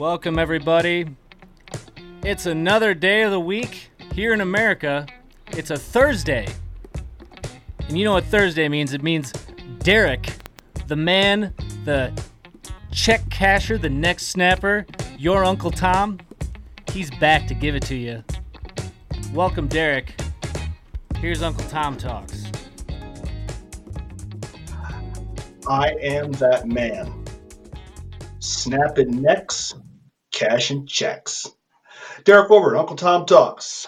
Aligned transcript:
Welcome, 0.00 0.38
everybody. 0.38 1.14
It's 2.24 2.46
another 2.46 2.94
day 2.94 3.20
of 3.20 3.32
the 3.32 3.38
week 3.38 3.90
here 4.14 4.32
in 4.32 4.40
America. 4.40 5.04
It's 5.48 5.70
a 5.70 5.76
Thursday. 5.76 6.46
And 7.86 7.98
you 7.98 8.06
know 8.06 8.14
what 8.14 8.24
Thursday 8.24 8.66
means? 8.70 8.94
It 8.94 9.02
means 9.02 9.30
Derek, 9.80 10.32
the 10.86 10.96
man, 10.96 11.52
the 11.84 12.18
check 12.90 13.20
casher, 13.28 13.78
the 13.78 13.90
neck 13.90 14.20
snapper, 14.20 14.86
your 15.18 15.44
Uncle 15.44 15.70
Tom, 15.70 16.18
he's 16.92 17.10
back 17.10 17.46
to 17.48 17.52
give 17.52 17.74
it 17.74 17.82
to 17.82 17.94
you. 17.94 18.24
Welcome, 19.34 19.68
Derek. 19.68 20.18
Here's 21.16 21.42
Uncle 21.42 21.68
Tom 21.68 21.98
Talks. 21.98 22.46
I 25.68 25.90
am 26.00 26.32
that 26.32 26.66
man. 26.66 27.22
Snapping 28.38 29.20
necks, 29.20 29.74
cashing 30.40 30.86
checks. 30.86 31.46
Derek 32.24 32.50
Over, 32.50 32.74
Uncle 32.74 32.96
Tom 32.96 33.26
Talks. 33.26 33.86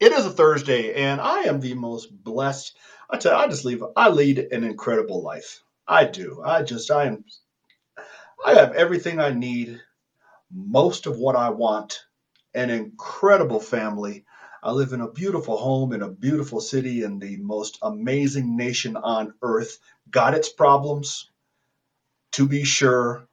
It 0.00 0.10
is 0.10 0.26
a 0.26 0.30
Thursday, 0.30 0.92
and 0.92 1.20
I 1.20 1.42
am 1.42 1.60
the 1.60 1.74
most 1.74 2.08
blessed. 2.10 2.76
I 3.08 3.16
tell 3.16 3.32
you, 3.32 3.38
I 3.38 3.46
just 3.46 3.64
leave. 3.64 3.80
I 3.96 4.08
lead 4.08 4.40
an 4.40 4.64
incredible 4.64 5.22
life. 5.22 5.62
I 5.86 6.06
do. 6.06 6.42
I 6.44 6.64
just. 6.64 6.90
I 6.90 7.04
am. 7.04 7.24
I 8.44 8.54
have 8.54 8.72
everything 8.72 9.20
I 9.20 9.30
need, 9.30 9.80
most 10.52 11.06
of 11.06 11.16
what 11.16 11.36
I 11.36 11.50
want, 11.50 12.00
an 12.54 12.70
incredible 12.70 13.60
family. 13.60 14.24
I 14.64 14.72
live 14.72 14.92
in 14.92 15.00
a 15.00 15.12
beautiful 15.12 15.56
home 15.56 15.92
in 15.92 16.02
a 16.02 16.10
beautiful 16.10 16.60
city 16.60 17.04
in 17.04 17.20
the 17.20 17.36
most 17.36 17.78
amazing 17.82 18.56
nation 18.56 18.96
on 18.96 19.34
earth. 19.42 19.78
Got 20.10 20.34
its 20.34 20.48
problems, 20.48 21.30
to 22.32 22.48
be 22.48 22.64
sure. 22.64 23.28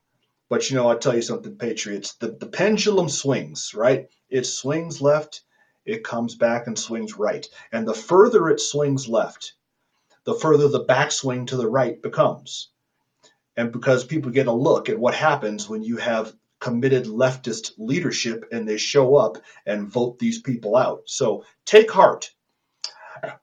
But 0.51 0.69
you 0.69 0.75
know, 0.75 0.89
I'll 0.89 0.99
tell 0.99 1.15
you 1.15 1.21
something, 1.21 1.55
Patriots. 1.55 2.15
The, 2.15 2.27
the 2.27 2.45
pendulum 2.45 3.07
swings, 3.07 3.73
right? 3.73 4.09
It 4.29 4.43
swings 4.45 4.99
left, 4.99 5.43
it 5.85 6.03
comes 6.03 6.35
back 6.35 6.67
and 6.67 6.77
swings 6.77 7.17
right. 7.17 7.47
And 7.71 7.87
the 7.87 7.93
further 7.93 8.49
it 8.49 8.59
swings 8.59 9.07
left, 9.07 9.53
the 10.25 10.33
further 10.35 10.67
the 10.67 10.83
backswing 10.83 11.47
to 11.47 11.55
the 11.55 11.69
right 11.69 12.01
becomes. 12.01 12.69
And 13.55 13.71
because 13.71 14.03
people 14.03 14.29
get 14.29 14.47
a 14.47 14.51
look 14.51 14.89
at 14.89 14.99
what 14.99 15.15
happens 15.15 15.69
when 15.69 15.83
you 15.83 15.95
have 15.95 16.35
committed 16.59 17.05
leftist 17.05 17.71
leadership 17.77 18.43
and 18.51 18.67
they 18.67 18.75
show 18.75 19.15
up 19.15 19.37
and 19.65 19.87
vote 19.87 20.19
these 20.19 20.41
people 20.41 20.75
out. 20.75 21.03
So 21.05 21.45
take 21.65 21.89
heart. 21.89 22.29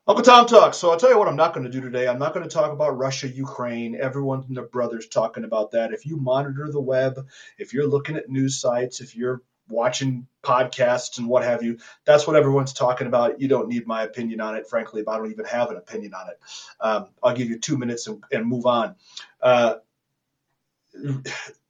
Uncle 0.07 0.25
Tom 0.25 0.47
talks. 0.47 0.77
So 0.77 0.91
I'll 0.91 0.99
tell 0.99 1.11
you 1.11 1.19
what 1.19 1.29
I'm 1.29 1.37
not 1.37 1.55
going 1.55 1.65
to 1.65 1.71
do 1.71 1.81
today. 1.81 2.09
I'm 2.09 2.19
not 2.19 2.35
going 2.35 2.49
to 2.49 2.55
talk 2.55 2.73
about 2.73 2.97
Russia, 2.97 3.29
Ukraine. 3.29 3.97
Everyone 4.01 4.45
and 4.47 4.57
their 4.57 4.67
brothers 4.67 5.09
talking 5.09 5.45
about 5.45 5.71
that. 5.73 5.93
If 5.93 6.07
you 6.07 6.17
monitor 6.17 6.71
the 6.71 6.81
web, 6.81 7.27
if 7.59 7.73
you're 7.73 7.87
looking 7.87 8.17
at 8.17 8.29
news 8.29 8.61
sites, 8.61 9.01
if 9.01 9.17
you're 9.17 9.43
watching 9.69 10.27
podcasts 10.43 11.19
and 11.19 11.29
what 11.29 11.45
have 11.45 11.63
you, 11.63 11.79
that's 12.05 12.27
what 12.27 12.37
everyone's 12.37 12.73
talking 12.73 13.07
about. 13.07 13.41
You 13.41 13.49
don't 13.49 13.69
need 13.69 13.87
my 13.87 14.03
opinion 14.03 14.41
on 14.41 14.57
it, 14.57 14.69
frankly. 14.69 15.03
But 15.03 15.13
I 15.13 15.19
don't 15.19 15.31
even 15.31 15.45
have 15.45 15.71
an 15.71 15.77
opinion 15.77 16.15
on 16.15 16.29
it. 16.29 16.41
Um, 16.81 17.09
I'll 17.23 17.35
give 17.35 17.49
you 17.49 17.59
two 17.59 17.77
minutes 17.77 18.07
and, 18.07 18.23
and 18.33 18.47
move 18.47 18.67
on. 18.67 18.97
Uh, 19.41 19.77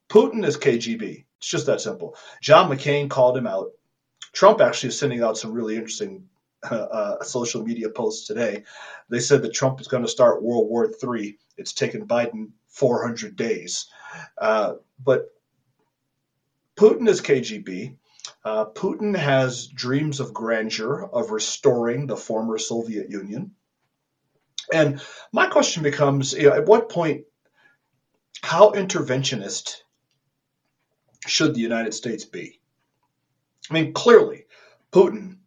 Putin 0.08 0.44
is 0.44 0.56
KGB. 0.56 1.24
It's 1.38 1.48
just 1.48 1.66
that 1.66 1.80
simple. 1.80 2.16
John 2.40 2.70
McCain 2.70 3.10
called 3.10 3.36
him 3.36 3.46
out. 3.46 3.72
Trump 4.32 4.60
actually 4.60 4.90
is 4.90 4.98
sending 4.98 5.22
out 5.22 5.38
some 5.38 5.52
really 5.52 5.76
interesting 5.76 6.28
uh, 6.70 6.74
uh, 6.74 7.22
social 7.22 7.64
media 7.64 7.88
posts 7.88 8.26
today. 8.26 8.64
They 9.08 9.20
said 9.20 9.42
that 9.42 9.54
Trump 9.54 9.80
is 9.80 9.88
going 9.88 10.02
to 10.02 10.08
start 10.08 10.42
World 10.42 10.68
War 10.68 10.90
III. 10.90 11.38
It's 11.56 11.72
taken 11.72 12.06
Biden 12.06 12.50
400 12.68 13.36
days. 13.36 13.86
Uh, 14.36 14.74
but 15.02 15.32
Putin 16.76 17.08
is 17.08 17.20
KGB. 17.20 17.96
Uh, 18.44 18.66
Putin 18.66 19.16
has 19.16 19.66
dreams 19.66 20.20
of 20.20 20.32
grandeur, 20.32 21.08
of 21.12 21.30
restoring 21.30 22.06
the 22.06 22.16
former 22.16 22.58
Soviet 22.58 23.10
Union. 23.10 23.52
And 24.72 25.00
my 25.32 25.46
question 25.46 25.82
becomes 25.82 26.32
you 26.32 26.50
know, 26.50 26.54
at 26.54 26.66
what 26.66 26.88
point, 26.88 27.24
how 28.42 28.70
interventionist 28.72 29.76
should 31.26 31.54
the 31.54 31.60
United 31.60 31.94
States 31.94 32.24
be? 32.24 32.60
I 33.70 33.74
mean, 33.74 33.92
clearly, 33.92 34.46
Putin, 34.92 35.38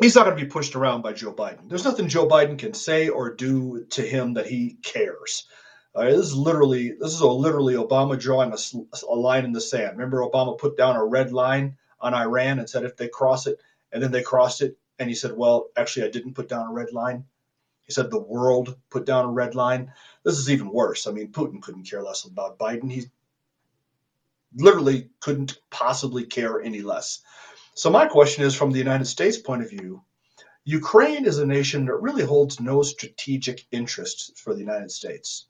he's 0.00 0.14
not 0.14 0.24
going 0.24 0.36
to 0.36 0.44
be 0.44 0.50
pushed 0.50 0.76
around 0.76 1.02
by 1.02 1.12
Joe 1.12 1.32
Biden. 1.32 1.68
There's 1.68 1.84
nothing 1.84 2.08
Joe 2.08 2.28
Biden 2.28 2.58
can 2.58 2.74
say 2.74 3.08
or 3.08 3.34
do 3.34 3.84
to 3.90 4.02
him 4.02 4.34
that 4.34 4.46
he 4.46 4.78
cares. 4.82 5.46
This 5.94 6.26
is 6.26 6.34
literally 6.36 6.92
this 6.92 7.12
is 7.12 7.20
a 7.20 7.26
literally 7.26 7.74
Obama 7.74 8.18
drawing 8.18 8.52
a, 8.52 9.06
a 9.08 9.14
line 9.14 9.44
in 9.44 9.52
the 9.52 9.60
sand. 9.60 9.98
Remember, 9.98 10.18
Obama 10.20 10.56
put 10.56 10.76
down 10.76 10.94
a 10.94 11.04
red 11.04 11.32
line 11.32 11.76
on 12.00 12.14
Iran 12.14 12.60
and 12.60 12.70
said 12.70 12.84
if 12.84 12.96
they 12.96 13.08
cross 13.08 13.46
it, 13.46 13.58
and 13.90 14.00
then 14.02 14.12
they 14.12 14.22
crossed 14.22 14.62
it, 14.62 14.78
and 14.98 15.08
he 15.08 15.16
said, 15.16 15.36
"Well, 15.36 15.70
actually, 15.76 16.06
I 16.06 16.10
didn't 16.10 16.34
put 16.34 16.48
down 16.48 16.68
a 16.68 16.72
red 16.72 16.92
line." 16.92 17.24
He 17.84 17.92
said 17.92 18.10
the 18.10 18.20
world 18.20 18.76
put 18.90 19.06
down 19.06 19.24
a 19.24 19.30
red 19.30 19.54
line. 19.54 19.92
This 20.22 20.38
is 20.38 20.50
even 20.50 20.70
worse. 20.70 21.06
I 21.06 21.10
mean, 21.10 21.32
Putin 21.32 21.62
couldn't 21.62 21.90
care 21.90 22.02
less 22.02 22.24
about 22.24 22.58
Biden. 22.58 22.92
He 22.92 23.06
literally 24.54 25.08
couldn't 25.20 25.58
possibly 25.70 26.26
care 26.26 26.60
any 26.60 26.82
less. 26.82 27.22
So, 27.78 27.90
my 27.90 28.06
question 28.06 28.42
is 28.42 28.56
from 28.56 28.72
the 28.72 28.78
United 28.80 29.04
States 29.04 29.38
point 29.38 29.62
of 29.62 29.70
view, 29.70 30.02
Ukraine 30.64 31.24
is 31.24 31.38
a 31.38 31.46
nation 31.46 31.84
that 31.84 32.02
really 32.02 32.24
holds 32.24 32.58
no 32.58 32.82
strategic 32.82 33.66
interest 33.70 34.36
for 34.36 34.52
the 34.52 34.58
United 34.58 34.90
States. 34.90 35.46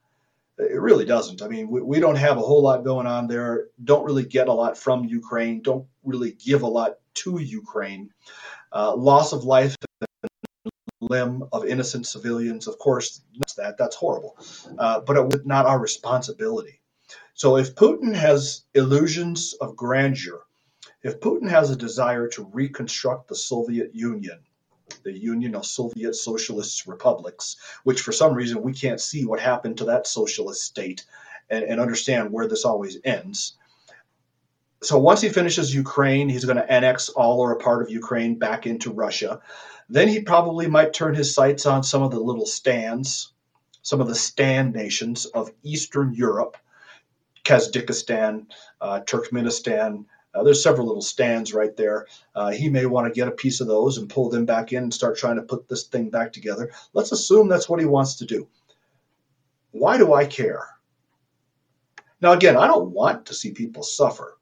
It 0.59 0.79
really 0.79 1.07
doesn't. 1.07 1.41
I 1.41 1.49
mean, 1.49 1.71
we, 1.71 1.81
we 1.81 2.01
don't 2.01 2.17
have 2.17 2.37
a 2.37 2.43
whole 2.43 2.63
lot 2.63 2.85
going 2.85 3.07
on 3.07 3.29
there, 3.29 3.69
don't 3.83 4.05
really 4.05 4.27
get 4.27 4.49
a 4.49 4.53
lot 4.53 4.77
from 4.77 5.07
Ukraine, 5.07 5.63
don't 5.63 5.87
really 6.05 6.33
give 6.33 6.61
a 6.61 6.67
lot 6.67 6.99
to 7.23 7.39
Ukraine. 7.41 8.11
Uh, 8.75 8.95
loss 8.95 9.33
of 9.33 9.45
life 9.45 9.75
limb 11.01 11.45
of 11.51 11.65
innocent 11.65 12.07
civilians, 12.07 12.67
of 12.67 12.79
course, 12.79 13.23
that's 13.39 13.55
that. 13.55 13.79
That's 13.79 13.97
horrible. 13.97 14.37
Uh, 14.79 15.01
but 15.01 15.17
it 15.17 15.25
was 15.25 15.47
not 15.47 15.65
our 15.65 15.81
responsibility. 15.81 16.83
So 17.33 17.57
if 17.57 17.75
Putin 17.75 18.15
has 18.15 18.65
illusions 18.75 19.55
of 19.63 19.77
grandeur, 19.77 20.43
if 21.03 21.21
Putin 21.21 21.49
has 21.49 21.71
a 21.71 21.77
desire 21.77 22.29
to 22.29 22.49
reconstruct 22.53 23.29
the 23.29 23.35
Soviet 23.37 23.95
Union, 23.95 24.41
the 25.05 25.17
Union 25.17 25.55
of 25.55 25.67
Soviet 25.67 26.15
Socialist 26.15 26.87
Republics, 26.87 27.57
which 27.85 28.01
for 28.01 28.13
some 28.13 28.35
reason 28.35 28.63
we 28.63 28.73
can't 28.73 29.01
see 29.01 29.25
what 29.25 29.41
happened 29.41 29.79
to 29.79 29.85
that 29.87 30.07
socialist 30.07 30.63
state 30.63 31.05
and, 31.51 31.65
and 31.65 31.81
understand 31.81 32.33
where 32.33 32.49
this 32.49 32.65
always 32.65 32.99
ends. 33.05 33.57
So 34.83 34.99
once 34.99 35.21
he 35.21 35.29
finishes 35.29 35.75
Ukraine, 35.75 36.29
he's 36.29 36.45
going 36.45 36.57
to 36.57 36.73
annex 36.73 37.09
all 37.09 37.41
or 37.41 37.53
a 37.53 37.59
part 37.59 37.83
of 37.83 37.91
Ukraine 37.91 38.39
back 38.39 38.67
into 38.67 38.93
Russia. 38.93 39.41
Then 39.89 40.09
he 40.09 40.21
probably 40.21 40.69
might 40.69 40.93
turn 40.93 41.15
his 41.15 41.35
sights 41.35 41.67
on 41.67 41.83
some 41.83 42.03
of 42.03 42.11
the 42.11 42.21
little 42.21 42.47
stands, 42.47 43.33
some 43.83 44.01
of 44.01 44.09
the 44.09 44.15
stand 44.15 44.75
nations 44.75 45.27
of 45.27 45.51
Eastern 45.63 46.15
Europe 46.15 46.57
Kazakhstan, 47.49 48.47
uh, 48.81 49.01
Turkmenistan. 49.01 50.05
Uh, 50.35 50.43
there's 50.43 50.63
several 50.63 50.87
little 50.87 51.03
stands 51.03 51.55
right 51.55 51.77
there. 51.77 52.07
Uh, 52.35 52.51
he 52.51 52.69
may 52.69 52.87
want 52.87 53.07
to 53.07 53.19
get 53.19 53.29
a 53.29 53.33
piece 53.33 53.61
of 53.61 53.67
those 53.67 53.99
and 53.99 54.11
pull 54.11 54.29
them 54.29 54.45
back 54.45 54.73
in 54.73 54.85
and 54.85 54.95
start 54.95 55.17
trying 55.17 55.37
to 55.37 55.43
put 55.43 55.69
this 55.69 55.85
thing 55.85 56.11
back 56.11 56.33
together. 56.33 56.71
Let's 56.93 57.13
assume 57.13 57.49
that's 57.49 57.69
what 57.69 57.81
he 57.81 57.87
wants 57.87 58.17
to 58.17 58.27
do. 58.27 58.49
Why 59.71 59.97
do 59.99 60.13
I 60.13 60.27
care? 60.27 60.67
Now, 62.21 62.33
again, 62.33 62.57
I 62.57 62.67
don't 62.67 62.91
want 62.91 63.27
to 63.27 63.35
see 63.35 63.53
people 63.53 63.83
suffer. 63.83 64.39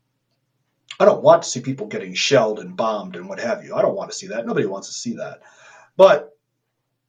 I 0.99 1.05
don't 1.05 1.23
want 1.23 1.43
to 1.43 1.49
see 1.49 1.61
people 1.61 1.87
getting 1.87 2.15
shelled 2.15 2.59
and 2.59 2.77
bombed 2.77 3.17
and 3.17 3.29
what 3.29 3.39
have 3.39 3.65
you. 3.65 3.75
I 3.75 3.83
don't 3.83 3.97
want 3.97 4.11
to 4.11 4.17
see 4.17 4.29
that. 4.29 4.47
Nobody 4.47 4.67
wants 4.67 4.89
to 4.89 4.95
see 4.95 5.15
that. 5.17 5.43
But 5.97 6.37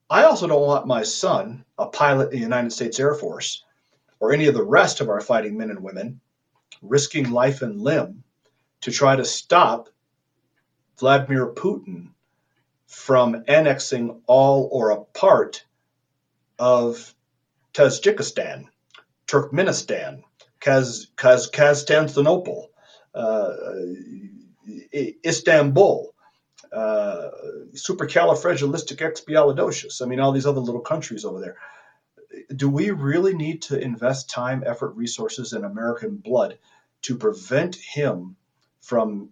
I 0.10 0.24
also 0.24 0.48
don't 0.48 0.62
want 0.62 0.88
my 0.88 1.04
son, 1.04 1.66
a 1.78 1.88
pilot 1.88 2.32
in 2.32 2.40
the 2.40 2.44
United 2.44 2.72
States 2.72 3.00
Air 3.00 3.14
Force, 3.14 3.64
or 4.20 4.34
any 4.34 4.48
of 4.48 4.56
the 4.56 4.64
rest 4.64 5.00
of 5.00 5.10
our 5.10 5.22
fighting 5.22 5.58
men 5.58 5.70
and 5.70 5.82
women 5.82 6.20
risking 6.82 7.32
life 7.32 7.62
and 7.62 7.82
limb 7.82 8.24
to 8.88 8.92
try 8.94 9.16
to 9.18 9.26
stop 9.26 9.90
Vladimir 10.98 11.48
Putin 11.48 12.12
from 12.86 13.44
annexing 13.46 14.22
all 14.28 14.70
or 14.72 14.92
a 14.92 15.04
part 15.04 15.66
of 16.58 17.14
Tajikistan, 17.74 18.70
Turkmenistan, 19.28 20.24
Kaz, 20.62 21.08
Kaz, 21.18 21.52
Constantinople, 21.52 22.70
uh, 23.14 23.56
Istanbul, 24.96 26.16
uh, 26.72 27.28
supercalifragilisticexpialidocious. 27.74 30.02
I 30.02 30.06
mean, 30.06 30.22
all 30.22 30.32
these 30.32 30.46
other 30.46 30.62
little 30.62 30.80
countries 30.80 31.26
over 31.26 31.42
there 31.42 31.58
do 32.56 32.70
we 32.70 32.92
really 32.92 33.34
need 33.34 33.64
to 33.64 33.78
invest 33.78 34.30
time, 34.30 34.64
effort, 34.66 34.96
resources, 34.96 35.52
and 35.52 35.66
American 35.66 36.16
blood 36.16 36.58
to 37.02 37.18
prevent 37.18 37.76
him 37.76 38.37
from 38.82 39.30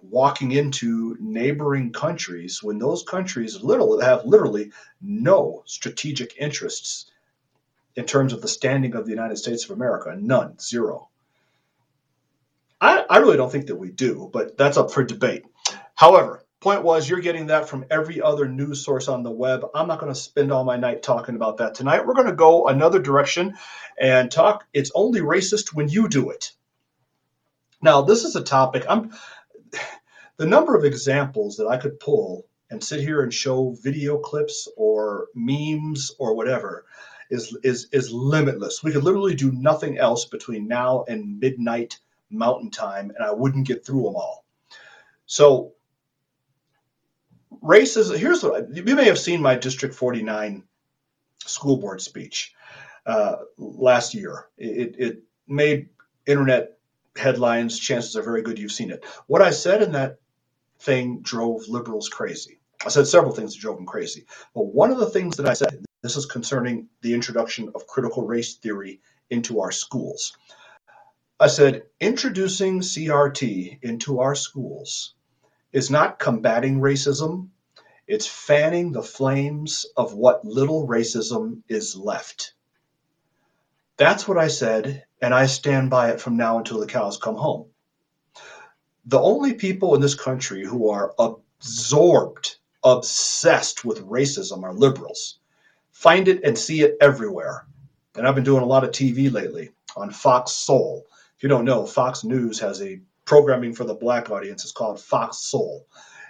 walking 0.00 0.52
into 0.52 1.16
neighboring 1.20 1.92
countries 1.92 2.62
when 2.62 2.78
those 2.78 3.02
countries 3.02 3.62
literally 3.62 4.04
have 4.04 4.24
literally 4.24 4.70
no 5.00 5.62
strategic 5.66 6.36
interests 6.38 7.10
in 7.96 8.04
terms 8.04 8.32
of 8.32 8.42
the 8.42 8.48
standing 8.48 8.94
of 8.94 9.06
the 9.06 9.12
United 9.12 9.36
States 9.36 9.64
of 9.64 9.70
America? 9.70 10.14
None, 10.18 10.58
zero. 10.58 11.08
I, 12.80 12.98
I, 12.98 13.04
I 13.08 13.18
really 13.18 13.36
don't 13.36 13.50
think 13.50 13.66
that 13.66 13.76
we 13.76 13.90
do, 13.90 14.28
but 14.32 14.56
that's 14.58 14.76
up 14.76 14.90
for 14.90 15.04
debate. 15.04 15.44
However, 15.94 16.44
point 16.64 16.82
was 16.82 17.06
you're 17.08 17.20
getting 17.20 17.48
that 17.48 17.68
from 17.68 17.84
every 17.90 18.22
other 18.22 18.48
news 18.48 18.82
source 18.82 19.06
on 19.06 19.22
the 19.22 19.30
web. 19.30 19.66
I'm 19.74 19.86
not 19.86 20.00
going 20.00 20.10
to 20.12 20.18
spend 20.18 20.50
all 20.50 20.64
my 20.64 20.78
night 20.78 21.02
talking 21.02 21.36
about 21.36 21.58
that 21.58 21.74
tonight. 21.74 22.06
We're 22.06 22.14
going 22.14 22.26
to 22.26 22.32
go 22.32 22.68
another 22.68 22.98
direction 22.98 23.58
and 24.00 24.30
talk 24.30 24.64
it's 24.72 24.90
only 24.94 25.20
racist 25.20 25.74
when 25.74 25.90
you 25.90 26.08
do 26.08 26.30
it. 26.30 26.53
Now, 27.84 28.00
this 28.00 28.24
is 28.24 28.34
a 28.34 28.42
topic 28.42 28.84
I'm 28.88 29.12
the 30.38 30.46
number 30.46 30.74
of 30.74 30.84
examples 30.84 31.58
that 31.58 31.66
I 31.66 31.76
could 31.76 32.00
pull 32.00 32.46
and 32.70 32.82
sit 32.82 33.00
here 33.00 33.22
and 33.22 33.32
show 33.32 33.76
video 33.82 34.16
clips 34.18 34.66
or 34.76 35.28
memes 35.34 36.10
or 36.18 36.34
whatever 36.34 36.86
is 37.30 37.56
is 37.62 37.88
is 37.92 38.10
limitless. 38.10 38.82
We 38.82 38.90
could 38.90 39.04
literally 39.04 39.34
do 39.34 39.52
nothing 39.52 39.98
else 39.98 40.24
between 40.24 40.66
now 40.66 41.04
and 41.06 41.38
midnight 41.38 42.00
mountain 42.30 42.70
time 42.70 43.12
and 43.14 43.22
I 43.22 43.32
wouldn't 43.32 43.66
get 43.66 43.84
through 43.84 44.04
them 44.04 44.16
all. 44.16 44.46
So 45.26 45.74
racism 47.62 48.16
here's 48.16 48.42
what 48.42 48.74
you 48.74 48.96
may 48.96 49.04
have 49.04 49.18
seen 49.18 49.42
my 49.42 49.56
district 49.56 49.94
49 49.94 50.64
school 51.44 51.76
board 51.76 52.00
speech 52.00 52.54
uh, 53.04 53.36
last 53.58 54.14
year. 54.14 54.46
It, 54.56 54.96
it 54.98 55.22
made 55.46 55.90
internet 56.26 56.78
headlines. 57.16 57.78
Chances 57.78 58.16
are 58.16 58.22
very 58.22 58.42
good 58.42 58.58
you've 58.58 58.72
seen 58.72 58.90
it. 58.90 59.04
What 59.26 59.42
I 59.42 59.50
said 59.50 59.82
in 59.82 59.92
that 59.92 60.18
thing 60.80 61.20
drove 61.22 61.68
liberals 61.68 62.08
crazy. 62.08 62.58
I 62.84 62.88
said 62.88 63.06
several 63.06 63.32
things 63.32 63.54
that 63.54 63.60
drove 63.60 63.76
them 63.76 63.86
crazy. 63.86 64.26
But 64.54 64.66
one 64.66 64.90
of 64.90 64.98
the 64.98 65.10
things 65.10 65.36
that 65.36 65.48
I 65.48 65.54
said, 65.54 65.84
this 66.02 66.16
is 66.16 66.26
concerning 66.26 66.88
the 67.00 67.14
introduction 67.14 67.70
of 67.74 67.86
critical 67.86 68.26
race 68.26 68.56
theory 68.56 69.00
into 69.30 69.60
our 69.60 69.72
schools. 69.72 70.36
I 71.40 71.48
said, 71.48 71.84
introducing 72.00 72.80
CRT 72.80 73.82
into 73.82 74.20
our 74.20 74.34
schools 74.34 75.14
is 75.72 75.90
not 75.90 76.18
combating 76.18 76.80
racism, 76.80 77.48
it's 78.06 78.26
fanning 78.26 78.92
the 78.92 79.02
flames 79.02 79.86
of 79.96 80.14
what 80.14 80.44
little 80.44 80.86
racism 80.86 81.62
is 81.68 81.96
left. 81.96 82.53
That's 83.96 84.26
what 84.26 84.38
I 84.38 84.48
said, 84.48 85.04
and 85.22 85.32
I 85.32 85.46
stand 85.46 85.90
by 85.90 86.10
it 86.10 86.20
from 86.20 86.36
now 86.36 86.58
until 86.58 86.80
the 86.80 86.86
cows 86.86 87.16
come 87.16 87.36
home. 87.36 87.66
The 89.06 89.20
only 89.20 89.54
people 89.54 89.94
in 89.94 90.00
this 90.00 90.14
country 90.14 90.64
who 90.64 90.90
are 90.90 91.14
absorbed, 91.18 92.56
obsessed 92.82 93.84
with 93.84 94.04
racism 94.06 94.64
are 94.64 94.74
liberals. 94.74 95.38
Find 95.92 96.26
it 96.26 96.42
and 96.42 96.58
see 96.58 96.82
it 96.82 96.96
everywhere. 97.00 97.66
And 98.16 98.26
I've 98.26 98.34
been 98.34 98.44
doing 98.44 98.62
a 98.62 98.66
lot 98.66 98.84
of 98.84 98.90
TV 98.90 99.32
lately 99.32 99.70
on 99.96 100.10
Fox 100.10 100.52
Soul. 100.52 101.06
If 101.36 101.42
you 101.42 101.48
don't 101.48 101.64
know, 101.64 101.86
Fox 101.86 102.24
News 102.24 102.58
has 102.60 102.82
a 102.82 103.00
programming 103.24 103.74
for 103.74 103.84
the 103.84 103.94
black 103.94 104.30
audience. 104.30 104.64
It's 104.64 104.72
called 104.72 105.00
Fox 105.00 105.38
Soul. 105.38 105.86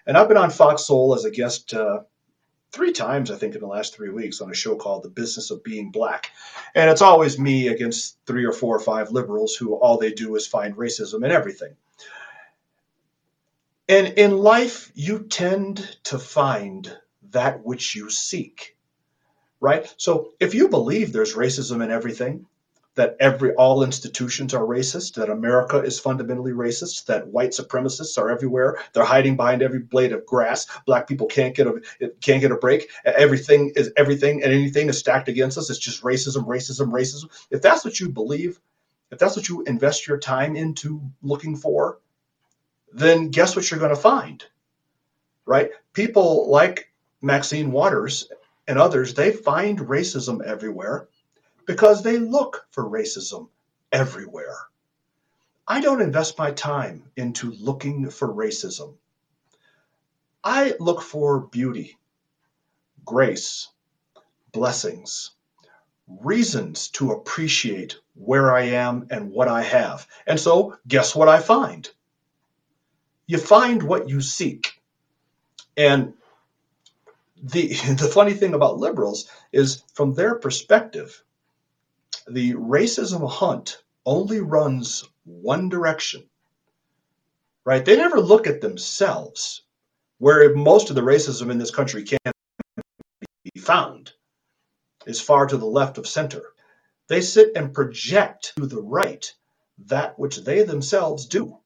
And 0.06 0.19
I've 0.19 0.28
been 0.28 0.37
on 0.37 0.50
Fox 0.50 0.87
Soul 0.87 1.14
as 1.14 1.25
a 1.25 1.31
guest 1.31 1.72
uh, 1.72 2.00
three 2.74 2.92
times, 2.92 3.30
I 3.30 3.36
think, 3.36 3.54
in 3.54 3.60
the 3.60 3.66
last 3.66 3.94
three 3.94 4.10
weeks 4.10 4.40
on 4.40 4.50
a 4.50 4.54
show 4.54 4.74
called 4.76 5.04
The 5.04 5.08
Business 5.08 5.50
of 5.50 5.62
Being 5.62 5.90
Black. 5.90 6.30
And 6.74 6.90
it's 6.90 7.02
always 7.02 7.38
me 7.38 7.68
against 7.68 8.18
three 8.26 8.44
or 8.44 8.52
four 8.52 8.76
or 8.76 8.80
five 8.80 9.12
liberals 9.12 9.54
who 9.54 9.74
all 9.74 9.96
they 9.96 10.12
do 10.12 10.34
is 10.34 10.46
find 10.46 10.76
racism 10.76 11.24
in 11.24 11.30
everything. 11.30 11.76
And 13.88 14.08
in 14.18 14.38
life, 14.38 14.90
you 14.94 15.20
tend 15.20 15.96
to 16.04 16.18
find 16.18 16.90
that 17.30 17.64
which 17.64 17.94
you 17.94 18.10
seek, 18.10 18.76
right? 19.60 19.92
So 19.96 20.32
if 20.40 20.54
you 20.54 20.68
believe 20.68 21.12
there's 21.12 21.34
racism 21.34 21.82
in 21.82 21.90
everything, 21.90 22.46
that 22.94 23.17
every 23.19 23.52
all 23.55 23.82
institutions 23.82 24.55
are 24.55 24.64
racist, 24.64 25.14
that 25.14 25.31
America 25.31 25.81
is 25.81 25.99
fundamentally 25.99 26.52
racist, 26.52 27.06
that 27.06 27.26
white 27.29 27.50
supremacists 27.50 28.17
are 28.19 28.31
everywhere. 28.31 28.79
They're 28.93 29.05
hiding 29.05 29.37
behind 29.37 29.62
every 29.62 29.81
blade 29.81 30.12
of 30.12 30.26
grass. 30.26 30.67
Black 30.87 31.08
people 31.08 31.26
can't 31.26 31.55
get 31.55 31.67
a 31.67 31.81
can't 32.20 32.41
get 32.41 32.52
a 32.52 32.56
break. 32.56 32.88
Everything 33.05 33.73
is 33.76 33.93
everything 33.96 34.43
and 34.43 34.52
anything 34.52 34.88
is 34.88 34.99
stacked 34.99 35.29
against 35.29 35.58
us. 35.58 35.70
It's 35.70 35.79
just 35.79 36.02
racism, 36.02 36.46
racism, 36.46 36.91
racism. 36.93 37.31
If 37.50 37.62
that's 37.62 37.85
what 37.85 37.99
you 37.99 38.08
believe, 38.08 38.61
if 39.11 39.19
that's 39.19 39.37
what 39.37 39.49
you 39.49 39.62
invest 39.62 40.06
your 40.06 40.19
time 40.19 40.56
into 40.56 41.00
looking 41.23 41.56
for, 41.56 41.99
then 42.93 43.31
guess 43.31 43.56
what 43.56 43.70
you're 43.70 43.81
going 43.81 43.94
to 43.94 44.00
find, 44.00 44.44
right? 45.46 45.70
People 45.93 46.49
like 46.49 46.93
Maxine 47.20 47.73
Waters 47.73 48.29
and 48.69 48.79
others, 48.79 49.14
they 49.14 49.32
find 49.32 49.79
racism 49.81 50.43
everywhere 50.43 51.08
because 51.66 52.02
they 52.02 52.19
look 52.19 52.66
for 52.70 52.84
racism 52.84 53.49
everywhere. 53.93 54.56
I 55.66 55.81
don't 55.81 56.02
invest 56.02 56.38
my 56.38 56.50
time 56.52 57.11
into 57.16 57.52
looking 57.52 58.11
for 58.11 58.28
racism. 58.28 58.96
I 60.43 60.75
look 60.78 61.00
for 61.00 61.40
beauty, 61.40 61.96
grace, 63.05 63.69
blessings, 64.52 65.31
reasons 66.06 66.88
to 66.90 67.12
appreciate 67.12 67.96
where 68.14 68.55
I 68.55 68.64
am 68.64 69.06
and 69.10 69.31
what 69.31 69.49
I 69.49 69.62
have. 69.62 70.06
And 70.26 70.38
so, 70.38 70.76
guess 70.87 71.14
what 71.14 71.28
I 71.28 71.40
find? 71.40 71.88
You 73.26 73.38
find 73.38 73.82
what 73.82 74.10
you 74.10 74.20
seek. 74.20 74.81
And 75.78 76.12
the, 77.43 77.69
the 77.99 78.10
funny 78.12 78.34
thing 78.34 78.55
about 78.55 78.78
liberals 78.78 79.31
is, 79.50 79.82
from 79.94 80.12
their 80.12 80.34
perspective, 80.34 81.23
the 82.28 82.54
racism 82.54 83.28
hunt 83.28 83.82
only 84.06 84.40
runs 84.40 85.04
one 85.24 85.68
direction, 85.68 86.28
right? 87.64 87.84
They 87.84 87.96
never 87.96 88.20
look 88.20 88.46
at 88.46 88.60
themselves, 88.60 89.62
where 90.18 90.54
most 90.54 90.90
of 90.90 90.96
the 90.96 91.02
racism 91.02 91.50
in 91.50 91.58
this 91.58 91.70
country 91.70 92.04
can 92.04 92.18
be 93.54 93.60
found 93.60 94.12
is 95.06 95.20
far 95.20 95.46
to 95.46 95.56
the 95.56 95.66
left 95.66 95.98
of 95.98 96.06
center. 96.06 96.42
They 97.08 97.20
sit 97.20 97.52
and 97.56 97.74
project 97.74 98.54
to 98.56 98.66
the 98.66 98.82
right 98.82 99.31
that 99.86 100.19
which 100.19 100.38
they 100.38 100.62
themselves 100.62 101.26
do. 101.26 101.58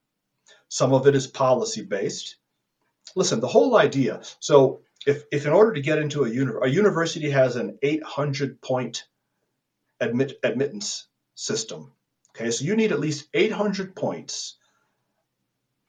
Some 0.67 0.93
of 0.93 1.07
it 1.07 1.15
is 1.15 1.27
policy 1.27 1.83
based. 1.83 2.37
Listen, 3.15 3.39
the 3.39 3.47
whole 3.47 3.77
idea. 3.77 4.21
So, 4.39 4.81
if, 5.07 5.23
if 5.31 5.45
in 5.45 5.53
order 5.53 5.73
to 5.73 5.81
get 5.81 5.99
into 5.99 6.25
a, 6.25 6.29
uni- 6.29 6.53
a 6.61 6.67
university 6.67 7.29
has 7.29 7.55
an 7.55 7.79
800 7.81 8.61
point 8.61 9.05
admit, 9.99 10.39
admittance 10.43 11.07
system. 11.35 11.91
Okay, 12.35 12.51
so 12.51 12.65
you 12.65 12.75
need 12.75 12.91
at 12.91 12.99
least 12.99 13.27
800 13.33 13.95
points 13.95 14.55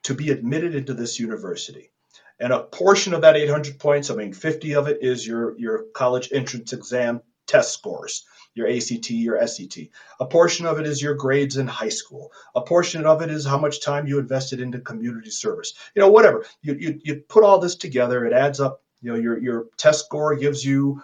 to 0.03 0.13
be 0.13 0.31
admitted 0.31 0.75
into 0.75 0.93
this 0.93 1.19
university. 1.19 1.91
And 2.39 2.51
a 2.51 2.63
portion 2.63 3.13
of 3.13 3.21
that 3.21 3.37
800 3.37 3.77
points, 3.79 4.09
I 4.09 4.15
mean, 4.15 4.33
50 4.33 4.75
of 4.75 4.87
it 4.87 4.99
is 5.01 5.25
your, 5.25 5.57
your 5.59 5.83
college 5.93 6.29
entrance 6.31 6.73
exam 6.73 7.21
test 7.45 7.73
scores, 7.73 8.25
your 8.55 8.67
ACT, 8.67 9.11
your 9.11 9.45
SAT. 9.45 9.89
A 10.19 10.25
portion 10.25 10.65
of 10.65 10.79
it 10.79 10.87
is 10.87 11.01
your 11.01 11.13
grades 11.13 11.57
in 11.57 11.67
high 11.67 11.89
school. 11.89 12.31
A 12.55 12.61
portion 12.61 13.05
of 13.05 13.21
it 13.21 13.29
is 13.29 13.45
how 13.45 13.59
much 13.59 13.81
time 13.81 14.07
you 14.07 14.17
invested 14.17 14.59
into 14.59 14.79
community 14.79 15.29
service. 15.29 15.73
You 15.95 16.01
know, 16.01 16.09
whatever. 16.09 16.45
You, 16.61 16.73
you, 16.73 17.01
you 17.03 17.15
put 17.17 17.43
all 17.43 17.59
this 17.59 17.75
together, 17.75 18.25
it 18.25 18.33
adds 18.33 18.59
up. 18.59 18.81
You 19.01 19.11
know, 19.11 19.19
your, 19.19 19.39
your 19.39 19.65
test 19.77 20.05
score 20.05 20.35
gives 20.35 20.65
you 20.65 21.03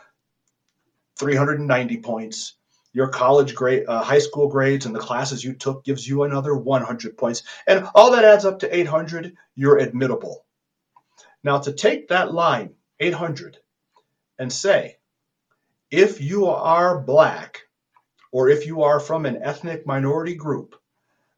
390 1.17 1.97
points 1.97 2.56
your 2.98 3.10
college 3.10 3.54
grade, 3.54 3.86
uh, 3.88 4.01
high 4.01 4.18
school 4.18 4.48
grades, 4.48 4.88
and 4.88 4.96
the 4.96 5.00
classes 5.00 5.44
you 5.44 5.54
took 5.54 5.84
gives 5.84 6.08
you 6.08 6.24
another 6.24 6.56
100 6.56 7.16
points. 7.16 7.44
And 7.68 7.88
all 7.94 8.10
that 8.12 8.25
adds 8.25 8.44
up 8.44 8.60
to 8.60 8.75
800. 8.75 9.38
You're 9.54 9.80
admittable. 9.80 10.38
Now, 11.44 11.60
to 11.60 11.74
take 11.74 12.08
that 12.08 12.34
line, 12.34 12.74
800, 13.00 13.60
and 14.39 14.51
say, 14.51 14.98
if 15.92 16.22
you 16.22 16.48
are 16.48 17.00
black 17.00 17.68
or 18.32 18.50
if 18.50 18.66
you 18.66 18.82
are 18.82 19.00
from 19.00 19.27
an 19.27 19.44
ethnic 19.44 19.86
minority 19.86 20.34
group, 20.34 20.75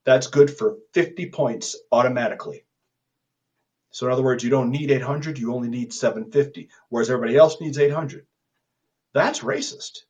that's 0.06 0.28
good 0.28 0.50
for 0.50 0.78
50 0.94 1.30
points 1.30 1.76
automatically. 1.92 2.64
So, 3.92 4.06
in 4.06 4.14
other 4.14 4.24
words, 4.24 4.46
you 4.46 4.50
don't 4.50 4.72
need 4.72 4.92
800, 4.92 5.38
you 5.38 5.54
only 5.54 5.68
need 5.68 5.94
750, 5.94 6.70
whereas 6.88 7.10
everybody 7.10 7.36
else 7.36 7.60
needs 7.60 7.78
800. 7.78 8.26
That's 9.14 9.40
racist. 9.42 10.04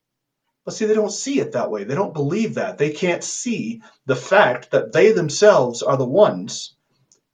See, 0.69 0.85
they 0.85 0.93
don't 0.93 1.11
see 1.11 1.39
it 1.39 1.53
that 1.53 1.71
way. 1.71 1.83
They 1.83 1.95
don't 1.95 2.13
believe 2.13 2.55
that. 2.55 2.77
They 2.77 2.91
can't 2.91 3.23
see 3.23 3.81
the 4.05 4.15
fact 4.15 4.71
that 4.71 4.91
they 4.91 5.11
themselves 5.11 5.81
are 5.81 5.97
the 5.97 6.05
ones 6.05 6.75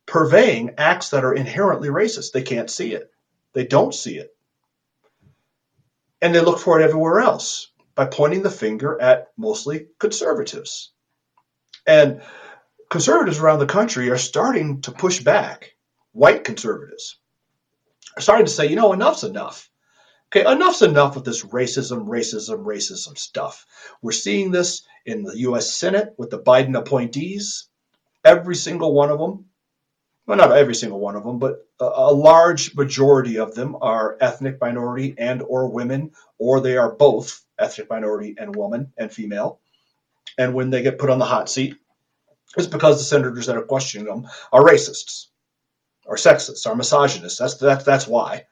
purveying 0.06 0.76
acts 0.78 1.10
that 1.10 1.24
are 1.24 1.34
inherently 1.34 1.90
racist. 1.90 2.32
They 2.32 2.44
can't 2.44 2.70
see 2.70 2.94
it. 2.94 3.10
They 3.54 3.66
don't 3.66 3.94
see 3.94 4.18
it. 4.18 4.36
And 6.22 6.34
they 6.34 6.42
look 6.42 6.60
for 6.60 6.80
it 6.80 6.84
everywhere 6.84 7.20
else 7.20 7.72
by 7.96 8.06
pointing 8.06 8.44
the 8.44 8.52
finger 8.52 9.00
at 9.02 9.28
mostly 9.38 9.88
conservatives. 10.00 10.92
And 11.88 12.22
conservatives 12.90 13.40
around 13.40 13.60
the 13.60 13.66
country 13.66 14.10
are 14.10 14.18
starting 14.18 14.82
to 14.82 14.92
push 14.92 15.22
back. 15.22 15.76
White 16.12 16.44
conservatives 16.44 17.20
are 18.16 18.22
starting 18.22 18.46
to 18.46 18.52
say, 18.52 18.68
you 18.68 18.76
know, 18.76 18.94
enough's 18.94 19.24
enough. 19.24 19.70
Okay, 20.36 20.52
enough's 20.52 20.82
enough 20.82 21.16
with 21.16 21.24
this 21.24 21.46
racism, 21.46 22.08
racism, 22.08 22.66
racism 22.66 23.18
stuff. 23.18 23.66
We're 24.02 24.12
seeing 24.12 24.52
this 24.52 24.82
in 25.06 25.24
the 25.24 25.38
US 25.40 25.74
Senate 25.74 26.14
with 26.18 26.30
the 26.30 26.40
Biden 26.40 26.78
appointees. 26.78 27.70
every 28.26 28.56
single 28.56 28.94
one 28.94 29.12
of 29.12 29.20
them, 29.20 29.46
well, 30.28 30.38
not 30.38 30.52
every 30.52 30.76
single 30.76 31.00
one 31.00 31.16
of 31.16 31.24
them, 31.24 31.40
but 31.40 31.66
a, 31.80 31.86
a 31.86 32.12
large 32.14 32.76
majority 32.76 33.38
of 33.38 33.56
them 33.56 33.78
are 33.80 34.18
ethnic 34.20 34.60
minority 34.60 35.16
and 35.18 35.42
or 35.42 35.70
women, 35.70 36.12
or 36.38 36.60
they 36.60 36.76
are 36.76 36.92
both 36.92 37.46
ethnic 37.58 37.90
minority 37.90 38.36
and 38.38 38.54
woman 38.54 38.92
and 38.98 39.14
female. 39.14 39.62
And 40.38 40.54
when 40.54 40.70
they 40.70 40.82
get 40.82 40.98
put 40.98 41.12
on 41.12 41.20
the 41.20 41.24
hot 41.24 41.50
seat, 41.50 41.78
it's 42.58 42.68
because 42.68 42.98
the 42.98 43.06
senators 43.06 43.46
that 43.46 43.56
are 43.56 43.62
questioning 43.62 44.08
them 44.08 44.28
are 44.52 44.66
racists, 44.66 45.28
are 46.06 46.18
sexists, 46.18 46.68
are 46.68 46.76
misogynists. 46.76 47.38
That's 47.38 47.56
that's 47.56 47.86
that's 47.86 48.08
why. 48.08 48.48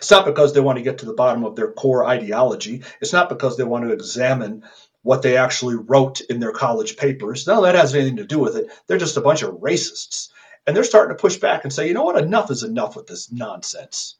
It's 0.00 0.10
not 0.10 0.24
because 0.24 0.54
they 0.54 0.60
want 0.60 0.78
to 0.78 0.82
get 0.82 0.98
to 0.98 1.06
the 1.06 1.12
bottom 1.12 1.44
of 1.44 1.56
their 1.56 1.72
core 1.72 2.06
ideology. 2.06 2.82
It's 3.02 3.12
not 3.12 3.28
because 3.28 3.58
they 3.58 3.64
want 3.64 3.84
to 3.84 3.92
examine 3.92 4.64
what 5.02 5.20
they 5.20 5.36
actually 5.36 5.76
wrote 5.76 6.22
in 6.22 6.40
their 6.40 6.52
college 6.52 6.96
papers. 6.96 7.46
Of 7.46 7.62
that 7.62 7.74
has 7.74 7.94
anything 7.94 8.16
to 8.16 8.24
do 8.24 8.38
with 8.38 8.56
it. 8.56 8.70
They're 8.86 8.96
just 8.96 9.18
a 9.18 9.20
bunch 9.20 9.42
of 9.42 9.56
racists. 9.56 10.30
And 10.66 10.74
they're 10.74 10.84
starting 10.84 11.14
to 11.14 11.20
push 11.20 11.36
back 11.36 11.64
and 11.64 11.72
say, 11.72 11.86
you 11.86 11.92
know 11.92 12.04
what, 12.04 12.22
enough 12.22 12.50
is 12.50 12.62
enough 12.62 12.96
with 12.96 13.08
this 13.08 13.30
nonsense. 13.30 14.16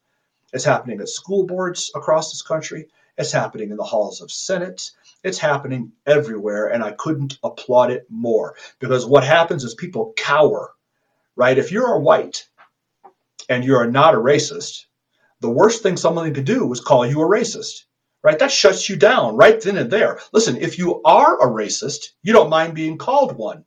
It's 0.53 0.65
happening 0.65 1.01
at 1.01 1.09
school 1.09 1.47
boards 1.47 1.91
across 1.95 2.31
this 2.31 2.43
country. 2.43 2.89
It's 3.17 3.33
happening 3.33 3.71
in 3.71 3.79
the 3.79 3.83
halls 3.83 4.21
of 4.21 4.31
Senate. 4.31 4.91
It's 5.25 5.39
happening 5.39 5.93
everywhere. 6.07 6.67
And 6.67 6.85
I 6.85 6.93
couldn't 6.93 7.39
applaud 7.43 7.91
it 7.91 8.07
more 8.11 8.55
because 8.81 9.07
what 9.07 9.25
happens 9.25 9.65
is 9.65 9.75
people 9.75 10.13
cower, 10.15 10.73
right? 11.37 11.57
If 11.57 11.73
you're 11.73 11.95
a 11.95 12.01
white 12.01 12.47
and 13.49 13.65
you're 13.65 13.91
not 13.91 14.15
a 14.15 14.19
racist, 14.19 14.85
the 15.41 15.51
worst 15.51 15.83
thing 15.83 15.97
someone 15.97 16.33
could 16.35 16.45
do 16.45 16.73
is 16.73 16.81
call 16.81 17.07
you 17.07 17.23
a 17.23 17.27
racist 17.29 17.85
right? 18.23 18.39
That 18.39 18.51
shuts 18.51 18.89
you 18.89 18.97
down 18.97 19.37
right 19.37 19.61
then 19.61 19.77
and 19.77 19.91
there. 19.91 20.21
Listen, 20.33 20.57
if 20.57 20.79
you 20.79 21.03
are 21.05 21.41
a 21.41 21.51
racist, 21.51 22.09
you 22.23 22.33
don't 22.33 22.51
mind 22.51 22.75
being 22.75 22.99
called 22.99 23.37
one. 23.37 23.65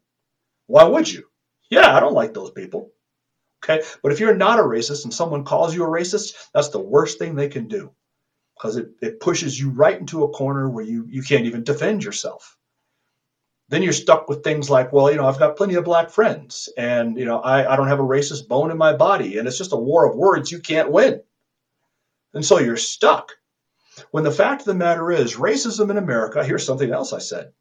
Why 0.67 0.83
would 0.83 1.11
you? 1.11 1.25
Yeah, 1.69 1.95
I 1.95 1.99
don't 1.99 2.13
like 2.13 2.33
those 2.33 2.51
people. 2.51 2.91
Okay. 3.63 3.83
But 4.01 4.11
if 4.11 4.19
you're 4.19 4.35
not 4.35 4.59
a 4.59 4.63
racist 4.63 5.05
and 5.05 5.13
someone 5.13 5.45
calls 5.45 5.73
you 5.73 5.83
a 5.83 5.87
racist, 5.87 6.33
that's 6.53 6.69
the 6.69 6.79
worst 6.79 7.17
thing 7.17 7.35
they 7.35 7.47
can 7.47 7.67
do 7.67 7.91
because 8.55 8.75
it, 8.75 8.89
it 9.01 9.19
pushes 9.19 9.59
you 9.59 9.69
right 9.69 9.99
into 9.99 10.23
a 10.23 10.29
corner 10.29 10.69
where 10.69 10.83
you, 10.83 11.05
you 11.09 11.23
can't 11.23 11.45
even 11.45 11.63
defend 11.63 12.03
yourself. 12.03 12.57
Then 13.69 13.81
you're 13.81 13.93
stuck 13.93 14.27
with 14.29 14.43
things 14.43 14.69
like, 14.69 14.91
well, 14.91 15.09
you 15.09 15.17
know, 15.17 15.25
I've 15.25 15.39
got 15.39 15.55
plenty 15.55 15.75
of 15.75 15.85
black 15.85 16.09
friends 16.09 16.69
and, 16.77 17.17
you 17.17 17.25
know, 17.25 17.39
I, 17.39 17.71
I 17.71 17.75
don't 17.75 17.87
have 17.87 18.01
a 18.01 18.03
racist 18.03 18.47
bone 18.47 18.69
in 18.69 18.77
my 18.77 18.93
body. 18.93 19.37
And 19.37 19.47
it's 19.47 19.57
just 19.57 19.73
a 19.73 19.77
war 19.77 20.07
of 20.07 20.17
words 20.17 20.51
you 20.51 20.59
can't 20.59 20.91
win. 20.91 21.21
And 22.33 22.45
so 22.45 22.59
you're 22.59 22.77
stuck. 22.77 23.33
When 24.11 24.23
the 24.23 24.31
fact 24.31 24.61
of 24.61 24.65
the 24.65 24.73
matter 24.73 25.11
is, 25.11 25.35
racism 25.35 25.91
in 25.91 25.97
America, 25.97 26.43
here's 26.43 26.65
something 26.65 26.91
else 26.91 27.13
I 27.13 27.19
said. 27.19 27.53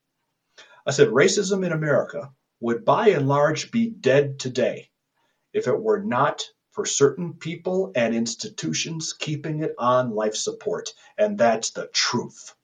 I 0.87 0.91
said, 0.93 1.09
racism 1.09 1.65
in 1.65 1.73
America 1.73 2.33
would 2.61 2.85
by 2.85 3.09
and 3.09 3.29
large 3.29 3.71
be 3.71 3.89
dead 3.89 4.39
today 4.39 4.89
if 5.53 5.69
it 5.69 5.81
were 5.81 6.01
not 6.01 6.49
for 6.71 6.87
certain 6.87 7.35
people 7.35 7.93
and 7.95 8.15
institutions 8.15 9.13
keeping 9.13 9.63
it 9.63 9.75
on 9.79 10.15
life 10.15 10.35
support. 10.35 10.95
And 11.19 11.37
that's 11.37 11.71
the 11.71 11.89
truth. 11.89 12.55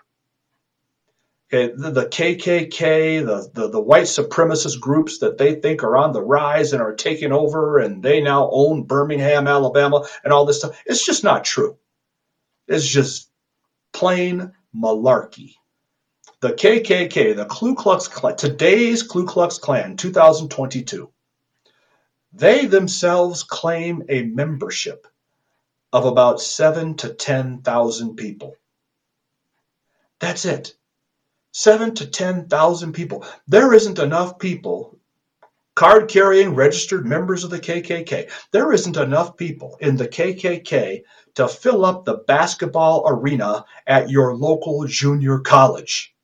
Okay, 1.52 1.72
the, 1.74 1.90
the 1.90 2.06
KKK, 2.06 3.24
the, 3.24 3.50
the, 3.54 3.68
the 3.70 3.80
white 3.80 4.04
supremacist 4.04 4.80
groups 4.80 5.18
that 5.18 5.38
they 5.38 5.54
think 5.54 5.82
are 5.82 5.96
on 5.96 6.12
the 6.12 6.22
rise 6.22 6.72
and 6.72 6.82
are 6.82 6.94
taking 6.94 7.32
over, 7.32 7.78
and 7.78 8.02
they 8.02 8.20
now 8.20 8.50
own 8.52 8.84
Birmingham, 8.84 9.46
Alabama, 9.46 10.06
and 10.24 10.32
all 10.32 10.44
this 10.44 10.58
stuff. 10.58 10.78
It's 10.84 11.04
just 11.04 11.24
not 11.24 11.44
true. 11.44 11.78
It's 12.68 12.86
just 12.86 13.30
plain 13.92 14.52
malarkey. 14.76 15.54
The 16.40 16.52
KKK, 16.52 17.34
the 17.34 17.46
Ku 17.46 17.74
Klux 17.74 18.06
Klan, 18.06 18.36
today's 18.36 19.02
Ku 19.02 19.26
Klux 19.26 19.58
Klan, 19.58 19.96
2022, 19.96 21.10
they 22.32 22.66
themselves 22.66 23.42
claim 23.42 24.04
a 24.08 24.22
membership 24.22 25.08
of 25.92 26.04
about 26.04 26.40
seven 26.40 26.94
to 26.96 27.08
10,000 27.14 28.16
people. 28.16 28.56
That's 30.20 30.44
it. 30.44 30.74
Seven 31.52 31.94
to 31.96 32.06
10,000 32.06 32.92
people. 32.92 33.24
There 33.46 33.72
isn't 33.72 33.98
enough 33.98 34.38
people 34.38 34.97
card 35.78 36.08
carrying 36.08 36.56
registered 36.56 37.06
members 37.06 37.44
of 37.44 37.50
the 37.50 37.60
KKK. 37.60 38.28
There 38.50 38.72
isn't 38.72 38.96
enough 38.96 39.36
people 39.36 39.76
in 39.80 39.96
the 39.96 40.08
KKK 40.08 41.04
to 41.36 41.46
fill 41.46 41.84
up 41.84 42.04
the 42.04 42.16
basketball 42.16 43.04
arena 43.06 43.64
at 43.86 44.10
your 44.10 44.34
local 44.34 44.84
junior 44.86 45.38
college. 45.38 46.16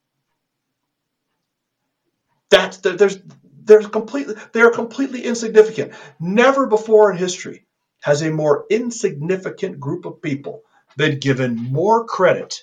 That's 2.50 2.78
there's 2.78 3.20
they're 3.62 3.88
completely 3.88 4.34
they 4.52 4.60
are 4.60 4.72
completely 4.72 5.22
insignificant. 5.22 5.92
Never 6.18 6.66
before 6.66 7.12
in 7.12 7.16
history 7.16 7.64
has 8.02 8.22
a 8.22 8.32
more 8.32 8.66
insignificant 8.70 9.78
group 9.78 10.04
of 10.04 10.20
people 10.20 10.62
been 10.96 11.20
given 11.20 11.54
more 11.54 12.04
credit 12.04 12.60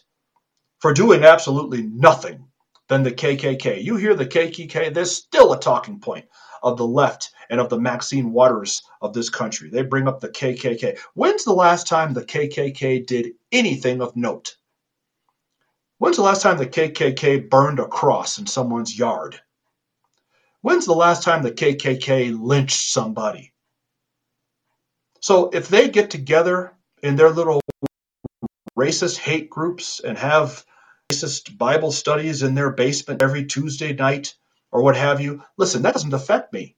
for 0.79 0.93
doing 0.93 1.23
absolutely 1.23 1.83
nothing 1.83 2.47
than 2.89 3.03
the 3.03 3.13
KKK. 3.13 3.81
You 3.81 3.95
hear 3.95 4.13
the 4.13 4.25
KKK, 4.25 4.93
there's 4.93 5.15
still 5.15 5.53
a 5.53 5.59
talking 5.59 6.01
point 6.01 6.25
of 6.61 6.77
the 6.77 6.85
left 6.85 7.31
and 7.49 7.59
of 7.59 7.69
the 7.69 7.79
Maxine 7.79 8.31
Waters 8.31 8.83
of 9.01 9.13
this 9.13 9.29
country. 9.29 9.69
They 9.69 9.83
bring 9.83 10.07
up 10.07 10.19
the 10.19 10.29
KKK. 10.29 10.97
When's 11.13 11.43
the 11.43 11.53
last 11.53 11.87
time 11.87 12.13
the 12.13 12.25
KKK 12.25 13.05
did 13.05 13.33
anything 13.51 14.01
of 14.01 14.15
note? 14.15 14.55
When's 15.97 16.17
the 16.17 16.23
last 16.23 16.41
time 16.41 16.57
the 16.57 16.65
KKK 16.65 17.49
burned 17.49 17.79
a 17.79 17.87
cross 17.87 18.37
in 18.39 18.47
someone's 18.47 18.97
yard? 18.97 19.39
When's 20.61 20.85
the 20.85 20.93
last 20.93 21.23
time 21.23 21.43
the 21.43 21.51
KKK 21.51 22.39
lynched 22.39 22.91
somebody? 22.91 23.53
So 25.19 25.49
if 25.49 25.67
they 25.67 25.89
get 25.89 26.09
together 26.09 26.73
in 27.03 27.15
their 27.15 27.29
little 27.29 27.61
racist 28.77 29.17
hate 29.17 29.49
groups 29.49 29.99
and 29.99 30.17
have 30.17 30.65
racist 31.11 31.57
Bible 31.57 31.91
studies 31.91 32.41
in 32.41 32.55
their 32.55 32.71
basement 32.71 33.21
every 33.21 33.45
Tuesday 33.45 33.93
night 33.93 34.35
or 34.71 34.81
what 34.81 34.95
have 34.95 35.21
you. 35.21 35.43
Listen, 35.57 35.81
that 35.83 35.93
doesn't 35.93 36.13
affect 36.13 36.53
me. 36.53 36.75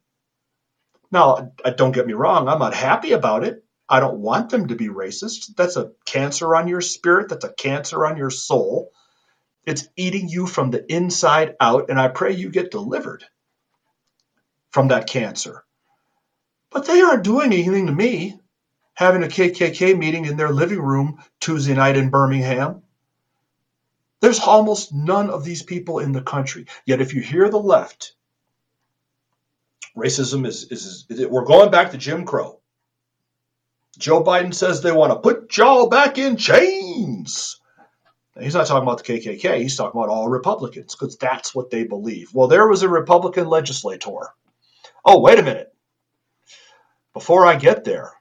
Now, 1.12 1.52
don't 1.78 1.92
get 1.92 2.08
me 2.08 2.14
wrong, 2.14 2.48
I'm 2.48 2.60
not 2.60 2.74
happy 2.74 3.12
about 3.12 3.44
it. 3.44 3.64
I 3.88 4.00
don't 4.00 4.20
want 4.20 4.50
them 4.50 4.70
to 4.70 4.76
be 4.76 4.88
racist. 4.88 5.56
That's 5.56 5.78
a 5.78 5.92
cancer 6.06 6.56
on 6.56 6.68
your 6.68 6.82
spirit, 6.82 7.30
that's 7.30 7.46
a 7.46 7.54
cancer 7.54 8.06
on 8.06 8.18
your 8.18 8.32
soul. 8.32 8.92
It's 9.66 9.88
eating 9.96 10.28
you 10.28 10.48
from 10.48 10.72
the 10.72 10.92
inside 10.92 11.56
out, 11.60 11.90
and 11.90 12.00
I 12.00 12.08
pray 12.10 12.34
you 12.34 12.50
get 12.50 12.72
delivered 12.72 13.24
from 14.72 14.90
that 14.90 15.08
cancer. 15.08 15.64
But 16.72 16.86
they 16.86 17.02
aren't 17.02 17.24
doing 17.24 17.54
anything 17.54 17.86
to 17.88 17.94
me 17.94 18.40
having 18.96 19.24
a 19.24 19.28
KKK 19.28 19.98
meeting 19.98 20.26
in 20.26 20.38
their 20.38 20.52
living 20.52 20.82
room 20.82 21.24
Tuesday 21.40 21.74
night 21.74 21.98
in 21.98 22.10
Birmingham. 22.10 22.83
There's 24.24 24.40
almost 24.40 24.94
none 24.94 25.30
of 25.30 25.44
these 25.44 25.64
people 25.64 26.00
in 26.00 26.14
the 26.14 26.22
country. 26.22 26.68
Yet, 26.86 27.02
if 27.02 27.14
you 27.14 27.20
hear 27.20 27.50
the 27.50 27.60
left, 27.60 28.14
racism 29.98 30.48
is, 30.48 30.64
is, 30.72 31.06
is 31.10 31.28
we're 31.28 31.44
going 31.44 31.72
back 31.72 31.92
to 31.92 31.98
Jim 31.98 32.24
Crow. 32.24 32.62
Joe 33.98 34.24
Biden 34.24 34.54
says 34.54 34.82
they 34.82 34.94
want 34.94 35.12
to 35.12 35.20
put 35.20 35.58
y'all 35.58 35.90
back 35.90 36.18
in 36.18 36.38
chains. 36.38 37.60
Now, 38.34 38.44
he's 38.44 38.54
not 38.54 38.66
talking 38.66 38.84
about 38.84 39.04
the 39.04 39.14
KKK. 39.14 39.58
He's 39.58 39.76
talking 39.76 40.00
about 40.00 40.10
all 40.10 40.30
Republicans 40.30 40.96
because 40.96 41.18
that's 41.18 41.54
what 41.54 41.70
they 41.70 41.84
believe. 41.84 42.34
Well, 42.34 42.48
there 42.48 42.70
was 42.70 42.82
a 42.82 42.88
Republican 42.88 43.50
legislator. 43.50 44.30
Oh, 45.04 45.20
wait 45.20 45.40
a 45.40 45.44
minute. 45.44 45.76
Before 47.12 47.46
I 47.46 47.58
get 47.58 47.84
there, 47.84 48.14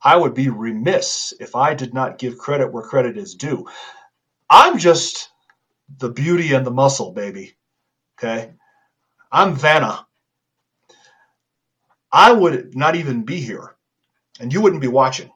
I 0.00 0.14
would 0.14 0.34
be 0.34 0.50
remiss 0.50 1.34
if 1.40 1.56
I 1.56 1.74
did 1.74 1.94
not 1.94 2.18
give 2.18 2.38
credit 2.38 2.72
where 2.72 2.84
credit 2.84 3.18
is 3.18 3.34
due. 3.34 3.66
I'm 4.48 4.78
just 4.78 5.27
the 5.96 6.10
beauty 6.10 6.52
and 6.52 6.66
the 6.66 6.70
muscle, 6.70 7.12
baby. 7.12 7.56
Okay. 8.18 8.52
I'm 9.30 9.54
Vanna. 9.54 10.06
I 12.10 12.32
would 12.32 12.74
not 12.74 12.96
even 12.96 13.24
be 13.24 13.40
here, 13.40 13.76
and 14.40 14.52
you 14.52 14.62
wouldn't 14.62 14.82
be 14.82 14.88
watching 14.88 15.30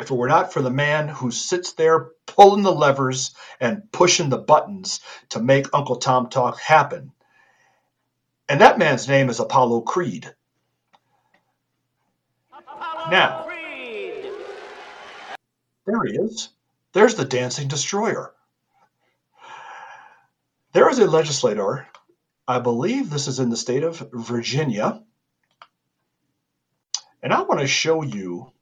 if 0.00 0.10
it 0.10 0.14
were 0.14 0.28
not 0.28 0.52
for 0.52 0.62
the 0.62 0.70
man 0.70 1.08
who 1.08 1.30
sits 1.30 1.72
there 1.72 2.10
pulling 2.26 2.62
the 2.62 2.72
levers 2.72 3.34
and 3.60 3.90
pushing 3.92 4.30
the 4.30 4.38
buttons 4.38 5.00
to 5.30 5.40
make 5.40 5.66
Uncle 5.74 5.96
Tom 5.96 6.28
Talk 6.28 6.58
happen. 6.58 7.12
And 8.48 8.60
that 8.60 8.78
man's 8.78 9.06
name 9.06 9.28
is 9.28 9.40
Apollo 9.40 9.82
Creed. 9.82 10.32
Apollo 12.52 13.10
now, 13.10 13.42
Creed. 13.42 14.30
there 15.86 16.04
he 16.04 16.14
is. 16.14 16.48
There's 16.92 17.14
the 17.14 17.24
dancing 17.24 17.68
destroyer. 17.68 18.32
There 20.72 20.88
is 20.88 20.98
a 20.98 21.06
legislator, 21.06 21.86
I 22.48 22.58
believe 22.58 23.10
this 23.10 23.28
is 23.28 23.38
in 23.38 23.50
the 23.50 23.58
state 23.58 23.82
of 23.82 23.98
Virginia, 24.12 25.02
and 27.22 27.32
I 27.32 27.42
want 27.42 27.60
to 27.60 27.66
show 27.66 28.02
you. 28.02 28.52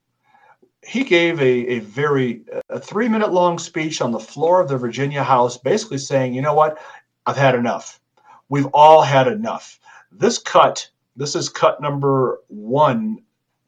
He 0.82 1.04
gave 1.04 1.40
a, 1.40 1.44
a 1.44 1.78
very 1.78 2.42
a 2.68 2.80
three 2.80 3.08
minute 3.08 3.32
long 3.32 3.58
speech 3.58 4.00
on 4.00 4.10
the 4.10 4.18
floor 4.18 4.60
of 4.60 4.68
the 4.68 4.76
Virginia 4.76 5.22
House, 5.22 5.56
basically 5.56 5.98
saying, 5.98 6.34
you 6.34 6.42
know 6.42 6.54
what, 6.54 6.78
I've 7.24 7.36
had 7.36 7.54
enough. 7.54 8.00
We've 8.48 8.66
all 8.74 9.02
had 9.02 9.28
enough. 9.28 9.78
This 10.10 10.38
cut, 10.38 10.90
this 11.14 11.36
is 11.36 11.48
cut 11.48 11.80
number 11.80 12.40
one 12.48 13.18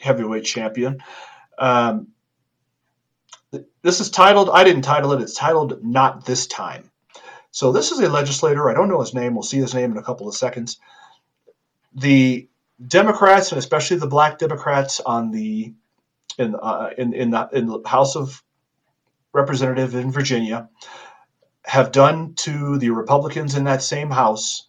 heavyweight 0.00 0.44
champion. 0.44 1.02
Um, 1.58 2.08
this 3.82 4.00
is 4.00 4.10
titled, 4.10 4.50
I 4.50 4.64
didn't 4.64 4.82
title 4.82 5.12
it, 5.12 5.22
it's 5.22 5.34
titled 5.34 5.84
Not 5.84 6.24
This 6.24 6.46
Time. 6.48 6.90
So 7.52 7.70
this 7.70 7.92
is 7.92 8.00
a 8.00 8.08
legislator. 8.08 8.68
I 8.68 8.74
don't 8.74 8.88
know 8.88 9.00
his 9.00 9.12
name. 9.12 9.34
We'll 9.34 9.42
see 9.42 9.58
his 9.58 9.74
name 9.74 9.92
in 9.92 9.98
a 9.98 10.02
couple 10.02 10.26
of 10.26 10.34
seconds. 10.34 10.80
The 11.94 12.48
Democrats 12.84 13.52
and 13.52 13.58
especially 13.58 13.98
the 13.98 14.06
black 14.06 14.38
Democrats 14.38 15.00
on 15.00 15.30
the 15.30 15.74
in 16.38 16.54
uh, 16.54 16.90
in 16.96 17.12
in 17.12 17.30
the, 17.30 17.48
in 17.52 17.66
the 17.66 17.82
House 17.86 18.16
of 18.16 18.42
Representative 19.34 19.94
in 19.94 20.10
Virginia 20.10 20.70
have 21.64 21.92
done 21.92 22.34
to 22.34 22.78
the 22.78 22.90
Republicans 22.90 23.54
in 23.54 23.64
that 23.64 23.82
same 23.82 24.10
House 24.10 24.66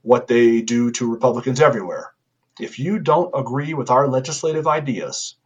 what 0.00 0.26
they 0.26 0.62
do 0.62 0.90
to 0.92 1.10
Republicans 1.10 1.60
everywhere. 1.60 2.14
If 2.58 2.78
you 2.78 2.98
don't 2.98 3.38
agree 3.38 3.74
with 3.74 3.90
our 3.90 4.08
legislative 4.08 4.66
ideas, 4.66 5.36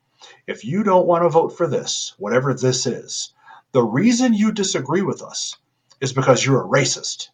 if 0.47 0.65
you 0.65 0.85
don't 0.85 1.07
want 1.07 1.25
to 1.25 1.29
vote 1.29 1.57
for 1.57 1.67
this, 1.67 2.15
whatever 2.19 2.55
this 2.55 2.87
is, 2.87 3.35
the 3.73 3.83
reason 3.83 4.33
you 4.33 4.53
disagree 4.53 5.03
with 5.03 5.23
us 5.23 5.57
is 6.01 6.13
because 6.13 6.45
you're 6.45 6.65
a 6.65 6.69
racist. 6.69 7.29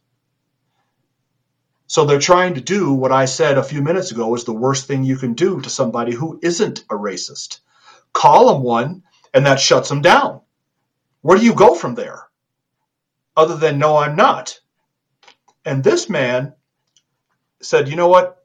So 1.87 2.05
they're 2.05 2.19
trying 2.19 2.55
to 2.55 2.61
do 2.61 2.93
what 2.93 3.13
I 3.13 3.27
said 3.27 3.59
a 3.59 3.63
few 3.63 3.83
minutes 3.83 4.11
ago 4.11 4.35
is 4.35 4.45
the 4.45 4.53
worst 4.53 4.87
thing 4.87 5.05
you 5.05 5.17
can 5.17 5.35
do 5.35 5.61
to 5.61 5.71
somebody 5.71 6.13
who 6.13 6.41
isn't 6.43 6.85
a 6.91 6.95
racist. 6.95 7.61
Call 8.13 8.53
them 8.53 8.63
one, 8.63 9.03
and 9.33 9.47
that 9.47 9.61
shuts 9.61 9.89
them 9.89 10.01
down. 10.01 10.41
Where 11.21 11.39
do 11.39 11.45
you 11.45 11.55
go 11.55 11.75
from 11.75 11.95
there? 11.95 12.29
Other 13.37 13.57
than, 13.57 13.79
no, 13.79 13.97
I'm 13.97 14.17
not. 14.17 14.61
And 15.65 15.83
this 15.83 16.09
man 16.09 16.55
said, 17.61 17.89
you 17.89 17.97
know 17.97 18.09
what? 18.09 18.45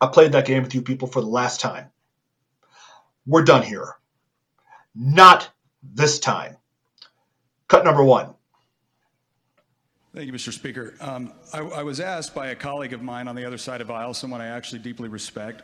I 0.00 0.06
played 0.06 0.32
that 0.32 0.46
game 0.46 0.62
with 0.62 0.74
you 0.74 0.82
people 0.82 1.08
for 1.08 1.20
the 1.20 1.26
last 1.26 1.60
time. 1.60 1.90
We're 3.26 3.44
done 3.44 3.62
here. 3.62 3.96
Not 4.94 5.50
this 5.82 6.18
time. 6.18 6.56
Cut 7.68 7.84
number 7.84 8.02
one. 8.02 8.34
Thank 10.12 10.26
you, 10.26 10.32
Mr. 10.32 10.52
Speaker. 10.52 10.94
Um, 11.00 11.32
I, 11.52 11.60
I, 11.60 11.82
was 11.84 12.00
asked 12.00 12.34
by 12.34 12.48
a 12.48 12.56
colleague 12.56 12.92
of 12.92 13.00
mine 13.00 13.28
on 13.28 13.36
the 13.36 13.44
other 13.44 13.56
side 13.56 13.80
of 13.80 13.92
aisle, 13.92 14.12
someone 14.12 14.40
I 14.40 14.48
actually 14.48 14.80
deeply 14.80 15.08
respect, 15.08 15.62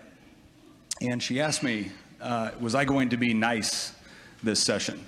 and 1.01 1.21
she 1.21 1.41
asked 1.41 1.65
me, 1.65 1.91
uh, 2.21 2.53
was 2.61 2.77
I 2.77 2.85
going 2.85 3.09
to 3.09 3.17
be 3.17 3.35
nice 3.35 3.93
this 4.45 4.63
session? 4.63 5.05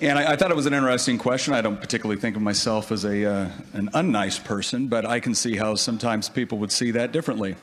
And 0.00 0.18
I, 0.18 0.32
I, 0.32 0.36
thought 0.36 0.50
it 0.50 0.56
was 0.56 0.64
an 0.64 0.72
interesting 0.72 1.18
question. 1.18 1.52
I 1.52 1.60
don't 1.60 1.78
particularly 1.78 2.18
think 2.18 2.36
of 2.36 2.42
myself 2.42 2.90
as 2.90 3.04
a, 3.04 3.26
uh, 3.30 3.50
an 3.74 3.90
unnice 3.92 4.42
person, 4.42 4.88
but 4.88 5.04
I 5.04 5.20
can 5.20 5.34
see 5.34 5.56
how 5.56 5.74
sometimes 5.74 6.30
people 6.30 6.56
would 6.56 6.72
see 6.72 6.92
that 6.92 7.12
differently. 7.12 7.54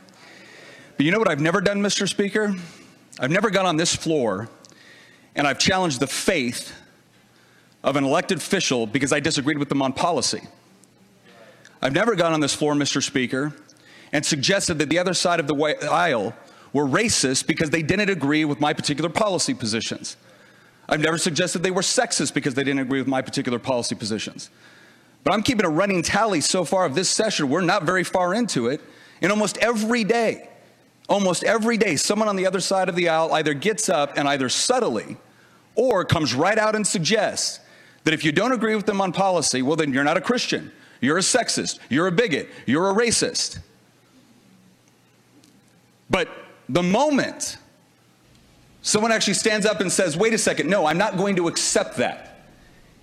But 0.98 1.06
you 1.08 1.12
know 1.12 1.18
what 1.18 1.32
I've 1.32 1.42
never 1.42 1.62
done, 1.62 1.82
Mr. 1.82 2.08
Speaker? 2.08 2.54
I've 3.20 3.32
never 3.32 3.50
got 3.50 3.66
on 3.66 3.76
this 3.76 3.96
floor 3.96 4.50
and 5.36 5.48
I've 5.48 5.58
challenged 5.58 6.00
the 6.00 6.06
faith 6.06 6.76
of 7.88 7.96
an 7.96 8.04
elected 8.04 8.38
official 8.38 8.86
because 8.86 9.14
I 9.14 9.22
disagreed 9.22 9.58
with 9.58 9.70
them 9.70 9.82
on 9.82 9.94
policy. 9.94 10.42
I've 11.82 11.94
never 11.94 12.16
gone 12.16 12.34
on 12.34 12.42
this 12.42 12.54
floor, 12.54 12.74
Mr. 12.74 13.02
Speaker, 13.02 13.54
and 14.12 14.26
suggested 14.26 14.78
that 14.80 14.90
the 14.90 15.00
other 15.00 15.14
side 15.14 15.40
of 15.40 15.48
the 15.48 15.56
aisle 15.90 16.36
were 16.74 16.86
racist 16.86 17.48
because 17.48 17.70
they 17.70 17.82
didn't 17.82 18.10
agree 18.10 18.44
with 18.44 18.60
my 18.60 18.74
particular 18.74 19.10
policy 19.10 19.54
positions. 19.54 20.18
I've 20.90 21.00
never 21.00 21.18
suggested 21.18 21.64
they 21.64 21.72
were 21.72 21.82
sexist 21.82 22.34
because 22.34 22.56
they 22.56 22.66
didn't 22.66 22.82
agree 22.82 23.00
with 23.00 23.08
my 23.08 23.22
particular 23.22 23.58
policy 23.58 23.96
positions. 23.96 24.50
But 25.24 25.34
I'm 25.34 25.42
keeping 25.42 25.66
a 25.66 25.70
running 25.70 26.04
tally 26.04 26.42
so 26.42 26.66
far 26.66 26.84
of 26.84 26.94
this 26.94 27.10
session. 27.10 27.50
We're 27.50 27.62
not 27.62 27.84
very 27.84 28.04
far 28.04 28.34
into 28.34 28.68
it. 28.68 28.82
And 29.22 29.32
almost 29.32 29.58
every 29.60 30.04
day, 30.04 30.50
almost 31.08 31.46
every 31.46 31.78
day, 31.78 31.96
someone 31.96 32.28
on 32.28 32.36
the 32.36 32.48
other 32.48 32.60
side 32.60 32.90
of 32.90 32.98
the 32.98 33.08
aisle 33.08 33.32
either 33.32 33.54
gets 33.54 33.88
up 33.88 34.18
and 34.18 34.28
either 34.28 34.50
subtly 34.50 35.16
or 35.76 36.04
comes 36.04 36.34
right 36.34 36.58
out 36.58 36.76
and 36.76 36.86
suggests 36.86 37.62
that 38.08 38.14
if 38.14 38.24
you 38.24 38.32
don't 38.32 38.54
agree 38.54 38.74
with 38.74 38.86
them 38.86 39.02
on 39.02 39.12
policy, 39.12 39.62
well, 39.62 39.76
then 39.76 39.92
you're 39.92 40.06
not 40.06 40.16
a 40.16 40.22
Christian. 40.22 40.72
You're 41.02 41.18
a 41.18 41.22
sexist. 41.22 41.80
You're 41.90 42.08
a 42.08 42.12
bigot. 42.14 42.48
You're 42.66 42.90
a 42.90 42.94
racist. 42.94 43.60
But 46.10 46.30
the 46.70 46.82
moment 46.82 47.58
someone 48.82 49.12
actually 49.12 49.34
stands 49.34 49.66
up 49.66 49.82
and 49.82 49.92
says, 49.92 50.16
wait 50.16 50.34
a 50.34 50.38
second, 50.38 50.70
no, 50.70 50.86
I'm 50.86 50.98
not 50.98 51.18
going 51.18 51.36
to 51.36 51.50
accept 51.50 51.98
that. 51.98 52.46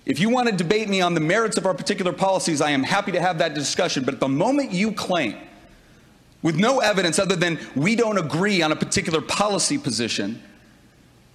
If 0.07 0.21
you 0.21 0.31
want 0.31 0.49
to 0.49 0.57
debate 0.57 0.89
me 0.89 1.03
on 1.03 1.13
the 1.13 1.21
merits 1.21 1.59
of 1.59 1.67
our 1.67 1.75
particular 1.75 2.15
policies, 2.15 2.63
I 2.63 2.71
am 2.71 2.83
happy 2.83 3.13
to 3.13 3.21
have 3.21 3.37
that 3.41 3.53
discussion. 3.53 4.05
But 4.05 4.21
the 4.21 4.29
moment 4.29 4.73
you 4.73 4.91
claim, 4.91 5.37
with 6.41 6.57
no 6.57 6.79
evidence 6.81 7.19
other 7.19 7.37
than 7.37 7.59
we 7.77 7.95
don't 7.95 8.17
agree 8.17 8.63
on 8.63 8.73
a 8.73 8.77
particular 8.77 9.21
policy 9.21 9.77
position, 9.77 10.43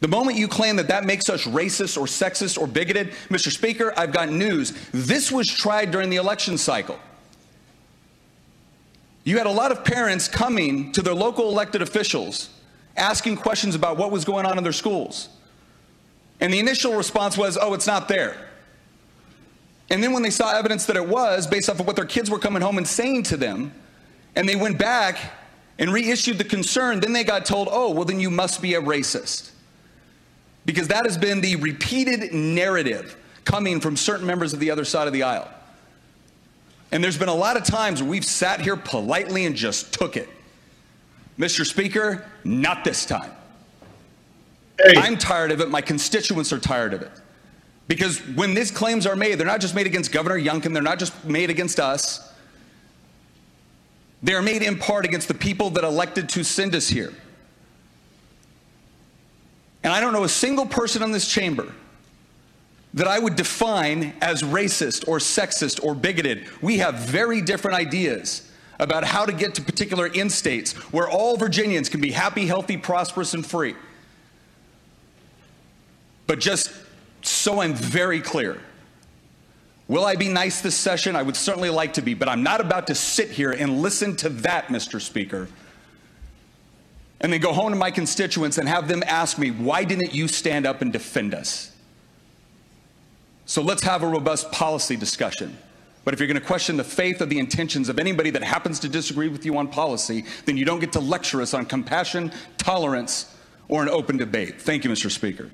the 0.02 0.08
moment 0.08 0.38
you 0.38 0.48
claim 0.48 0.78
that 0.78 0.88
that 0.88 1.04
makes 1.04 1.30
us 1.30 1.46
racist 1.46 1.98
or 1.98 2.06
sexist 2.06 2.58
or 2.58 2.68
bigoted, 2.68 3.12
Mr. 3.30 3.52
Speaker, 3.52 3.94
I've 3.98 4.14
got 4.14 4.30
news. 4.30 4.72
This 4.94 5.32
was 5.32 5.48
tried 5.48 5.92
during 5.92 6.10
the 6.10 6.16
election 6.16 6.58
cycle. 6.58 6.98
You 9.26 9.38
had 9.38 9.46
a 9.46 9.52
lot 9.52 9.72
of 9.72 9.84
parents 9.84 10.28
coming 10.28 10.94
to 10.94 11.02
their 11.02 11.14
local 11.14 11.50
elected 11.50 11.82
officials 11.82 12.50
asking 12.96 13.38
questions 13.38 13.76
about 13.76 13.98
what 13.98 14.12
was 14.12 14.24
going 14.24 14.46
on 14.46 14.58
in 14.58 14.64
their 14.64 14.74
schools. 14.74 15.30
And 16.40 16.54
the 16.54 16.60
initial 16.60 16.96
response 16.96 17.38
was, 17.38 17.58
oh, 17.62 17.74
it's 17.74 17.88
not 17.88 18.08
there. 18.08 18.48
And 19.90 20.02
then 20.02 20.14
when 20.14 20.24
they 20.24 20.30
saw 20.30 20.58
evidence 20.58 20.86
that 20.86 20.96
it 20.96 21.08
was, 21.08 21.46
based 21.46 21.70
off 21.70 21.80
of 21.80 21.88
what 21.88 21.96
their 21.98 22.06
kids 22.06 22.30
were 22.30 22.40
coming 22.40 22.62
home 22.62 22.78
and 22.78 22.88
saying 22.88 23.24
to 23.24 23.38
them, 23.38 23.74
and 24.36 24.48
they 24.48 24.56
went 24.56 24.78
back 24.78 25.18
and 25.78 25.92
reissued 25.92 26.38
the 26.38 26.44
concern, 26.44 27.02
then 27.02 27.12
they 27.12 27.24
got 27.24 27.46
told, 27.46 27.68
oh, 27.70 27.92
well, 27.92 28.06
then 28.06 28.20
you 28.20 28.30
must 28.30 28.62
be 28.62 28.76
a 28.76 28.82
racist 28.82 29.52
because 30.70 30.90
that 30.90 31.04
has 31.04 31.18
been 31.18 31.42
the 31.42 31.56
repeated 31.56 32.32
narrative 32.32 33.18
coming 33.44 33.82
from 33.82 33.98
certain 33.98 34.28
members 34.28 34.54
of 34.54 34.60
the 34.60 34.70
other 34.70 34.86
side 34.86 35.08
of 35.08 35.14
the 35.14 35.24
aisle. 35.24 35.50
And 36.92 37.04
there's 37.04 37.18
been 37.18 37.28
a 37.28 37.34
lot 37.34 37.58
of 37.58 37.64
times 37.64 38.04
where 38.04 38.12
we've 38.12 38.24
sat 38.24 38.62
here 38.62 38.76
politely 38.76 39.48
and 39.48 39.56
just 39.56 39.96
took 39.96 40.16
it. 40.16 40.30
Mr. 41.40 41.66
Speaker, 41.66 42.24
not 42.44 42.84
this 42.84 43.04
time. 43.04 43.32
Hey. 44.80 44.94
I'm 44.96 45.18
tired 45.18 45.50
of 45.52 45.60
it. 45.60 45.72
My 45.72 45.82
constituents 45.82 46.54
are 46.54 46.60
tired 46.60 46.94
of 46.94 47.02
it. 47.02 47.12
Because 47.88 48.20
when 48.36 48.54
these 48.54 48.70
claims 48.70 49.08
are 49.08 49.16
made, 49.16 49.40
they're 49.40 49.48
not 49.48 49.62
just 49.62 49.74
made 49.74 49.88
against 49.88 50.12
Governor 50.12 50.38
Youngkin, 50.38 50.72
they're 50.74 50.84
not 50.84 51.00
just 51.00 51.26
made 51.26 51.50
against 51.50 51.80
us. 51.80 52.32
They 54.22 54.36
are 54.36 54.44
made 54.44 54.62
in 54.62 54.78
part 54.78 55.04
against 55.04 55.30
the 55.30 55.34
people 55.34 55.72
that 55.72 55.84
elected 55.84 56.30
to 56.30 56.44
send 56.44 56.76
us 56.76 56.90
here. 56.90 57.12
And 59.84 59.94
I 59.94 60.02
don't 60.02 60.14
know 60.14 60.24
a 60.24 60.30
single 60.30 60.66
person 60.66 61.04
in 61.04 61.12
this 61.12 61.28
chamber 61.28 61.72
that 62.94 63.08
I 63.08 63.20
would 63.20 63.36
define 63.36 64.14
as 64.22 64.42
racist 64.42 65.08
or 65.08 65.20
sexist 65.20 65.84
or 65.84 65.94
bigoted. 65.94 66.48
We 66.62 66.80
have 66.80 66.96
very 66.96 67.42
different 67.42 67.78
ideas 67.78 68.50
about 68.80 69.04
how 69.04 69.26
to 69.26 69.34
get 69.34 69.56
to 69.56 69.62
particular 69.62 70.08
in 70.08 70.30
states 70.30 70.74
where 70.92 71.08
all 71.08 71.38
Virginians 71.38 71.90
can 71.90 72.02
be 72.02 72.12
happy, 72.12 72.48
healthy, 72.48 72.78
prosperous, 72.78 73.34
and 73.34 73.46
free. 73.46 73.76
But 76.28 76.40
just 76.40 76.72
so 77.22 77.62
I'm 77.62 77.74
very 77.74 78.22
clear, 78.22 78.60
will 79.88 80.06
I 80.06 80.16
be 80.16 80.30
nice 80.30 80.62
this 80.62 80.76
session? 80.76 81.16
I 81.16 81.24
would 81.24 81.36
certainly 81.36 81.70
like 81.70 81.94
to 81.94 82.02
be, 82.02 82.14
but 82.14 82.30
I'm 82.30 82.44
not 82.44 82.62
about 82.62 82.88
to 82.88 82.96
sit 82.96 83.30
here 83.30 83.52
and 83.52 83.82
listen 83.82 84.16
to 84.18 84.30
that, 84.30 84.68
Mr. 84.68 85.02
Speaker 85.02 85.48
and 87.22 87.34
then 87.34 87.42
go 87.42 87.54
home 87.54 87.72
to 87.72 87.78
my 87.78 87.92
constituents 87.92 88.58
and 88.58 88.68
have 88.68 88.88
them 88.88 89.04
ask 89.06 89.38
me, 89.38 89.52
why 89.52 89.84
didn't 89.84 90.14
you 90.14 90.28
stand 90.28 90.66
up 90.66 90.82
and 90.82 90.94
defend 90.94 91.34
us? 91.34 91.72
So 93.46 93.62
let's 93.62 93.84
have 93.84 94.04
a 94.04 94.08
robust 94.08 94.52
policy 94.52 94.96
discussion. 94.96 95.58
But 96.06 96.14
if 96.14 96.20
you're 96.20 96.28
going 96.28 96.40
to 96.40 96.46
question 96.46 96.78
the 96.78 96.84
faith 96.84 97.22
or 97.22 97.26
the 97.26 97.40
intentions 97.40 97.90
of 97.90 98.00
anybody 98.00 98.30
that 98.32 98.44
happens 98.44 98.80
to 98.80 98.90
disagree 98.90 99.28
with 99.28 99.46
you 99.46 99.58
on 99.58 99.68
policy, 99.68 100.26
then 100.46 100.56
you 100.56 100.66
don't 100.66 100.80
get 100.80 100.94
to 100.94 101.00
lecture 101.00 101.42
us 101.42 101.54
on 101.54 101.66
compassion, 101.66 102.32
tolerance, 102.58 103.36
or 103.68 103.84
an 103.84 103.90
open 103.90 104.18
debate. 104.18 104.62
Thank 104.62 104.84
you, 104.84 104.90
Mr. 104.90 105.12
Speaker. 105.12 105.50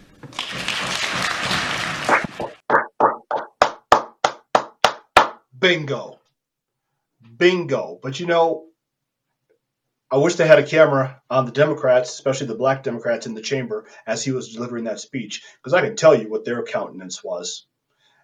Bingo. 5.59 6.19
Bingo. 7.37 7.99
But 8.01 8.19
you 8.19 8.27
know, 8.27 8.65
I 10.15 10.17
wish 10.17 10.35
they 10.35 10.47
had 10.47 10.59
a 10.59 10.65
camera 10.65 11.21
on 11.29 11.45
the 11.45 11.51
Democrats, 11.51 12.09
especially 12.09 12.47
the 12.47 12.55
black 12.55 12.83
Democrats 12.83 13.25
in 13.25 13.33
the 13.33 13.41
chamber, 13.41 13.83
as 14.07 14.23
he 14.23 14.31
was 14.31 14.53
delivering 14.53 14.85
that 14.85 15.01
speech, 15.01 15.43
because 15.57 15.73
I 15.73 15.81
can 15.81 15.97
tell 15.97 16.15
you 16.15 16.29
what 16.29 16.45
their 16.45 16.63
countenance 16.63 17.21
was. 17.21 17.65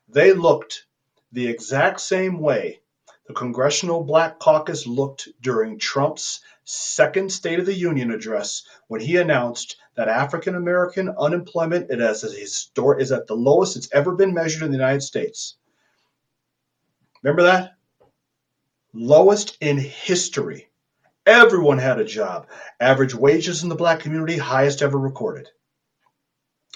They 0.08 0.32
looked 0.32 0.86
the 1.34 1.49
exact 1.49 1.99
same 1.99 2.39
way 2.39 2.80
the 3.27 3.34
Congressional 3.34 4.06
Black 4.06 4.39
Caucus 4.39 4.88
looked 4.88 5.27
during 5.41 5.77
Trump's 5.77 6.39
second 6.63 7.30
State 7.30 7.60
of 7.60 7.65
the 7.65 7.73
Union 7.73 8.12
address 8.12 8.63
when 8.88 9.01
he 9.01 9.17
announced 9.17 9.75
that 9.95 10.08
African 10.08 10.56
American 10.56 11.13
unemployment 11.19 11.91
is, 11.91 12.23
is 12.23 13.12
at 13.12 13.27
the 13.27 13.36
lowest 13.36 13.75
it's 13.75 13.89
ever 13.91 14.15
been 14.15 14.34
measured 14.34 14.63
in 14.63 14.71
the 14.71 14.77
United 14.77 15.01
States. 15.01 15.58
Remember 17.21 17.43
that? 17.43 17.73
lowest 18.93 19.58
in 19.60 19.77
history. 19.77 20.70
Everyone 21.25 21.77
had 21.77 21.99
a 21.99 22.05
job. 22.05 22.47
Average 22.79 23.13
wages 23.13 23.62
in 23.62 23.69
the 23.69 23.75
black 23.75 23.99
community, 23.99 24.38
highest 24.38 24.81
ever 24.81 24.97
recorded. 24.97 25.47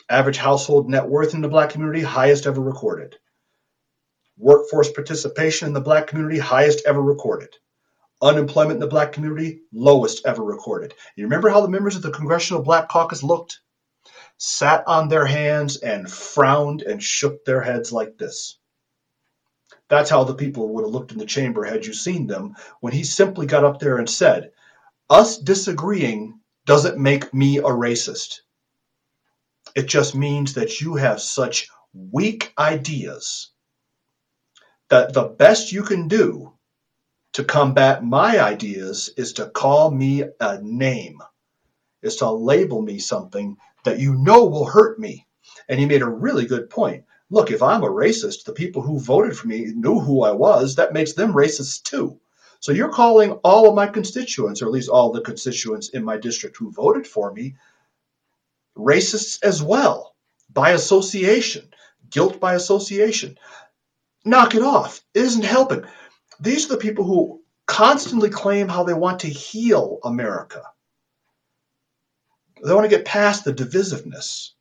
Average 0.08 0.38
household 0.38 0.88
net 0.88 1.08
worth 1.08 1.34
in 1.34 1.42
the 1.42 1.48
black 1.48 1.72
community, 1.72 2.02
highest 2.02 2.46
ever 2.46 2.62
recorded. 2.62 3.16
Workforce 4.38 4.92
participation 4.92 5.68
in 5.68 5.74
the 5.74 5.82
black 5.82 6.06
community, 6.06 6.38
highest 6.38 6.84
ever 6.86 7.02
recorded. 7.02 7.50
Unemployment 8.22 8.76
in 8.76 8.80
the 8.80 8.88
black 8.88 9.14
community, 9.14 9.62
lowest 9.74 10.26
ever 10.28 10.44
recorded. 10.44 10.94
You 11.16 11.24
remember 11.24 11.50
how 11.50 11.62
the 11.62 11.70
members 11.70 11.96
of 11.96 12.04
the 12.04 12.12
Congressional 12.12 12.62
Black 12.62 12.88
Caucus 12.88 13.24
looked? 13.24 13.60
Sat 14.38 14.84
on 14.86 15.10
their 15.10 15.26
hands 15.26 15.78
and 15.78 16.12
frowned 16.12 16.84
and 16.84 17.02
shook 17.02 17.46
their 17.46 17.62
heads 17.62 17.92
like 17.92 18.18
this. 18.18 18.60
That's 19.90 20.10
how 20.10 20.24
the 20.24 20.36
people 20.36 20.70
would 20.70 20.84
have 20.84 20.94
looked 20.94 21.12
in 21.12 21.18
the 21.18 21.26
chamber 21.26 21.64
had 21.64 21.86
you 21.86 21.94
seen 21.94 22.28
them 22.28 22.56
when 22.80 22.94
he 22.94 23.04
simply 23.04 23.46
got 23.46 23.64
up 23.64 23.80
there 23.80 23.98
and 23.98 24.10
said, 24.10 24.52
Us 25.10 25.38
disagreeing 25.38 26.40
doesn't 26.66 26.98
make 26.98 27.34
me 27.34 27.58
a 27.60 27.64
racist. 27.64 28.42
It 29.76 29.88
just 29.88 30.16
means 30.16 30.54
that 30.54 30.82
you 30.82 30.96
have 30.96 31.22
such 31.22 31.70
weak 31.94 32.54
ideas 32.58 33.52
that 34.90 35.14
the 35.14 35.24
best 35.24 35.72
you 35.72 35.84
can 35.84 36.08
do 36.08 36.54
to 37.34 37.44
combat 37.44 38.04
my 38.04 38.40
ideas 38.40 39.10
is 39.18 39.34
to 39.34 39.50
call 39.50 39.92
me 39.92 40.24
a 40.40 40.62
name, 40.62 41.20
is 42.02 42.18
to 42.18 42.32
label 42.32 42.82
me 42.82 43.00
something 43.00 43.58
that 43.84 44.00
you 44.00 44.16
know 44.16 44.46
will 44.46 44.66
hurt 44.66 45.00
me. 45.00 45.28
And 45.68 45.80
he 45.80 45.86
made 45.86 46.02
a 46.02 46.10
really 46.10 46.46
good 46.46 46.70
point. 46.70 47.04
Look, 47.32 47.50
if 47.50 47.64
I'm 47.64 47.84
a 47.84 47.90
racist, 47.90 48.44
the 48.44 48.54
people 48.54 48.82
who 48.82 49.00
voted 49.00 49.38
for 49.38 49.48
me 49.48 49.66
knew 49.74 50.00
who 50.00 50.24
I 50.24 50.32
was. 50.32 50.76
That 50.76 50.94
makes 50.94 51.14
them 51.14 51.34
racist 51.34 51.84
too. 51.84 52.20
So 52.60 52.72
you're 52.72 52.92
calling 52.92 53.32
all 53.44 53.68
of 53.68 53.76
my 53.76 53.88
constituents, 53.88 54.62
or 54.62 54.66
at 54.66 54.72
least 54.72 54.90
all 54.90 55.12
the 55.12 55.22
constituents 55.22 55.90
in 55.90 56.04
my 56.04 56.18
district 56.18 56.58
who 56.58 56.72
voted 56.72 57.08
for 57.08 57.32
me, 57.32 57.56
racists 58.78 59.44
as 59.44 59.62
well 59.62 60.16
by 60.52 60.72
association, 60.72 61.74
guilt 62.10 62.40
by 62.40 62.54
association. 62.54 63.38
Knock 64.24 64.56
it 64.56 64.64
off. 64.64 65.04
It 65.14 65.22
isn't 65.22 65.46
helping. 65.46 65.84
These 66.40 66.66
are 66.66 66.70
the 66.70 66.78
people 66.78 67.06
who 67.06 67.42
constantly 67.66 68.30
claim 68.30 68.68
how 68.68 68.84
they 68.84 68.94
want 68.94 69.20
to 69.22 69.28
heal 69.28 70.00
America. 70.04 70.64
They 72.64 72.74
want 72.74 72.90
to 72.90 72.96
get 72.96 73.06
past 73.06 73.44
the 73.44 73.54
divisiveness. 73.54 74.52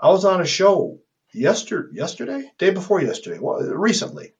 I 0.00 0.10
was 0.10 0.24
on 0.24 0.40
a 0.40 0.46
show 0.46 1.00
yesterday, 1.32 1.88
yesterday, 1.92 2.50
day 2.58 2.70
before 2.70 3.00
yesterday, 3.02 3.38
well, 3.38 3.60
recently. 3.60 4.32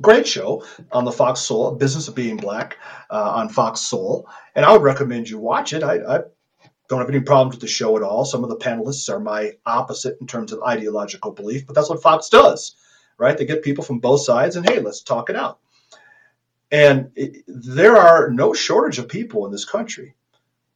Great 0.00 0.26
show 0.26 0.64
on 0.90 1.04
the 1.04 1.12
Fox 1.12 1.40
Soul, 1.40 1.74
Business 1.74 2.08
of 2.08 2.14
Being 2.14 2.38
Black 2.38 2.78
uh, 3.10 3.32
on 3.36 3.50
Fox 3.50 3.80
Soul, 3.80 4.26
and 4.54 4.64
I 4.64 4.72
would 4.72 4.82
recommend 4.82 5.28
you 5.28 5.38
watch 5.38 5.74
it. 5.74 5.82
I, 5.82 5.96
I 5.96 6.20
don't 6.88 7.00
have 7.00 7.10
any 7.10 7.20
problems 7.20 7.56
with 7.56 7.60
the 7.60 7.66
show 7.66 7.96
at 7.96 8.02
all. 8.02 8.24
Some 8.24 8.42
of 8.42 8.48
the 8.48 8.56
panelists 8.56 9.10
are 9.10 9.20
my 9.20 9.52
opposite 9.66 10.16
in 10.20 10.26
terms 10.26 10.52
of 10.52 10.62
ideological 10.62 11.32
belief, 11.32 11.66
but 11.66 11.74
that's 11.74 11.90
what 11.90 12.02
Fox 12.02 12.30
does, 12.30 12.74
right? 13.18 13.36
They 13.36 13.44
get 13.44 13.62
people 13.62 13.84
from 13.84 13.98
both 13.98 14.22
sides, 14.22 14.56
and 14.56 14.68
hey, 14.68 14.80
let's 14.80 15.02
talk 15.02 15.28
it 15.28 15.36
out. 15.36 15.58
And 16.70 17.10
it, 17.14 17.44
there 17.46 17.98
are 17.98 18.30
no 18.30 18.54
shortage 18.54 18.98
of 18.98 19.08
people 19.08 19.44
in 19.44 19.52
this 19.52 19.66
country 19.66 20.14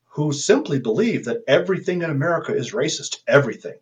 who 0.09 0.33
simply 0.33 0.79
believe 0.79 1.25
that 1.25 1.43
everything 1.49 2.03
in 2.03 2.11
America 2.11 2.55
is 2.55 2.73
racist. 2.73 3.19
Everything. 3.27 3.77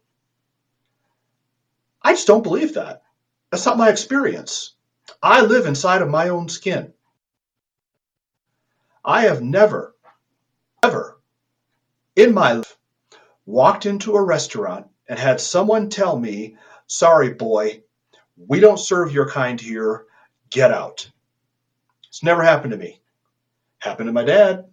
I 2.04 2.12
just 2.12 2.26
don't 2.26 2.42
believe 2.42 2.74
that. 2.74 3.02
That's 3.50 3.64
not 3.64 3.78
my 3.78 3.88
experience. 3.88 4.74
I 5.22 5.40
live 5.40 5.66
inside 5.66 6.02
of 6.02 6.10
my 6.10 6.28
own 6.28 6.48
skin. 6.48 6.92
I 9.04 9.22
have 9.22 9.42
never, 9.42 9.96
ever 10.82 11.18
in 12.14 12.34
my 12.34 12.52
life 12.52 12.76
walked 13.46 13.86
into 13.86 14.16
a 14.16 14.22
restaurant 14.22 14.86
and 15.08 15.18
had 15.18 15.40
someone 15.40 15.88
tell 15.88 16.18
me, 16.18 16.56
sorry, 16.86 17.32
boy, 17.32 17.82
we 18.36 18.60
don't 18.60 18.78
serve 18.78 19.12
your 19.12 19.28
kind 19.28 19.60
here. 19.60 20.06
Get 20.50 20.72
out. 20.72 21.10
It's 22.08 22.22
never 22.22 22.42
happened 22.42 22.72
to 22.72 22.78
me. 22.78 23.00
Happened 23.78 24.08
to 24.08 24.12
my 24.12 24.24
dad. 24.24 24.66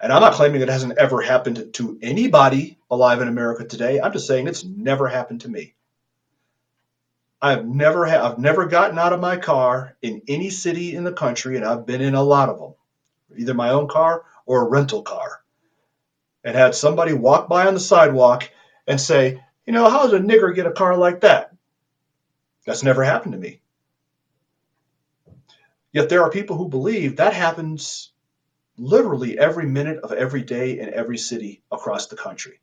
And 0.00 0.12
I'm 0.12 0.20
not 0.20 0.34
claiming 0.34 0.60
it 0.60 0.68
hasn't 0.68 0.98
ever 0.98 1.20
happened 1.20 1.72
to 1.74 1.98
anybody 2.02 2.78
alive 2.90 3.20
in 3.20 3.28
America 3.28 3.64
today. 3.64 4.00
I'm 4.00 4.12
just 4.12 4.26
saying 4.26 4.46
it's 4.46 4.64
never 4.64 5.08
happened 5.08 5.42
to 5.42 5.48
me. 5.48 5.74
I've 7.40 7.66
never 7.66 8.06
ha- 8.06 8.26
I've 8.26 8.38
never 8.38 8.66
gotten 8.66 8.98
out 8.98 9.12
of 9.12 9.20
my 9.20 9.36
car 9.36 9.96
in 10.02 10.22
any 10.28 10.50
city 10.50 10.94
in 10.94 11.04
the 11.04 11.12
country, 11.12 11.56
and 11.56 11.64
I've 11.64 11.86
been 11.86 12.00
in 12.00 12.14
a 12.14 12.22
lot 12.22 12.48
of 12.48 12.58
them, 12.58 12.74
either 13.36 13.54
my 13.54 13.70
own 13.70 13.88
car 13.88 14.24
or 14.46 14.62
a 14.62 14.68
rental 14.68 15.02
car, 15.02 15.42
and 16.44 16.56
had 16.56 16.74
somebody 16.74 17.12
walk 17.12 17.48
by 17.48 17.66
on 17.66 17.74
the 17.74 17.80
sidewalk 17.80 18.50
and 18.86 19.00
say, 19.00 19.42
you 19.66 19.72
know, 19.72 19.88
how 19.88 20.04
does 20.04 20.12
a 20.12 20.18
nigger 20.18 20.54
get 20.54 20.66
a 20.66 20.72
car 20.72 20.96
like 20.96 21.20
that? 21.20 21.52
That's 22.64 22.82
never 22.82 23.04
happened 23.04 23.32
to 23.32 23.38
me. 23.38 23.60
Yet 25.92 26.08
there 26.08 26.22
are 26.22 26.30
people 26.30 26.56
who 26.56 26.68
believe 26.68 27.16
that 27.16 27.32
happens 27.32 28.12
literally 28.78 29.38
every 29.38 29.66
minute 29.66 29.98
of 29.98 30.12
every 30.12 30.42
day 30.42 30.78
in 30.78 30.92
every 30.92 31.18
city 31.18 31.62
across 31.70 32.06
the 32.06 32.16
country. 32.16 32.60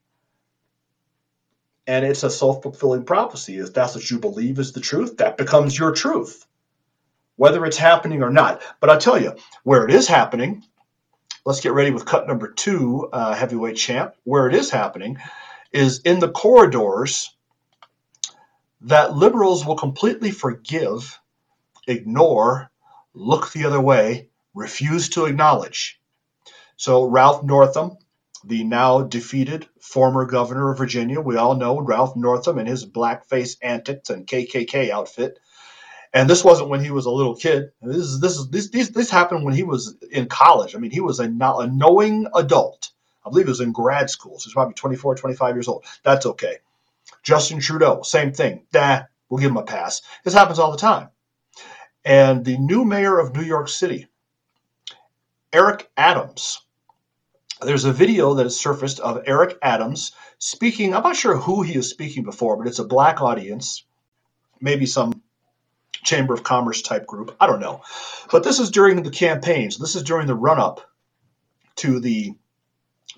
And 1.85 2.05
it's 2.05 2.23
a 2.23 2.29
self 2.29 2.63
fulfilling 2.63 3.03
prophecy. 3.03 3.57
If 3.57 3.73
that's 3.73 3.95
what 3.95 4.09
you 4.09 4.19
believe 4.19 4.59
is 4.59 4.71
the 4.71 4.79
truth, 4.79 5.17
that 5.17 5.37
becomes 5.37 5.77
your 5.77 5.91
truth, 5.91 6.45
whether 7.35 7.65
it's 7.65 7.77
happening 7.77 8.23
or 8.23 8.29
not. 8.29 8.61
But 8.79 8.89
I'll 8.89 8.99
tell 8.99 9.21
you, 9.21 9.35
where 9.63 9.85
it 9.85 9.93
is 9.93 10.07
happening, 10.07 10.63
let's 11.45 11.59
get 11.59 11.73
ready 11.73 11.91
with 11.91 12.05
cut 12.05 12.27
number 12.27 12.51
two, 12.51 13.09
uh, 13.11 13.33
heavyweight 13.33 13.75
champ. 13.75 14.15
Where 14.23 14.47
it 14.47 14.55
is 14.55 14.69
happening 14.69 15.17
is 15.71 15.99
in 15.99 16.19
the 16.19 16.31
corridors 16.31 17.35
that 18.81 19.15
liberals 19.15 19.65
will 19.65 19.75
completely 19.75 20.31
forgive, 20.31 21.19
ignore, 21.87 22.69
look 23.13 23.51
the 23.51 23.65
other 23.65 23.81
way, 23.81 24.29
refuse 24.53 25.09
to 25.09 25.25
acknowledge. 25.25 25.99
So 26.77 27.05
Ralph 27.05 27.43
Northam, 27.43 27.97
the 28.43 28.63
now 28.63 29.01
defeated 29.01 29.67
former 29.79 30.25
governor 30.25 30.71
of 30.71 30.77
Virginia, 30.77 31.21
we 31.21 31.37
all 31.37 31.55
know 31.55 31.79
Ralph 31.79 32.15
Northam 32.15 32.57
and 32.57 32.67
his 32.67 32.85
blackface 32.85 33.57
antics 33.61 34.09
and 34.09 34.27
KKK 34.27 34.89
outfit. 34.89 35.39
And 36.13 36.29
this 36.29 36.43
wasn't 36.43 36.69
when 36.69 36.83
he 36.83 36.91
was 36.91 37.05
a 37.05 37.11
little 37.11 37.35
kid. 37.35 37.71
This 37.81 37.97
is 37.97 38.19
this 38.19 38.37
is 38.37 38.49
this 38.49 38.69
this, 38.69 38.89
this 38.89 39.09
happened 39.09 39.43
when 39.43 39.55
he 39.55 39.63
was 39.63 39.97
in 40.11 40.27
college. 40.27 40.75
I 40.75 40.79
mean, 40.79 40.91
he 40.91 40.99
was 40.99 41.19
a, 41.19 41.23
a 41.25 41.67
knowing 41.67 42.27
adult. 42.35 42.91
I 43.25 43.29
believe 43.29 43.45
he 43.45 43.51
was 43.51 43.61
in 43.61 43.71
grad 43.71 44.09
school, 44.09 44.37
so 44.37 44.45
he's 44.45 44.53
probably 44.53 44.73
24, 44.73 45.15
25 45.15 45.55
years 45.55 45.67
old. 45.67 45.85
That's 46.03 46.25
okay. 46.25 46.57
Justin 47.23 47.59
Trudeau, 47.59 48.01
same 48.03 48.33
thing. 48.33 48.65
Nah, 48.73 49.03
we'll 49.29 49.39
give 49.39 49.51
him 49.51 49.57
a 49.57 49.63
pass. 49.63 50.01
This 50.23 50.33
happens 50.33 50.59
all 50.59 50.71
the 50.71 50.77
time. 50.77 51.09
And 52.05 52.43
the 52.43 52.57
new 52.57 52.83
mayor 52.83 53.17
of 53.17 53.35
New 53.35 53.43
York 53.43 53.69
City, 53.69 54.07
Eric 55.53 55.89
Adams, 55.97 56.61
there's 57.61 57.85
a 57.85 57.93
video 57.93 58.35
that 58.35 58.43
has 58.43 58.59
surfaced 58.59 58.99
of 58.99 59.23
Eric 59.27 59.57
Adams 59.61 60.13
speaking. 60.39 60.95
I'm 60.95 61.03
not 61.03 61.15
sure 61.15 61.37
who 61.37 61.61
he 61.63 61.75
is 61.75 61.89
speaking 61.89 62.23
before, 62.23 62.57
but 62.57 62.67
it's 62.67 62.79
a 62.79 62.85
black 62.85 63.21
audience, 63.21 63.85
maybe 64.61 64.85
some 64.85 65.21
Chamber 66.03 66.33
of 66.33 66.43
Commerce 66.43 66.81
type 66.81 67.07
group. 67.07 67.35
I 67.39 67.47
don't 67.47 67.61
know. 67.61 67.83
But 68.31 68.43
this 68.43 68.59
is 68.59 68.71
during 68.71 69.03
the 69.03 69.11
campaigns. 69.11 69.77
This 69.77 69.95
is 69.95 70.03
during 70.03 70.27
the 70.27 70.35
run 70.35 70.59
up 70.59 70.81
to 71.77 71.99
the 71.99 72.33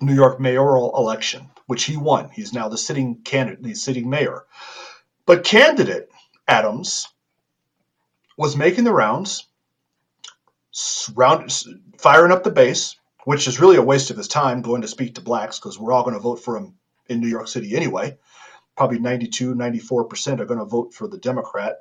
New 0.00 0.14
York 0.14 0.40
mayoral 0.40 0.96
election, 0.96 1.50
which 1.66 1.84
he 1.84 1.96
won. 1.96 2.30
He's 2.30 2.52
now 2.52 2.68
the 2.68 2.78
sitting 2.78 3.22
candidate, 3.24 3.62
the 3.62 3.74
sitting 3.74 4.10
mayor. 4.10 4.44
But 5.26 5.44
candidate 5.44 6.10
Adams 6.48 7.08
was 8.36 8.56
making 8.56 8.84
the 8.84 8.92
rounds, 8.92 9.46
round, 11.14 11.52
firing 11.98 12.32
up 12.32 12.44
the 12.44 12.50
base, 12.50 12.96
which 13.24 13.48
is 13.48 13.60
really 13.60 13.76
a 13.76 13.82
waste 13.82 14.10
of 14.10 14.16
his 14.16 14.28
time 14.28 14.62
going 14.62 14.82
to 14.82 14.88
speak 14.88 15.14
to 15.14 15.20
blacks 15.20 15.58
because 15.58 15.78
we're 15.78 15.92
all 15.92 16.04
going 16.04 16.14
to 16.14 16.20
vote 16.20 16.36
for 16.36 16.56
him 16.56 16.74
in 17.08 17.20
New 17.20 17.28
York 17.28 17.48
City 17.48 17.76
anyway. 17.76 18.16
Probably 18.76 18.98
92, 18.98 19.54
94% 19.54 20.40
are 20.40 20.44
going 20.44 20.60
to 20.60 20.66
vote 20.66 20.92
for 20.92 21.08
the 21.08 21.18
Democrat. 21.18 21.78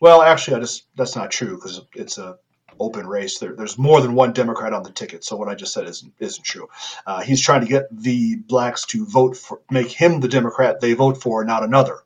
Well, 0.00 0.22
actually, 0.22 0.56
I 0.56 0.60
just 0.60 0.84
that's 0.94 1.16
not 1.16 1.30
true 1.30 1.56
because 1.56 1.80
it's 1.94 2.18
a 2.18 2.38
open 2.78 3.06
race. 3.06 3.38
There, 3.38 3.54
there's 3.54 3.78
more 3.78 4.00
than 4.00 4.14
one 4.14 4.32
Democrat 4.32 4.72
on 4.72 4.82
the 4.82 4.90
ticket, 4.90 5.24
so 5.24 5.36
what 5.36 5.48
I 5.48 5.54
just 5.54 5.72
said 5.72 5.86
isn't 5.86 6.12
isn't 6.18 6.44
true. 6.44 6.68
Uh, 7.06 7.22
he's 7.22 7.40
trying 7.40 7.62
to 7.62 7.66
get 7.66 7.84
the 7.90 8.36
blacks 8.36 8.84
to 8.86 9.06
vote 9.06 9.36
for, 9.36 9.60
make 9.70 9.90
him 9.90 10.20
the 10.20 10.28
Democrat 10.28 10.80
they 10.80 10.92
vote 10.92 11.20
for, 11.22 11.44
not 11.44 11.64
another. 11.64 12.00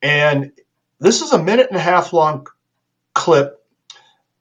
And 0.00 0.52
this 1.00 1.22
is 1.22 1.32
a 1.32 1.42
minute 1.42 1.68
and 1.68 1.76
a 1.76 1.82
half 1.82 2.12
long 2.12 2.46
clip 3.14 3.55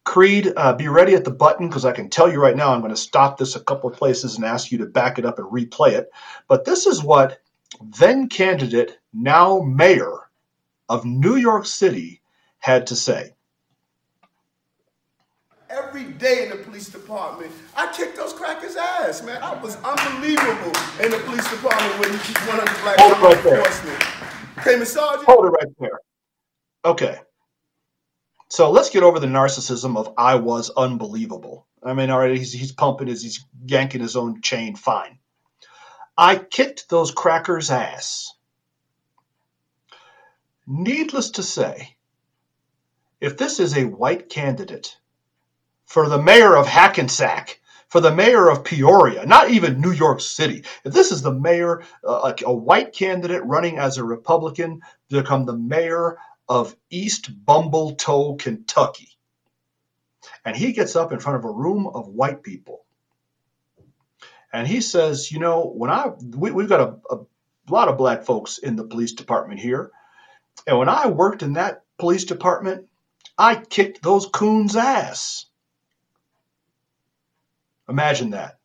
Creed, 0.05 0.53
uh, 0.55 0.73
be 0.73 0.87
ready 0.87 1.15
at 1.15 1.25
the 1.25 1.31
button 1.31 1.67
because 1.67 1.83
I 1.83 1.91
can 1.91 2.09
tell 2.09 2.31
you 2.31 2.39
right 2.39 2.55
now 2.55 2.71
I'm 2.71 2.79
going 2.79 2.93
to 2.93 2.97
stop 2.97 3.37
this 3.37 3.55
a 3.55 3.59
couple 3.59 3.89
of 3.89 3.97
places 3.97 4.35
and 4.35 4.45
ask 4.45 4.71
you 4.71 4.77
to 4.77 4.85
back 4.85 5.19
it 5.19 5.25
up 5.25 5.39
and 5.39 5.47
replay 5.47 5.93
it. 5.93 6.09
But 6.47 6.63
this 6.63 6.85
is 6.85 7.03
what 7.03 7.39
then 7.81 8.29
candidate, 8.29 8.97
now 9.13 9.59
mayor 9.61 10.29
of 10.87 11.05
New 11.05 11.35
York 11.35 11.65
City 11.65 12.21
had 12.59 12.87
to 12.87 12.95
say. 12.95 13.33
Every 15.69 16.05
day 16.05 16.43
in 16.43 16.49
the 16.51 16.63
police 16.63 16.87
department, 16.87 17.51
I 17.75 17.91
kicked 17.91 18.15
those 18.15 18.31
crackers' 18.31 18.75
ass, 18.75 19.23
man. 19.23 19.41
I 19.41 19.59
was 19.61 19.75
unbelievable 19.77 20.71
in 21.03 21.11
the 21.11 21.19
police 21.25 21.49
department 21.49 21.99
when 21.99 22.11
one 22.47 22.59
of 22.59 22.65
the 22.65 22.81
black 22.81 22.97
Hold 22.99 23.11
it 23.11 23.35
right 23.35 23.43
there. 23.43 24.85
Sergeant. 24.85 25.25
Hold 25.25 25.45
it 25.45 25.49
right 25.49 25.67
there. 25.79 25.99
Okay. 26.85 27.19
So 28.55 28.71
let's 28.71 28.89
get 28.89 29.03
over 29.03 29.19
the 29.19 29.27
narcissism 29.27 29.97
of 29.97 30.13
I 30.17 30.35
was 30.35 30.69
unbelievable. 30.69 31.67
I 31.83 31.93
mean, 31.93 32.09
all 32.09 32.19
right, 32.19 32.37
he's, 32.37 32.53
he's 32.53 32.71
pumping 32.71 33.07
his, 33.07 33.21
he's 33.21 33.45
yanking 33.65 33.99
his 33.99 34.15
own 34.15 34.41
chain. 34.41 34.77
Fine. 34.77 35.19
I 36.17 36.37
kicked 36.37 36.87
those 36.87 37.11
crackers' 37.11 37.69
ass. 37.69 38.31
Needless 40.65 41.31
to 41.31 41.43
say, 41.43 41.97
if 43.19 43.35
this 43.35 43.59
is 43.59 43.75
a 43.75 43.83
white 43.83 44.29
candidate 44.29 44.95
for 45.85 46.07
the 46.07 46.21
mayor 46.21 46.55
of 46.55 46.65
Hackensack, 46.65 47.59
for 47.89 47.99
the 47.99 48.15
mayor 48.15 48.49
of 48.49 48.63
Peoria, 48.63 49.25
not 49.25 49.49
even 49.49 49.81
New 49.81 49.91
York 49.91 50.21
City, 50.21 50.63
if 50.85 50.93
this 50.93 51.11
is 51.11 51.21
the 51.21 51.33
mayor, 51.33 51.83
uh, 52.07 52.31
a, 52.31 52.45
a 52.45 52.53
white 52.53 52.93
candidate 52.93 53.43
running 53.43 53.79
as 53.79 53.97
a 53.97 54.03
Republican 54.05 54.79
to 55.09 55.21
become 55.21 55.45
the 55.45 55.57
mayor 55.57 56.17
of 56.47 56.75
East 56.89 57.29
Bumbletoe, 57.45 58.35
Kentucky, 58.37 59.09
and 60.43 60.55
he 60.55 60.73
gets 60.73 60.95
up 60.95 61.11
in 61.11 61.19
front 61.19 61.37
of 61.37 61.45
a 61.45 61.51
room 61.51 61.87
of 61.87 62.07
white 62.07 62.43
people 62.43 62.85
and 64.55 64.65
he 64.65 64.79
says, 64.79 65.33
you 65.33 65.39
know, 65.39 65.65
when 65.65 65.89
I 65.91 66.11
we, 66.37 66.51
we've 66.51 66.69
got 66.69 66.79
a, 66.79 67.15
a 67.15 67.19
lot 67.69 67.89
of 67.89 67.97
black 67.97 68.23
folks 68.23 68.57
in 68.57 68.77
the 68.77 68.85
police 68.85 69.11
department 69.11 69.59
here, 69.59 69.91
and 70.65 70.79
when 70.79 70.87
I 70.87 71.07
worked 71.07 71.43
in 71.43 71.53
that 71.53 71.83
police 71.97 72.23
department, 72.23 72.87
I 73.37 73.55
kicked 73.55 74.01
those 74.01 74.27
coons' 74.27 74.77
ass. 74.77 75.47
Imagine 77.89 78.29
that. 78.29 78.59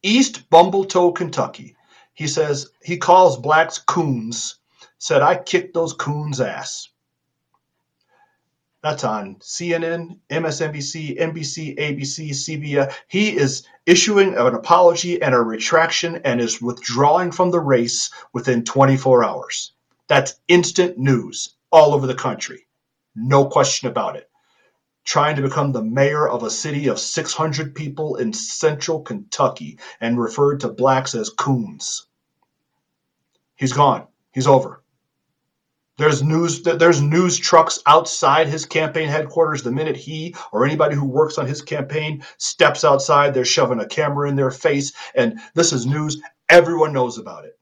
East 0.00 0.48
Bumbletoe, 0.48 1.12
Kentucky. 1.12 1.74
He 2.14 2.28
says 2.28 2.70
he 2.80 2.98
calls 2.98 3.36
blacks 3.36 3.78
coons. 3.78 4.60
Said 5.04 5.20
I 5.20 5.36
kicked 5.36 5.74
those 5.74 5.92
coons' 5.92 6.40
ass. 6.40 6.88
That's 8.82 9.04
on 9.04 9.36
CNN, 9.36 10.18
MSNBC, 10.30 11.20
NBC, 11.20 11.76
ABC, 11.76 12.30
CBS. 12.30 12.94
He 13.06 13.36
is 13.36 13.66
issuing 13.84 14.34
an 14.34 14.54
apology 14.54 15.20
and 15.20 15.34
a 15.34 15.42
retraction 15.42 16.22
and 16.24 16.40
is 16.40 16.62
withdrawing 16.62 17.32
from 17.32 17.50
the 17.50 17.60
race 17.60 18.10
within 18.32 18.64
24 18.64 19.22
hours. 19.22 19.74
That's 20.06 20.40
instant 20.48 20.96
news 20.96 21.54
all 21.70 21.92
over 21.92 22.06
the 22.06 22.14
country. 22.14 22.66
No 23.14 23.44
question 23.44 23.88
about 23.90 24.16
it. 24.16 24.30
Trying 25.04 25.36
to 25.36 25.42
become 25.42 25.72
the 25.72 25.84
mayor 25.84 26.26
of 26.26 26.44
a 26.44 26.50
city 26.50 26.86
of 26.86 26.98
600 26.98 27.74
people 27.74 28.16
in 28.16 28.32
central 28.32 29.02
Kentucky 29.02 29.78
and 30.00 30.18
referred 30.18 30.60
to 30.60 30.68
blacks 30.68 31.14
as 31.14 31.28
coons. 31.28 32.06
He's 33.54 33.74
gone. 33.74 34.06
He's 34.32 34.46
over. 34.46 34.80
There's 35.96 36.24
news 36.24 36.62
there's 36.62 37.00
news 37.00 37.38
trucks 37.38 37.78
outside 37.86 38.48
his 38.48 38.66
campaign 38.66 39.08
headquarters 39.08 39.62
the 39.62 39.70
minute 39.70 39.96
he 39.96 40.34
or 40.50 40.64
anybody 40.64 40.96
who 40.96 41.06
works 41.06 41.38
on 41.38 41.46
his 41.46 41.62
campaign 41.62 42.24
steps 42.36 42.84
outside 42.84 43.32
they're 43.32 43.44
shoving 43.44 43.78
a 43.78 43.86
camera 43.86 44.28
in 44.28 44.34
their 44.34 44.50
face 44.50 44.92
and 45.14 45.38
this 45.54 45.72
is 45.72 45.86
news 45.86 46.20
everyone 46.48 46.92
knows 46.92 47.16
about 47.16 47.44
it. 47.44 47.56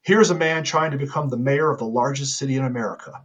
Here's 0.00 0.30
a 0.30 0.34
man 0.34 0.64
trying 0.64 0.92
to 0.92 0.96
become 0.96 1.28
the 1.28 1.36
mayor 1.36 1.70
of 1.70 1.78
the 1.78 1.84
largest 1.84 2.38
city 2.38 2.56
in 2.56 2.64
America. 2.64 3.22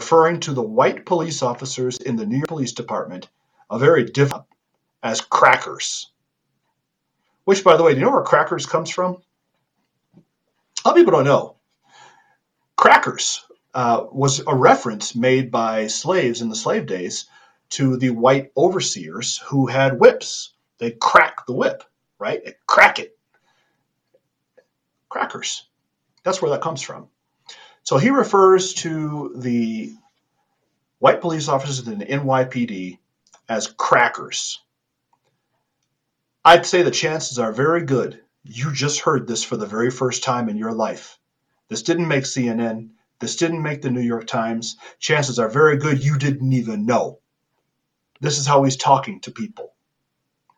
Referring 0.00 0.40
to 0.40 0.54
the 0.54 0.62
white 0.62 1.04
police 1.04 1.42
officers 1.42 1.98
in 1.98 2.16
the 2.16 2.26
New 2.26 2.38
York 2.38 2.48
Police 2.48 2.72
Department, 2.72 3.28
a 3.70 3.78
very 3.78 4.04
different 4.04 4.44
as 5.02 5.20
crackers. 5.20 6.10
Which 7.44 7.62
by 7.62 7.76
the 7.76 7.82
way, 7.82 7.92
do 7.92 8.00
you 8.00 8.06
know 8.06 8.12
where 8.12 8.22
crackers 8.22 8.64
comes 8.64 8.88
from? 8.88 9.18
Lot 10.84 10.92
of 10.92 10.96
people 10.96 11.12
don't 11.12 11.24
know. 11.24 11.56
Crackers 12.76 13.44
uh, 13.72 14.04
was 14.12 14.42
a 14.46 14.54
reference 14.54 15.14
made 15.14 15.50
by 15.50 15.86
slaves 15.86 16.42
in 16.42 16.50
the 16.50 16.56
slave 16.56 16.86
days 16.86 17.26
to 17.70 17.96
the 17.96 18.10
white 18.10 18.52
overseers 18.56 19.38
who 19.38 19.66
had 19.66 19.98
whips. 19.98 20.52
They 20.78 20.90
crack 20.90 21.46
the 21.46 21.54
whip, 21.54 21.84
right? 22.18 22.44
They 22.44 22.54
crack 22.66 22.98
it. 22.98 23.16
Crackers. 25.08 25.66
That's 26.22 26.42
where 26.42 26.50
that 26.50 26.60
comes 26.60 26.82
from. 26.82 27.08
So 27.82 27.96
he 27.96 28.10
refers 28.10 28.74
to 28.74 29.32
the 29.36 29.94
white 30.98 31.20
police 31.20 31.48
officers 31.48 31.86
in 31.86 31.98
the 31.98 32.06
NYPD 32.06 32.98
as 33.48 33.68
crackers. 33.68 34.60
I'd 36.44 36.66
say 36.66 36.82
the 36.82 36.90
chances 36.90 37.38
are 37.38 37.52
very 37.52 37.84
good 37.84 38.20
you 38.44 38.72
just 38.72 39.00
heard 39.00 39.26
this 39.26 39.42
for 39.42 39.56
the 39.56 39.66
very 39.66 39.90
first 39.90 40.22
time 40.22 40.48
in 40.48 40.56
your 40.56 40.72
life. 40.72 41.18
This 41.68 41.82
didn't 41.82 42.08
make 42.08 42.24
CNN. 42.24 42.90
This 43.18 43.36
didn't 43.36 43.62
make 43.62 43.80
the 43.80 43.90
New 43.90 44.02
York 44.02 44.26
Times. 44.26 44.76
Chances 44.98 45.38
are 45.38 45.48
very 45.48 45.78
good 45.78 46.04
you 46.04 46.18
didn't 46.18 46.52
even 46.52 46.84
know. 46.84 47.20
This 48.20 48.38
is 48.38 48.46
how 48.46 48.62
he's 48.62 48.76
talking 48.76 49.20
to 49.20 49.30
people 49.30 49.72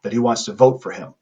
that 0.02 0.12
he 0.12 0.18
wants 0.18 0.44
to 0.44 0.52
vote 0.52 0.82
for 0.82 0.90
him. 0.90 1.14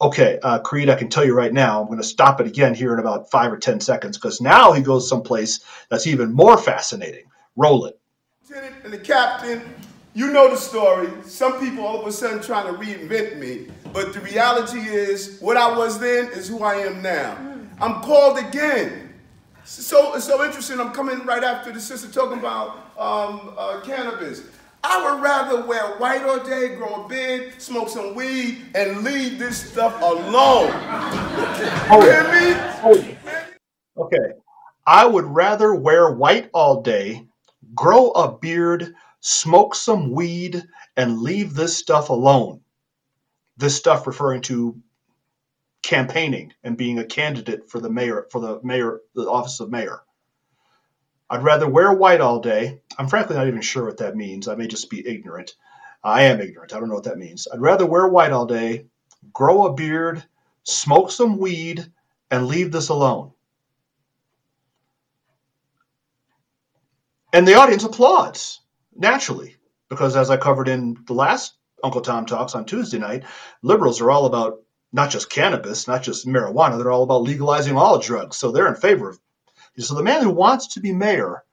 Okay, 0.00 0.38
uh, 0.42 0.60
Creed, 0.60 0.90
I 0.90 0.94
can 0.94 1.08
tell 1.08 1.24
you 1.24 1.34
right 1.34 1.52
now, 1.52 1.80
I'm 1.80 1.86
going 1.86 1.98
to 1.98 2.04
stop 2.04 2.40
it 2.40 2.46
again 2.46 2.74
here 2.74 2.92
in 2.92 3.00
about 3.00 3.30
five 3.30 3.52
or 3.52 3.58
10 3.58 3.80
seconds 3.80 4.16
because 4.16 4.40
now 4.40 4.72
he 4.72 4.82
goes 4.82 5.08
someplace 5.08 5.60
that's 5.88 6.06
even 6.06 6.32
more 6.32 6.56
fascinating. 6.56 7.24
Roll 7.56 7.86
it. 7.86 7.98
Lieutenant 8.48 8.76
and 8.84 8.92
the 8.92 8.98
captain, 8.98 9.74
you 10.18 10.32
know 10.32 10.50
the 10.50 10.56
story. 10.56 11.08
Some 11.22 11.60
people 11.60 11.86
all 11.86 12.00
of 12.00 12.06
a 12.08 12.10
sudden 12.10 12.42
trying 12.42 12.66
to 12.66 12.72
reinvent 12.72 13.38
me, 13.38 13.68
but 13.92 14.12
the 14.12 14.18
reality 14.18 14.80
is 14.80 15.38
what 15.38 15.56
I 15.56 15.78
was 15.78 16.00
then 16.00 16.26
is 16.32 16.48
who 16.48 16.64
I 16.64 16.74
am 16.74 17.00
now. 17.00 17.38
I'm 17.80 18.02
called 18.02 18.36
again. 18.36 19.14
So 19.62 20.14
it's 20.14 20.24
so 20.24 20.44
interesting. 20.44 20.80
I'm 20.80 20.90
coming 20.90 21.24
right 21.24 21.44
after 21.44 21.70
the 21.70 21.78
sister 21.78 22.10
talking 22.10 22.40
about 22.40 22.78
um, 22.98 23.54
uh, 23.56 23.80
cannabis. 23.84 24.42
I 24.82 25.08
would 25.08 25.22
rather 25.22 25.64
wear 25.64 25.96
white 25.98 26.24
all 26.24 26.40
day, 26.40 26.74
grow 26.74 27.04
a 27.04 27.08
beard, 27.08 27.62
smoke 27.62 27.88
some 27.88 28.16
weed, 28.16 28.64
and 28.74 29.04
leave 29.04 29.38
this 29.38 29.70
stuff 29.70 30.02
alone. 30.02 30.72
Hold 31.86 32.04
You 32.04 32.10
hear 32.10 32.24
me? 32.24 32.52
Hold. 32.80 33.16
Okay. 33.96 34.32
I 34.84 35.06
would 35.06 35.26
rather 35.26 35.76
wear 35.76 36.10
white 36.10 36.50
all 36.52 36.82
day, 36.82 37.24
grow 37.76 38.10
a 38.10 38.36
beard, 38.36 38.96
smoke 39.20 39.74
some 39.74 40.12
weed, 40.12 40.64
and 40.96 41.20
leave 41.20 41.54
this 41.54 41.76
stuff 41.76 42.10
alone. 42.10 42.60
This 43.56 43.76
stuff 43.76 44.06
referring 44.06 44.42
to 44.42 44.80
campaigning 45.82 46.52
and 46.62 46.76
being 46.76 46.98
a 46.98 47.04
candidate 47.04 47.70
for 47.70 47.80
the 47.80 47.90
mayor 47.90 48.26
for 48.30 48.40
the 48.40 48.60
mayor 48.62 49.00
the 49.14 49.28
office 49.28 49.60
of 49.60 49.70
mayor. 49.70 50.02
I'd 51.30 51.42
rather 51.42 51.68
wear 51.68 51.92
white 51.92 52.20
all 52.20 52.40
day. 52.40 52.80
I'm 52.98 53.08
frankly 53.08 53.36
not 53.36 53.48
even 53.48 53.60
sure 53.60 53.84
what 53.84 53.98
that 53.98 54.16
means. 54.16 54.48
I 54.48 54.54
may 54.54 54.66
just 54.66 54.90
be 54.90 55.06
ignorant. 55.06 55.54
I 56.02 56.22
am 56.22 56.40
ignorant. 56.40 56.72
I 56.72 56.80
don't 56.80 56.88
know 56.88 56.94
what 56.94 57.04
that 57.04 57.18
means. 57.18 57.48
I'd 57.52 57.60
rather 57.60 57.86
wear 57.86 58.06
white 58.08 58.32
all 58.32 58.46
day, 58.46 58.86
grow 59.32 59.66
a 59.66 59.74
beard, 59.74 60.24
smoke 60.62 61.10
some 61.10 61.38
weed, 61.38 61.90
and 62.30 62.46
leave 62.46 62.72
this 62.72 62.88
alone. 62.88 63.32
And 67.32 67.46
the 67.46 67.54
audience 67.54 67.84
applauds 67.84 68.60
naturally, 68.98 69.56
because 69.88 70.16
as 70.16 70.28
I 70.28 70.36
covered 70.36 70.68
in 70.68 70.96
the 71.06 71.14
last 71.14 71.54
Uncle 71.82 72.00
Tom 72.00 72.26
Talks 72.26 72.54
on 72.54 72.64
Tuesday 72.64 72.98
night, 72.98 73.24
liberals 73.62 74.00
are 74.00 74.10
all 74.10 74.26
about 74.26 74.60
not 74.92 75.10
just 75.10 75.30
cannabis, 75.30 75.86
not 75.86 76.02
just 76.02 76.26
marijuana, 76.26 76.78
they're 76.78 76.90
all 76.90 77.04
about 77.04 77.22
legalizing 77.22 77.76
all 77.76 77.98
drugs. 77.98 78.36
So 78.36 78.50
they're 78.50 78.68
in 78.68 78.74
favor 78.74 79.10
of. 79.10 79.20
So 79.78 79.94
the 79.94 80.02
man 80.02 80.22
who 80.22 80.30
wants 80.30 80.66
to 80.74 80.80
be 80.80 80.92
mayor 80.92 81.44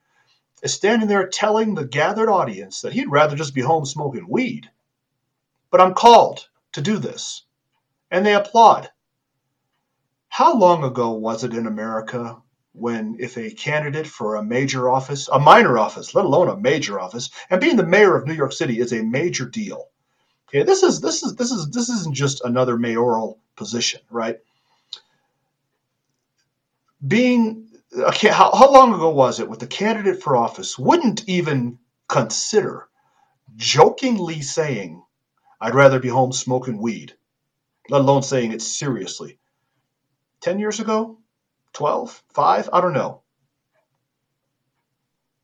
is 0.63 0.73
standing 0.73 1.07
there 1.07 1.27
telling 1.27 1.75
the 1.75 1.85
gathered 1.85 2.29
audience 2.29 2.81
that 2.81 2.93
he'd 2.93 3.11
rather 3.11 3.35
just 3.35 3.53
be 3.53 3.61
home 3.61 3.85
smoking 3.85 4.25
weed. 4.27 4.69
But 5.69 5.81
I'm 5.81 5.93
called 5.93 6.47
to 6.71 6.81
do 6.81 6.97
this. 6.97 7.43
And 8.09 8.25
they 8.25 8.33
applaud. 8.33 8.89
How 10.29 10.57
long 10.57 10.83
ago 10.83 11.11
was 11.11 11.43
it 11.43 11.53
in 11.53 11.67
America 11.67 12.41
when 12.75 13.15
if 13.19 13.37
a 13.37 13.51
candidate 13.51 14.07
for 14.07 14.35
a 14.35 14.43
major 14.43 14.89
office, 14.89 15.27
a 15.31 15.39
minor 15.39 15.77
office, 15.77 16.13
let 16.13 16.25
alone 16.25 16.49
a 16.49 16.57
major 16.57 16.99
office, 16.99 17.29
and 17.49 17.61
being 17.61 17.77
the 17.77 17.85
mayor 17.85 18.15
of 18.15 18.27
New 18.27 18.33
York 18.33 18.51
City 18.51 18.79
is 18.79 18.91
a 18.93 19.03
major 19.03 19.45
deal. 19.45 19.89
Okay, 20.49 20.63
this 20.63 20.83
is 20.83 21.01
this 21.01 21.23
is 21.23 21.35
this 21.35 21.51
is 21.51 21.69
this 21.71 21.89
isn't 21.89 22.15
just 22.15 22.43
another 22.43 22.77
mayoral 22.77 23.39
position, 23.55 24.01
right? 24.09 24.37
Being 27.05 27.69
okay, 27.97 28.29
how, 28.29 28.53
how 28.53 28.71
long 28.71 28.93
ago 28.93 29.09
was 29.09 29.39
it 29.39 29.49
with 29.49 29.59
the 29.59 29.67
candidate 29.67 30.21
for 30.21 30.35
office 30.35 30.77
wouldn't 30.77 31.27
even 31.27 31.79
consider 32.07 32.87
jokingly 33.55 34.41
saying, 34.41 35.01
I'd 35.61 35.75
rather 35.75 35.99
be 35.99 36.09
home 36.09 36.33
smoking 36.33 36.77
weed, 36.77 37.13
let 37.89 38.01
alone 38.01 38.23
saying 38.23 38.51
it 38.51 38.61
seriously. 38.61 39.39
10 40.41 40.59
years 40.59 40.79
ago? 40.79 41.17
12? 41.75 42.23
5? 42.33 42.69
I 42.73 42.81
don't 42.81 42.93
know. 42.93 43.21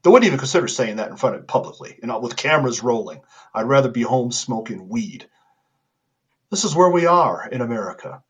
They 0.03 0.09
wouldn't 0.09 0.25
even 0.25 0.39
consider 0.39 0.67
saying 0.67 0.95
that 0.95 1.11
in 1.11 1.17
front 1.17 1.35
of 1.35 1.45
publicly, 1.45 1.99
you 2.01 2.07
know, 2.07 2.19
with 2.19 2.35
cameras 2.35 2.81
rolling. 2.81 3.21
I'd 3.53 3.67
rather 3.67 3.89
be 3.89 4.01
home 4.01 4.31
smoking 4.31 4.89
weed. 4.89 5.29
This 6.49 6.63
is 6.63 6.75
where 6.75 6.89
we 6.89 7.05
are 7.05 7.47
in 7.47 7.61
America. 7.61 8.23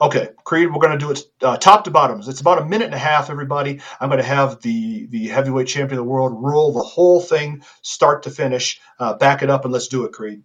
Okay, 0.00 0.30
Creed, 0.44 0.72
we're 0.72 0.80
going 0.80 0.98
to 0.98 1.04
do 1.04 1.10
it 1.10 1.20
uh, 1.42 1.56
top 1.56 1.84
to 1.84 1.90
bottom. 1.90 2.20
It's 2.26 2.40
about 2.40 2.60
a 2.60 2.64
minute 2.64 2.86
and 2.86 2.94
a 2.94 2.98
half, 2.98 3.30
everybody. 3.30 3.80
I'm 4.00 4.08
going 4.08 4.20
to 4.20 4.26
have 4.26 4.60
the, 4.60 5.06
the 5.06 5.28
heavyweight 5.28 5.68
champion 5.68 5.98
of 5.98 6.04
the 6.04 6.10
world 6.10 6.32
roll 6.34 6.72
the 6.72 6.80
whole 6.80 7.20
thing, 7.20 7.62
start 7.82 8.24
to 8.24 8.30
finish. 8.30 8.80
Uh, 8.98 9.14
back 9.14 9.42
it 9.42 9.50
up 9.50 9.64
and 9.64 9.72
let's 9.72 9.88
do 9.88 10.04
it, 10.04 10.12
Creed. 10.12 10.42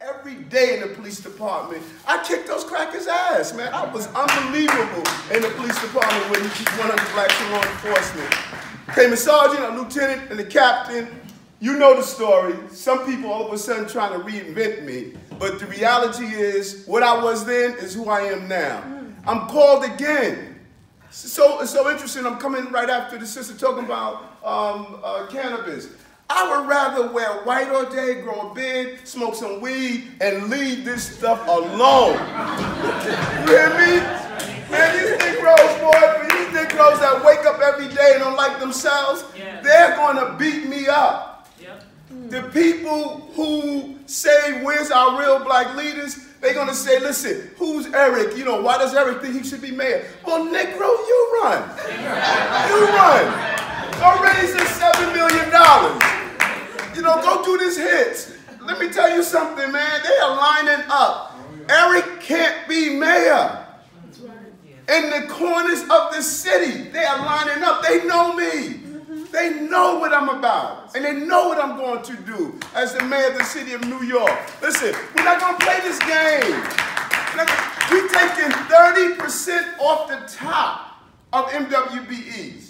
Every 0.00 0.36
day 0.44 0.76
in 0.76 0.88
the 0.88 0.94
police 0.94 1.18
department, 1.18 1.82
I 2.06 2.22
kicked 2.22 2.46
those 2.46 2.62
crackers' 2.62 3.08
ass, 3.08 3.52
man. 3.52 3.74
I 3.74 3.92
was 3.92 4.06
unbelievable 4.14 5.02
in 5.34 5.42
the 5.42 5.52
police 5.56 5.74
department 5.82 6.30
with 6.30 6.42
100 6.42 7.12
blacks 7.14 7.40
in 7.40 7.50
law 7.50 7.62
enforcement. 7.64 8.32
Came 8.94 9.12
a 9.12 9.16
sergeant, 9.16 9.64
a 9.64 9.76
lieutenant, 9.76 10.30
and 10.30 10.38
a 10.38 10.44
captain. 10.44 11.08
You 11.58 11.76
know 11.76 11.96
the 11.96 12.04
story. 12.04 12.54
Some 12.70 13.06
people 13.06 13.32
all 13.32 13.48
of 13.48 13.52
a 13.52 13.58
sudden 13.58 13.88
trying 13.88 14.12
to 14.12 14.24
reinvent 14.24 14.84
me. 14.84 15.14
But 15.36 15.58
the 15.58 15.66
reality 15.66 16.26
is, 16.26 16.84
what 16.86 17.02
I 17.02 17.20
was 17.20 17.44
then 17.44 17.72
is 17.78 17.92
who 17.92 18.08
I 18.08 18.20
am 18.20 18.46
now. 18.46 18.84
I'm 19.26 19.48
called 19.48 19.82
again. 19.82 20.60
So 21.10 21.60
it's 21.60 21.72
so 21.72 21.90
interesting. 21.90 22.24
I'm 22.24 22.38
coming 22.38 22.70
right 22.70 22.88
after 22.88 23.18
the 23.18 23.26
sister 23.26 23.52
talking 23.58 23.84
about 23.84 24.22
um, 24.44 25.00
uh, 25.02 25.26
cannabis. 25.26 25.88
I 26.30 26.58
would 26.58 26.68
rather 26.68 27.10
wear 27.10 27.42
white 27.44 27.70
all 27.70 27.86
day, 27.86 28.20
grow 28.20 28.50
a 28.50 28.54
beard, 28.54 29.06
smoke 29.08 29.34
some 29.34 29.62
weed, 29.62 30.08
and 30.20 30.50
leave 30.50 30.84
this 30.84 31.16
stuff 31.16 31.42
alone. 31.48 32.12
you 32.12 33.56
hear 33.56 33.70
me? 33.70 33.96
Man, 34.70 34.92
these 34.92 35.16
Negroes, 35.18 35.80
boy, 35.80 36.28
these 36.28 36.52
Negroes 36.52 37.00
that 37.00 37.22
wake 37.24 37.46
up 37.46 37.60
every 37.60 37.88
day 37.88 38.12
and 38.12 38.20
don't 38.20 38.36
like 38.36 38.60
themselves, 38.60 39.24
yeah. 39.38 39.62
they're 39.62 39.96
gonna 39.96 40.36
beat 40.38 40.68
me 40.68 40.86
up. 40.86 41.48
Yep. 41.62 41.84
The 42.28 42.42
people 42.52 43.30
who 43.34 43.96
say, 44.04 44.62
where's 44.62 44.90
our 44.90 45.18
real 45.18 45.42
black 45.42 45.74
leaders? 45.76 46.26
They're 46.42 46.52
gonna 46.52 46.74
say, 46.74 47.00
listen, 47.00 47.50
who's 47.56 47.86
Eric? 47.94 48.36
You 48.36 48.44
know, 48.44 48.60
why 48.60 48.76
does 48.76 48.94
Eric 48.94 49.22
think 49.22 49.34
he 49.34 49.48
should 49.48 49.62
be 49.62 49.70
mayor? 49.70 50.06
Well, 50.26 50.44
Negro, 50.44 50.90
you 51.08 51.40
run. 51.42 51.62
you 52.68 52.86
run. 52.86 53.58
Go 53.98 54.22
raise 54.22 54.52
this 54.52 54.68
seven 54.76 55.14
million 55.14 55.50
dollars. 55.50 56.17
You 56.98 57.04
know, 57.04 57.22
go 57.22 57.44
do 57.44 57.56
these 57.58 57.76
hits. 57.76 58.32
Let 58.60 58.80
me 58.80 58.90
tell 58.90 59.14
you 59.14 59.22
something, 59.22 59.70
man. 59.70 60.00
They 60.02 60.16
are 60.16 60.36
lining 60.36 60.84
up. 60.88 61.32
Eric 61.68 62.20
can't 62.20 62.68
be 62.68 62.90
mayor. 62.90 63.64
In 64.88 65.10
the 65.10 65.28
corners 65.30 65.82
of 65.82 66.12
the 66.12 66.20
city, 66.20 66.90
they 66.90 67.04
are 67.04 67.18
lining 67.18 67.62
up. 67.62 67.84
They 67.84 68.04
know 68.04 68.32
me. 68.34 68.80
They 69.30 69.60
know 69.60 70.00
what 70.00 70.12
I'm 70.12 70.28
about. 70.28 70.96
And 70.96 71.04
they 71.04 71.12
know 71.12 71.46
what 71.46 71.62
I'm 71.62 71.76
going 71.76 72.02
to 72.02 72.16
do 72.24 72.58
as 72.74 72.94
the 72.94 73.04
mayor 73.04 73.28
of 73.28 73.38
the 73.38 73.44
city 73.44 73.74
of 73.74 73.84
New 73.84 74.02
York. 74.02 74.36
Listen, 74.60 74.92
we're 75.14 75.22
not 75.22 75.38
going 75.38 75.56
to 75.56 75.64
play 75.64 75.78
this 75.82 76.00
game. 76.00 76.60
We're 77.92 78.08
taking 78.08 78.50
30% 78.50 79.78
off 79.78 80.08
the 80.08 80.36
top 80.36 81.00
of 81.32 81.44
MWBEs. 81.46 82.67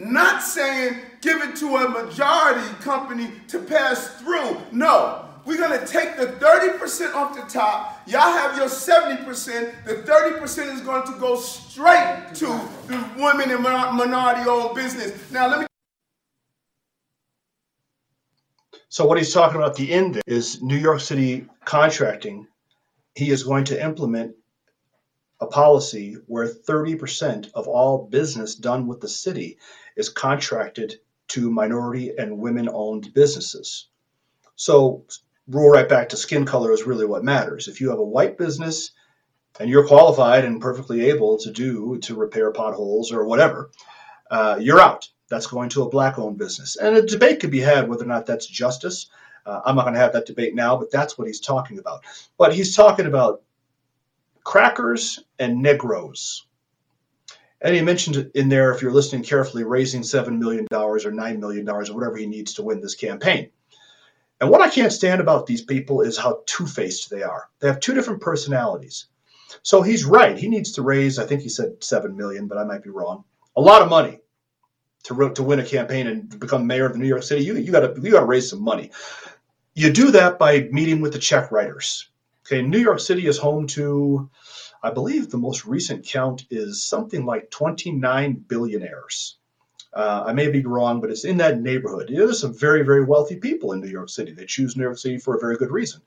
Not 0.00 0.42
saying 0.42 0.96
give 1.20 1.42
it 1.42 1.56
to 1.56 1.76
a 1.76 1.88
majority 1.88 2.66
company 2.80 3.30
to 3.48 3.58
pass 3.58 4.18
through. 4.20 4.56
No. 4.72 5.26
We're 5.44 5.56
to 5.78 5.86
take 5.86 6.16
the 6.16 6.26
30% 6.26 7.14
off 7.14 7.34
the 7.34 7.42
top. 7.42 8.02
Y'all 8.06 8.20
have 8.20 8.56
your 8.56 8.66
70%. 8.66 9.84
The 9.84 9.94
30% 9.96 10.74
is 10.74 10.80
going 10.80 11.06
to 11.06 11.18
go 11.18 11.36
straight 11.36 12.28
to 12.34 12.46
the 12.86 13.04
women 13.18 13.50
and 13.50 13.62
minority 13.62 14.48
owned 14.48 14.74
business. 14.74 15.30
Now, 15.30 15.48
let 15.48 15.60
me. 15.60 15.66
So, 18.88 19.06
what 19.06 19.18
he's 19.18 19.32
talking 19.32 19.56
about 19.56 19.76
the 19.76 19.92
end 19.92 20.20
is 20.26 20.62
New 20.62 20.76
York 20.76 21.00
City 21.00 21.46
contracting. 21.64 22.46
He 23.14 23.30
is 23.30 23.42
going 23.42 23.64
to 23.64 23.82
implement 23.82 24.34
a 25.40 25.46
policy 25.46 26.16
where 26.26 26.46
30% 26.46 27.50
of 27.54 27.66
all 27.66 28.08
business 28.08 28.54
done 28.54 28.86
with 28.86 29.00
the 29.00 29.08
city 29.08 29.58
is 29.96 30.08
contracted 30.08 30.96
to 31.28 31.50
minority 31.50 32.12
and 32.16 32.38
women 32.38 32.68
owned 32.72 33.12
businesses. 33.14 33.88
So, 34.56 35.04
roll 35.48 35.70
right 35.70 35.88
back 35.88 36.10
to 36.10 36.16
skin 36.16 36.44
color 36.44 36.72
is 36.72 36.84
really 36.84 37.06
what 37.06 37.24
matters. 37.24 37.68
If 37.68 37.80
you 37.80 37.90
have 37.90 37.98
a 37.98 38.04
white 38.04 38.38
business 38.38 38.92
and 39.58 39.68
you're 39.68 39.86
qualified 39.86 40.44
and 40.44 40.60
perfectly 40.60 41.10
able 41.10 41.38
to 41.38 41.50
do 41.50 41.98
to 42.02 42.14
repair 42.14 42.52
potholes 42.52 43.12
or 43.12 43.24
whatever, 43.24 43.70
uh, 44.30 44.58
you're 44.60 44.80
out. 44.80 45.08
That's 45.28 45.46
going 45.46 45.68
to 45.70 45.82
a 45.82 45.88
black 45.88 46.18
owned 46.18 46.38
business. 46.38 46.76
And 46.76 46.96
a 46.96 47.02
debate 47.02 47.40
could 47.40 47.50
be 47.50 47.60
had 47.60 47.88
whether 47.88 48.04
or 48.04 48.08
not 48.08 48.26
that's 48.26 48.46
justice. 48.46 49.06
Uh, 49.46 49.60
I'm 49.64 49.76
not 49.76 49.82
going 49.82 49.94
to 49.94 50.00
have 50.00 50.12
that 50.12 50.26
debate 50.26 50.54
now, 50.54 50.76
but 50.76 50.90
that's 50.90 51.16
what 51.16 51.26
he's 51.26 51.40
talking 51.40 51.78
about. 51.78 52.02
But 52.36 52.54
he's 52.54 52.76
talking 52.76 53.06
about 53.06 53.42
crackers 54.44 55.20
and 55.38 55.62
Negroes. 55.62 56.46
And 57.62 57.74
he 57.74 57.82
mentioned 57.82 58.30
in 58.34 58.48
there, 58.48 58.72
if 58.72 58.80
you're 58.80 58.92
listening 58.92 59.22
carefully, 59.22 59.64
raising 59.64 60.02
$7 60.02 60.38
million 60.38 60.66
or 60.72 60.98
$9 60.98 61.38
million 61.38 61.68
or 61.68 61.84
whatever 61.84 62.16
he 62.16 62.26
needs 62.26 62.54
to 62.54 62.62
win 62.62 62.80
this 62.80 62.94
campaign. 62.94 63.50
And 64.40 64.48
what 64.48 64.62
I 64.62 64.70
can't 64.70 64.92
stand 64.92 65.20
about 65.20 65.46
these 65.46 65.60
people 65.60 66.00
is 66.00 66.16
how 66.16 66.42
two 66.46 66.66
faced 66.66 67.10
they 67.10 67.22
are. 67.22 67.48
They 67.58 67.68
have 67.68 67.80
two 67.80 67.92
different 67.92 68.22
personalities. 68.22 69.06
So 69.62 69.82
he's 69.82 70.04
right. 70.06 70.38
He 70.38 70.48
needs 70.48 70.72
to 70.72 70.82
raise, 70.82 71.18
I 71.18 71.26
think 71.26 71.42
he 71.42 71.50
said 71.50 71.84
7 71.84 72.16
million, 72.16 72.46
but 72.46 72.56
I 72.56 72.64
might 72.64 72.82
be 72.82 72.90
wrong, 72.90 73.24
a 73.56 73.60
lot 73.60 73.82
of 73.82 73.90
money 73.90 74.20
to, 75.04 75.30
to 75.34 75.42
win 75.42 75.60
a 75.60 75.64
campaign 75.64 76.06
and 76.06 76.40
become 76.40 76.66
mayor 76.66 76.86
of 76.86 76.96
New 76.96 77.06
York 77.06 77.22
City. 77.22 77.44
You, 77.44 77.56
you 77.56 77.72
got 77.72 78.02
you 78.02 78.10
to 78.12 78.24
raise 78.24 78.48
some 78.48 78.62
money. 78.62 78.92
You 79.74 79.92
do 79.92 80.12
that 80.12 80.38
by 80.38 80.68
meeting 80.70 81.00
with 81.00 81.12
the 81.12 81.18
check 81.18 81.52
writers. 81.52 82.08
Okay, 82.46 82.62
New 82.62 82.78
York 82.78 83.00
City 83.00 83.26
is 83.26 83.38
home 83.38 83.66
to, 83.68 84.30
I 84.82 84.90
believe 84.90 85.28
the 85.28 85.38
most 85.38 85.66
recent 85.66 86.06
count 86.06 86.46
is 86.50 86.82
something 86.82 87.26
like 87.26 87.50
29 87.50 88.44
billionaires. 88.48 89.36
Uh, 89.92 90.24
I 90.26 90.32
may 90.32 90.48
be 90.48 90.64
wrong, 90.64 91.00
but 91.00 91.10
it's 91.10 91.24
in 91.24 91.38
that 91.38 91.60
neighborhood. 91.60 92.08
You 92.08 92.18
know, 92.18 92.26
there's 92.26 92.40
some 92.40 92.54
very, 92.54 92.82
very 92.82 93.04
wealthy 93.04 93.36
people 93.36 93.72
in 93.72 93.80
New 93.80 93.88
York 93.88 94.08
City. 94.08 94.32
They 94.32 94.46
choose 94.46 94.76
New 94.76 94.84
York 94.84 94.98
City 94.98 95.18
for 95.18 95.34
a 95.34 95.40
very 95.40 95.56
good 95.56 95.70
reason. 95.70 96.00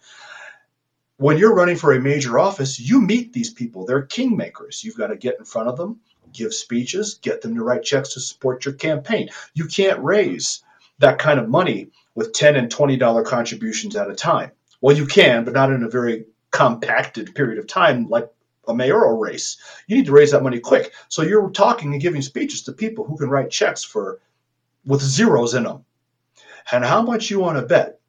When 1.17 1.37
you're 1.37 1.53
running 1.53 1.75
for 1.75 1.93
a 1.93 1.99
major 1.99 2.39
office, 2.39 2.79
you 2.79 3.01
meet 3.01 3.33
these 3.33 3.53
people. 3.53 3.85
They're 3.85 4.07
kingmakers. 4.07 4.83
You've 4.83 4.97
got 4.97 5.07
to 5.07 5.17
get 5.17 5.37
in 5.37 5.45
front 5.45 5.69
of 5.69 5.77
them, 5.77 5.99
give 6.31 6.53
speeches, 6.53 7.15
get 7.15 7.41
them 7.41 7.55
to 7.55 7.63
write 7.63 7.83
checks 7.83 8.13
to 8.13 8.19
support 8.19 8.65
your 8.65 8.73
campaign. 8.73 9.29
You 9.53 9.67
can't 9.67 10.01
raise 10.01 10.63
that 10.99 11.19
kind 11.19 11.39
of 11.39 11.49
money 11.49 11.89
with 12.15 12.33
10 12.33 12.55
and 12.55 12.73
$20 12.73 13.25
contributions 13.25 13.95
at 13.95 14.09
a 14.09 14.15
time. 14.15 14.51
Well, 14.81 14.95
you 14.95 15.05
can, 15.05 15.43
but 15.43 15.53
not 15.53 15.71
in 15.71 15.83
a 15.83 15.89
very 15.89 16.25
compacted 16.51 17.35
period 17.35 17.59
of 17.59 17.67
time 17.67 18.07
like 18.09 18.29
a 18.67 18.73
mayoral 18.73 19.17
race. 19.17 19.57
You 19.87 19.97
need 19.97 20.05
to 20.05 20.11
raise 20.11 20.31
that 20.31 20.43
money 20.43 20.59
quick. 20.59 20.93
So 21.09 21.21
you're 21.21 21.49
talking 21.49 21.93
and 21.93 22.01
giving 22.01 22.21
speeches 22.21 22.63
to 22.63 22.73
people 22.73 23.05
who 23.05 23.17
can 23.17 23.29
write 23.29 23.49
checks 23.49 23.83
for 23.83 24.19
with 24.85 25.01
zeros 25.01 25.53
in 25.53 25.63
them. 25.63 25.85
And 26.71 26.83
how 26.83 27.01
much 27.01 27.29
you 27.29 27.39
want 27.39 27.57
to 27.57 27.65
bet 27.65 27.99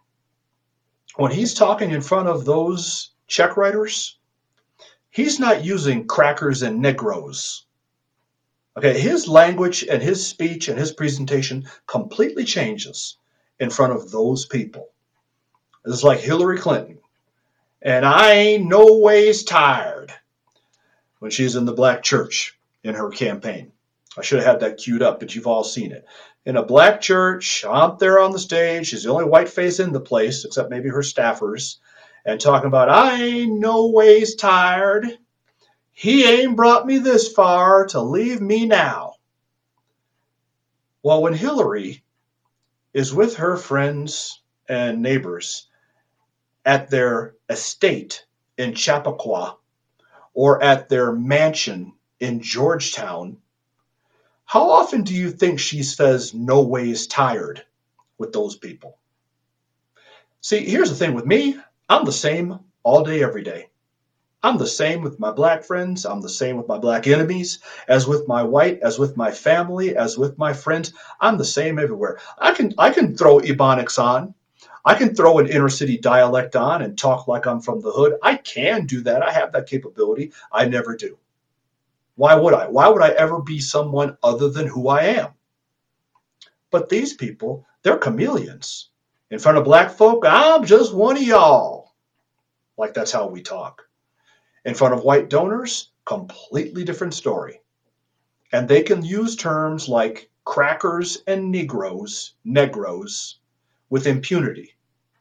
when 1.17 1.33
he's 1.33 1.55
talking 1.55 1.90
in 1.90 2.00
front 2.00 2.29
of 2.29 2.44
those 2.44 3.11
check 3.27 3.57
writers, 3.57 4.19
he's 5.11 5.38
not 5.38 5.65
using 5.65 6.07
crackers 6.07 6.63
and 6.63 6.81
Negroes. 6.81 7.67
Okay, 8.77 8.98
his 8.98 9.29
language 9.29 9.85
and 9.88 10.02
his 10.02 10.27
speech 10.27 10.69
and 10.69 10.79
his 10.79 10.92
presentation 10.92 11.65
completely 11.87 12.44
changes 12.44 13.19
in 13.61 13.71
front 13.71 13.92
of 13.92 14.11
those 14.11 14.46
people. 14.46 14.88
It's 15.85 16.02
like 16.02 16.19
Hillary 16.19 16.59
Clinton 16.59 16.98
and 17.85 18.07
I 18.07 18.33
ain't 18.33 18.67
no 18.67 18.96
ways 18.96 19.44
tired 19.44 20.13
when 21.25 21.31
she's 21.31 21.56
in 21.56 21.64
the 21.64 21.72
black 21.72 22.02
church 22.02 22.54
in 22.83 22.94
her 22.94 23.08
campaign. 23.08 23.72
I 24.14 24.20
should 24.20 24.40
have 24.40 24.46
had 24.46 24.60
that 24.60 24.77
queued 24.77 25.00
up, 25.00 25.20
but 25.20 25.35
you've 25.35 25.46
all 25.46 25.64
seen 25.64 25.90
it. 25.90 26.04
In 26.44 26.58
a 26.58 26.62
black 26.62 27.00
church, 27.00 27.64
out 27.66 27.98
there 27.98 28.20
on 28.20 28.33
the 28.33 28.38
stage, 28.38 28.88
she's 28.88 29.04
the 29.04 29.10
only 29.10 29.25
white 29.25 29.48
face 29.48 29.81
in 29.81 29.92
the 29.92 30.00
place, 30.00 30.44
except 30.44 30.68
maybe 30.68 30.90
her 30.90 31.00
staffers, 31.00 31.79
and 32.27 32.38
talking 32.38 32.66
about, 32.66 32.90
I 32.90 33.22
ain't 33.22 33.58
no 33.58 33.87
ways 33.87 34.35
tired. 34.35 35.16
He 35.92 36.27
ain't 36.27 36.56
brought 36.56 36.87
me 36.87 36.98
this 36.98 37.33
far 37.33 37.87
to 37.87 38.02
leave 38.02 38.42
me 38.42 38.66
now. 38.66 39.14
Well, 41.02 41.22
when 41.22 41.33
Hillary 41.33 42.04
is 42.92 43.14
with 43.14 43.37
her 43.37 43.56
friends 43.56 44.42
and 44.68 45.00
neighbors 45.00 45.68
at 46.66 46.90
their 46.90 47.37
estate 47.48 48.27
in 48.58 48.75
Chappaqua 48.75 49.56
or 50.35 50.63
at 50.63 50.89
their 50.89 51.13
mansion 51.13 51.93
in 52.21 52.41
Georgetown, 52.41 53.39
how 54.45 54.71
often 54.71 55.03
do 55.03 55.15
you 55.15 55.31
think 55.31 55.59
she 55.59 55.83
says 55.83 56.35
no 56.35 56.63
ways 56.63 57.07
tired 57.07 57.65
with 58.19 58.33
those 58.33 58.57
people? 58.57 58.99
See, 60.41 60.65
here's 60.65 60.91
the 60.91 60.97
thing 60.97 61.15
with 61.15 61.25
me 61.27 61.57
I'm 61.89 62.05
the 62.05 62.13
same 62.13 62.61
all 62.83 63.05
day, 63.05 63.23
every 63.23 63.43
day. 63.43 63.69
I'm 64.43 64.59
the 64.59 64.67
same 64.67 65.01
with 65.01 65.19
my 65.19 65.31
black 65.31 65.65
friends. 65.65 66.05
I'm 66.05 66.21
the 66.21 66.29
same 66.29 66.59
with 66.59 66.69
my 66.69 66.77
black 66.77 67.07
enemies, 67.07 67.61
as 67.89 68.07
with 68.07 68.29
my 68.29 68.43
white, 68.43 68.81
as 68.83 68.99
with 68.99 69.17
my 69.17 69.31
family, 69.31 69.97
as 69.97 70.19
with 70.19 70.37
my 70.37 70.53
friends. 70.53 70.93
I'm 71.19 71.39
the 71.39 71.47
same 71.47 71.79
everywhere. 71.79 72.19
I 72.39 72.53
can 72.53 72.75
I 72.77 72.91
can 72.91 73.17
throw 73.17 73.39
Ebonics 73.39 73.99
on. 73.99 74.35
I 74.85 74.95
can 74.95 75.15
throw 75.15 75.39
an 75.39 75.49
inner 75.49 75.71
city 75.71 75.97
dialect 75.97 76.57
on 76.57 76.83
and 76.83 76.99
talk 76.99 77.27
like 77.27 77.47
I'm 77.47 77.61
from 77.61 77.81
the 77.81 77.91
hood. 77.91 78.19
I 78.23 78.37
can 78.37 78.85
do 78.87 79.01
that. 79.03 79.23
I 79.23 79.33
have 79.33 79.53
that 79.53 79.67
capability. 79.67 80.33
I 80.53 80.67
never 80.67 80.97
do. 80.97 81.19
Why 82.17 82.35
would 82.35 82.55
I? 82.55 82.69
Why 82.69 82.89
would 82.89 83.03
I 83.03 83.11
ever 83.11 83.41
be 83.41 83.61
someone 83.61 84.19
other 84.23 84.51
than 84.51 84.67
who 84.67 84.89
I 84.89 85.03
am? 85.05 85.31
But 86.71 86.89
these 86.89 87.15
people, 87.15 87.67
they're 87.83 87.97
chameleons. 87.97 88.91
In 89.31 89.39
front 89.39 89.59
of 89.59 89.65
black 89.65 89.91
folk, 89.91 90.25
I'm 90.27 90.65
just 90.65 90.95
one 90.95 91.17
of 91.17 91.23
y'all. 91.23 91.95
Like 92.77 92.95
that's 92.95 93.13
how 93.13 93.27
we 93.27 93.43
talk. 93.43 93.89
In 94.65 94.75
front 94.75 94.95
of 94.95 95.03
white 95.03 95.31
donors, 95.31 95.91
completely 96.05 96.85
different 96.85 97.15
story. 97.15 97.63
And 98.53 98.69
they 98.69 98.83
can 98.83 99.05
use 99.05 99.35
terms 99.35 99.89
like 99.89 100.31
crackers 100.45 101.23
and 101.27 101.51
Negroes, 101.51 102.35
Negros, 102.47 103.37
with 103.89 104.07
impunity. 104.07 104.73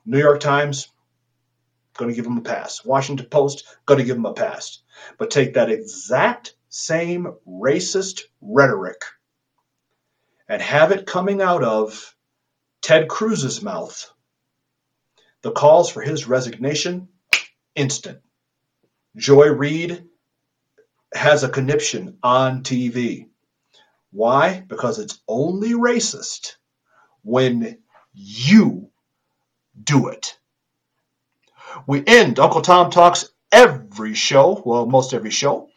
New 0.06 0.20
York 0.20 0.40
Times, 0.40 0.90
going 1.96 2.10
to 2.10 2.16
give 2.16 2.26
them 2.26 2.38
a 2.38 2.42
pass. 2.42 2.84
Washington 2.84 3.28
Post, 3.28 3.66
going 3.86 4.00
to 4.00 4.06
give 4.06 4.16
them 4.16 4.26
a 4.26 4.34
pass. 4.34 4.80
But 5.18 5.32
take 5.32 5.54
that 5.54 5.72
exact 5.72 6.56
same 6.70 7.34
racist 7.48 8.22
rhetoric 8.42 9.02
and 10.50 10.62
have 10.62 10.92
it 10.92 11.06
coming 11.06 11.42
out 11.42 11.64
of 11.64 12.16
Ted 12.82 13.08
Cruz's 13.08 13.62
mouth. 13.62 14.12
The 15.42 15.52
calls 15.52 15.90
for 15.90 16.02
his 16.02 16.28
resignation, 16.28 17.10
instant. 17.76 18.20
Joy 19.16 19.48
Reid 19.48 20.06
has 21.14 21.44
a 21.44 21.50
conniption 21.50 22.18
on 22.24 22.64
TV. 22.64 23.28
Why? 24.12 24.64
Because 24.68 25.00
it's 25.00 25.22
only 25.28 25.72
racist 25.72 26.56
when 27.24 27.78
you 28.14 28.90
do 29.82 30.08
it. 30.08 30.38
We 31.88 32.04
end 32.06 32.40
Uncle 32.40 32.62
Tom 32.62 32.92
Talks 32.92 33.30
every 33.52 34.14
show, 34.14 34.62
well, 34.66 34.86
most 34.86 35.14
every 35.14 35.32
show, 35.32 35.70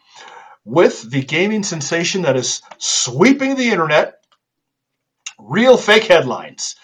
with 0.64 1.10
the 1.10 1.22
gaming 1.22 1.62
sensation 1.62 2.22
that 2.22 2.36
is 2.36 2.62
sweeping 2.78 3.56
the 3.56 3.70
internet 3.70 4.18
real 5.38 5.76
fake 5.76 6.04
headlines. 6.04 6.76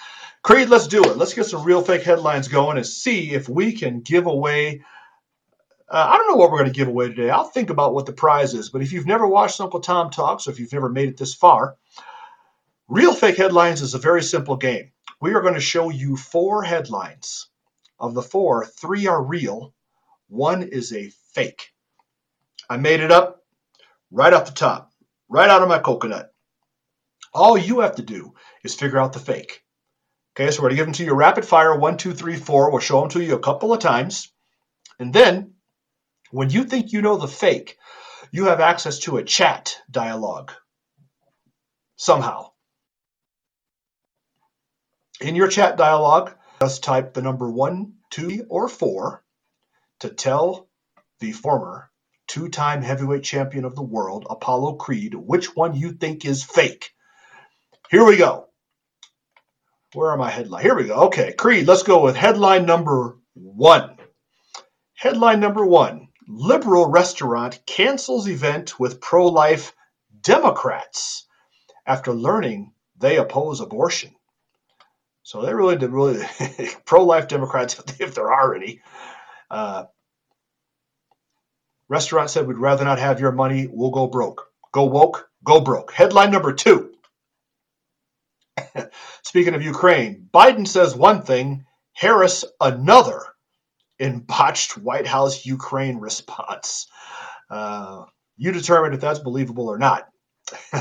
Creed, 0.43 0.69
let's 0.69 0.89
do 0.89 1.03
it. 1.05 1.17
Let's 1.17 1.35
get 1.35 1.47
some 1.47 1.65
real 1.65 1.83
fake 1.83 2.03
headlines 2.03 2.49
going 2.49 2.77
and 2.77 2.87
see 2.87 3.33
if 3.33 3.49
we 3.49 3.73
can 3.73 4.01
give 4.01 4.27
away 4.27 4.83
uh, 5.93 6.09
I 6.09 6.17
don't 6.17 6.31
know 6.31 6.37
what 6.37 6.51
we're 6.51 6.61
going 6.61 6.73
to 6.73 6.77
give 6.79 6.89
away 6.89 7.09
today. 7.09 7.29
I'll 7.29 7.45
think 7.45 7.69
about 7.69 7.93
what 7.93 8.07
the 8.07 8.15
prize 8.15 8.55
is. 8.55 8.71
But 8.71 8.81
if 8.81 8.93
you've 8.93 9.07
never 9.07 9.27
watched 9.27 9.61
Uncle 9.61 9.81
Tom 9.81 10.09
Talks, 10.09 10.49
or 10.49 10.51
if 10.51 10.59
you've 10.59 10.73
never 10.73 10.89
made 10.89 11.11
it 11.11 11.19
this 11.19 11.35
far, 11.35 11.77
Real 12.89 13.15
Fake 13.15 13.37
Headlines 13.37 13.83
is 13.83 13.93
a 13.93 13.99
very 13.99 14.23
simple 14.23 14.57
game. 14.57 14.93
We 15.23 15.35
are 15.35 15.41
going 15.41 15.55
to 15.55 15.61
show 15.61 15.89
you 15.89 16.17
four 16.17 16.65
headlines. 16.65 17.49
Of 18.01 18.13
the 18.15 18.23
four, 18.23 18.67
three 18.67 19.07
are 19.07 19.23
real, 19.23 19.73
one 20.27 20.65
is 20.65 20.93
a 20.93 21.13
fake. 21.33 21.69
I 22.69 22.77
made 22.77 22.99
it 22.99 23.13
up 23.13 23.45
right 24.11 24.33
off 24.33 24.47
the 24.47 24.53
top, 24.53 24.91
right 25.29 25.49
out 25.49 25.63
of 25.63 25.69
my 25.69 25.79
coconut. 25.79 26.35
All 27.33 27.57
you 27.57 27.79
have 27.81 27.95
to 27.97 28.03
do 28.03 28.35
is 28.65 28.75
figure 28.75 28.99
out 28.99 29.13
the 29.13 29.21
fake. 29.21 29.63
Okay, 30.35 30.51
so 30.51 30.61
we're 30.61 30.71
going 30.71 30.71
to 30.71 30.77
give 30.77 30.87
them 30.87 30.95
to 30.95 31.05
you 31.05 31.15
rapid 31.15 31.45
fire 31.45 31.79
one, 31.79 31.99
two, 31.99 32.15
three, 32.15 32.37
four. 32.37 32.73
We'll 32.73 32.81
show 32.81 32.99
them 33.03 33.11
to 33.11 33.23
you 33.23 33.37
a 33.37 33.39
couple 33.39 33.73
of 33.73 33.79
times. 33.79 34.33
And 34.99 35.13
then 35.13 35.53
when 36.33 36.51
you 36.51 36.65
think 36.65 36.91
you 36.91 37.01
know 37.01 37.17
the 37.17 37.29
fake, 37.29 37.79
you 38.33 38.47
have 38.47 38.59
access 38.59 38.99
to 39.01 39.19
a 39.19 39.25
chat 39.25 39.77
dialogue 39.89 40.51
somehow. 41.95 42.52
In 45.23 45.37
your 45.37 45.47
chat 45.47 45.77
dialogue, 45.77 46.35
just 46.61 46.83
type 46.83 47.15
the 47.15 47.23
number 47.23 47.49
one, 47.49 47.93
two, 48.11 48.45
or 48.49 48.69
four 48.69 49.23
to 50.01 50.09
tell 50.09 50.69
the 51.21 51.31
former 51.31 51.93
two 52.27 52.49
time 52.49 52.83
heavyweight 52.83 53.23
champion 53.23 53.65
of 53.65 53.77
the 53.77 53.85
world, 53.85 54.27
Apollo 54.29 54.75
Creed, 54.75 55.15
which 55.15 55.55
one 55.55 55.77
you 55.77 55.93
think 55.93 56.25
is 56.25 56.43
fake. 56.43 56.91
Here 57.89 58.05
we 58.05 58.17
go. 58.17 58.49
Where 59.93 60.11
are 60.11 60.17
my 60.17 60.29
headlines? 60.29 60.65
Here 60.65 60.75
we 60.75 60.89
go. 60.89 61.05
Okay, 61.05 61.33
Creed, 61.35 61.69
let's 61.69 61.85
go 61.85 62.03
with 62.03 62.17
headline 62.17 62.67
number 62.67 63.17
one. 63.35 63.99
Headline 64.95 65.39
number 65.39 65.65
one 65.65 66.09
Liberal 66.27 66.91
restaurant 66.91 67.61
cancels 67.65 68.27
event 68.27 68.81
with 68.81 69.01
pro 69.01 69.29
life 69.29 69.73
Democrats 70.21 71.29
after 71.87 72.13
learning 72.13 72.73
they 72.99 73.19
oppose 73.19 73.61
abortion. 73.61 74.17
So 75.23 75.43
they 75.43 75.55
really 75.55 75.77
really 75.77 76.25
pro 76.85 77.05
life 77.05 77.29
Democrats, 77.29 77.81
if 78.01 78.15
there 78.15 78.33
are 78.33 78.55
any. 78.55 78.81
Uh, 79.51 79.85
restaurant 81.89 82.31
said, 82.31 82.47
We'd 82.47 82.57
rather 82.57 82.85
not 82.85 82.99
have 82.99 83.21
your 83.21 83.33
money. 83.33 83.69
We'll 83.71 83.91
go 83.91 84.07
broke. 84.07 84.49
Go 84.73 84.85
woke, 84.87 85.29
go 85.45 85.61
broke. 85.61 85.93
Headline 85.93 86.31
number 86.31 86.53
two. 86.53 86.93
Speaking 89.23 89.55
of 89.55 89.63
Ukraine, 89.63 90.29
Biden 90.33 90.67
says 90.67 90.97
one 90.97 91.23
thing, 91.23 91.67
Harris 91.93 92.45
another 92.61 93.21
in 93.99 94.21
botched 94.21 94.79
White 94.79 95.07
House 95.07 95.45
Ukraine 95.45 95.99
response. 95.99 96.89
Uh, 97.51 98.07
you 98.39 98.51
determine 98.51 98.95
if 98.95 99.01
that's 99.01 99.19
believable 99.19 99.69
or 99.69 99.79
not, 99.79 100.09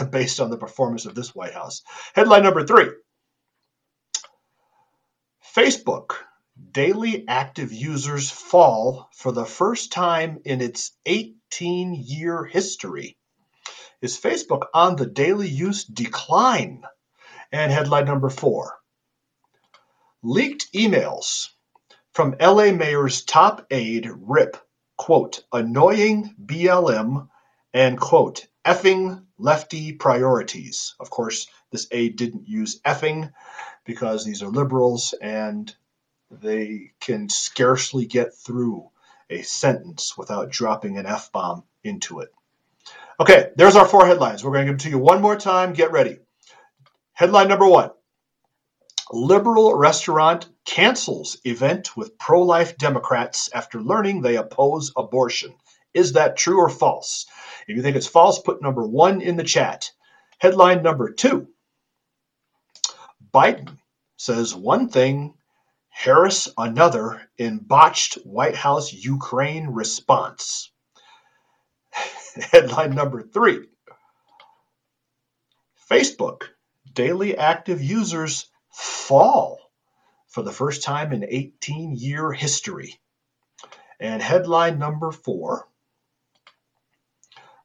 based 0.09 0.39
on 0.39 0.49
the 0.49 0.57
performance 0.57 1.05
of 1.05 1.15
this 1.15 1.35
White 1.35 1.53
House. 1.53 1.83
Headline 2.13 2.43
number 2.43 2.65
three 2.65 2.89
Facebook 5.55 6.13
daily 6.71 7.27
active 7.27 7.73
users 7.73 8.29
fall 8.31 9.09
for 9.13 9.31
the 9.31 9.45
first 9.45 9.91
time 9.91 10.39
in 10.45 10.61
its 10.61 10.91
18 11.05 11.93
year 11.93 12.45
history. 12.45 13.17
Is 14.01 14.17
Facebook 14.19 14.67
on 14.73 14.95
the 14.95 15.05
daily 15.05 15.49
use 15.49 15.83
decline? 15.83 16.83
And 17.51 17.69
headline 17.69 18.05
number 18.05 18.29
four 18.29 18.79
leaked 20.23 20.71
emails 20.73 21.49
from 22.13 22.35
LA 22.39 22.71
Mayor's 22.71 23.23
top 23.23 23.65
aide, 23.71 24.07
Rip, 24.09 24.55
quote, 24.97 25.43
annoying 25.51 26.33
BLM 26.41 27.27
and, 27.73 27.99
quote, 27.99 28.47
effing 28.65 29.25
lefty 29.37 29.93
priorities. 29.93 30.95
Of 30.99 31.09
course, 31.09 31.47
this 31.71 31.87
aide 31.91 32.15
didn't 32.15 32.47
use 32.47 32.79
effing 32.81 33.31
because 33.85 34.25
these 34.25 34.41
are 34.43 34.49
liberals 34.49 35.13
and 35.21 35.75
they 36.29 36.91
can 36.99 37.29
scarcely 37.29 38.05
get 38.05 38.33
through 38.33 38.89
a 39.29 39.41
sentence 39.41 40.17
without 40.17 40.49
dropping 40.51 40.97
an 40.97 41.05
F 41.05 41.31
bomb 41.31 41.63
into 41.83 42.19
it. 42.19 42.29
Okay, 43.19 43.49
there's 43.55 43.75
our 43.75 43.85
four 43.85 44.05
headlines. 44.05 44.43
We're 44.43 44.51
going 44.51 44.65
to 44.65 44.71
give 44.71 44.79
them 44.79 44.91
to 44.91 44.97
you 44.97 44.99
one 44.99 45.21
more 45.21 45.35
time. 45.35 45.73
Get 45.73 45.91
ready. 45.91 46.19
Headline 47.13 47.49
number 47.49 47.67
one 47.67 47.91
Liberal 49.11 49.75
restaurant 49.75 50.47
cancels 50.65 51.37
event 51.43 51.97
with 51.97 52.17
pro 52.17 52.41
life 52.43 52.77
Democrats 52.77 53.49
after 53.53 53.81
learning 53.81 54.21
they 54.21 54.37
oppose 54.37 54.93
abortion. 54.95 55.53
Is 55.93 56.13
that 56.13 56.37
true 56.37 56.59
or 56.59 56.69
false? 56.69 57.25
If 57.67 57.75
you 57.75 57.81
think 57.81 57.97
it's 57.97 58.07
false, 58.07 58.39
put 58.39 58.61
number 58.61 58.87
one 58.87 59.19
in 59.21 59.35
the 59.35 59.43
chat. 59.43 59.91
Headline 60.37 60.81
number 60.81 61.11
two 61.11 61.49
Biden 63.33 63.77
says 64.17 64.53
one 64.53 64.89
thing, 64.89 65.35
Harris 65.89 66.49
another 66.57 67.29
in 67.37 67.59
botched 67.59 68.15
White 68.25 68.55
House 68.55 68.93
Ukraine 68.93 69.67
response. 69.67 70.71
Headline 72.51 72.95
number 72.95 73.21
three 73.21 73.67
Facebook 75.89 76.43
daily 76.93 77.37
active 77.37 77.81
users 77.81 78.49
fall 78.71 79.59
for 80.27 80.41
the 80.41 80.51
first 80.51 80.83
time 80.83 81.11
in 81.11 81.25
18 81.27 81.95
year 81.95 82.31
history. 82.31 82.99
And 83.99 84.21
headline 84.21 84.79
number 84.79 85.11
four 85.11 85.67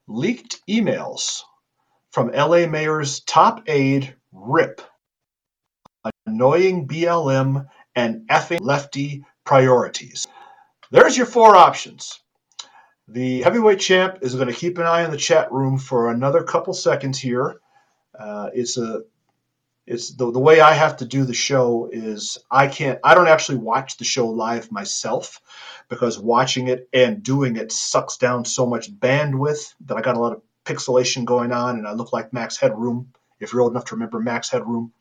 leaked 0.07 0.61
emails 0.67 1.43
from 2.11 2.31
LA 2.31 2.67
Mayor's 2.67 3.21
top 3.21 3.63
aide, 3.67 4.15
Rip, 4.31 4.81
annoying 6.27 6.87
BLM 6.87 7.65
and 7.95 8.27
effing 8.29 8.61
lefty 8.61 9.25
priorities. 9.43 10.27
There's 10.91 11.17
your 11.17 11.25
four 11.25 11.55
options. 11.55 12.21
The 13.07 13.41
heavyweight 13.41 13.79
champ 13.79 14.19
is 14.21 14.35
going 14.35 14.49
to 14.49 14.53
keep 14.53 14.77
an 14.77 14.85
eye 14.85 15.05
on 15.05 15.11
the 15.11 15.17
chat 15.17 15.51
room 15.51 15.77
for 15.77 16.11
another 16.11 16.43
couple 16.43 16.73
seconds 16.73 17.17
here. 17.17 17.59
Uh, 18.17 18.49
it's 18.53 18.77
a 18.77 19.03
it's 19.85 20.13
the, 20.13 20.29
the 20.29 20.39
way 20.39 20.59
I 20.59 20.73
have 20.73 20.97
to 20.97 21.05
do 21.05 21.23
the 21.23 21.33
show 21.33 21.89
is 21.91 22.37
I 22.51 22.67
can't 22.67 22.99
I 23.05 23.15
don't 23.15 23.29
actually 23.29 23.59
watch 23.59 23.95
the 23.95 24.03
show 24.03 24.27
live 24.27 24.69
myself 24.69 25.39
because 25.87 26.19
watching 26.19 26.67
it 26.67 26.89
and 26.91 27.23
doing 27.23 27.55
it 27.55 27.71
sucks 27.71 28.17
down 28.17 28.43
so 28.43 28.65
much 28.65 28.91
bandwidth 28.91 29.73
that 29.85 29.95
I 29.95 30.01
got 30.01 30.17
a 30.17 30.19
lot 30.19 30.33
of 30.33 30.41
pixelation 30.65 31.23
going 31.23 31.53
on 31.53 31.77
and 31.77 31.87
I 31.87 31.93
look 31.93 32.11
like 32.11 32.33
Max 32.33 32.57
Headroom 32.57 33.13
if 33.39 33.53
you're 33.53 33.61
old 33.61 33.71
enough 33.71 33.85
to 33.85 33.95
remember 33.95 34.19
Max 34.19 34.49
Headroom. 34.49 34.91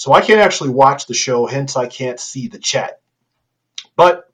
So 0.00 0.14
I 0.14 0.22
can't 0.22 0.40
actually 0.40 0.70
watch 0.70 1.04
the 1.04 1.12
show, 1.12 1.44
hence 1.44 1.76
I 1.76 1.86
can't 1.86 2.18
see 2.18 2.48
the 2.48 2.58
chat. 2.58 3.02
But 3.96 4.32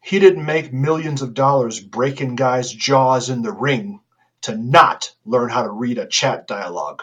he 0.00 0.20
didn't 0.20 0.46
make 0.46 0.72
millions 0.72 1.22
of 1.22 1.34
dollars 1.34 1.80
breaking 1.80 2.36
guys' 2.36 2.70
jaws 2.70 3.30
in 3.30 3.42
the 3.42 3.50
ring 3.50 3.98
to 4.42 4.56
not 4.56 5.12
learn 5.24 5.48
how 5.50 5.64
to 5.64 5.70
read 5.70 5.98
a 5.98 6.06
chat 6.06 6.46
dialogue. 6.46 7.02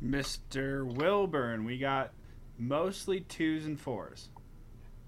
Mr. 0.00 0.86
Wilburn, 0.94 1.64
we 1.64 1.76
got 1.76 2.12
mostly 2.56 3.22
twos 3.22 3.66
and 3.66 3.80
fours. 3.80 4.28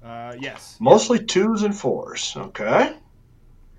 Uh, 0.02 0.34
yes. 0.40 0.78
Mostly 0.80 1.24
twos 1.24 1.62
and 1.62 1.76
fours. 1.76 2.34
Okay. 2.36 2.96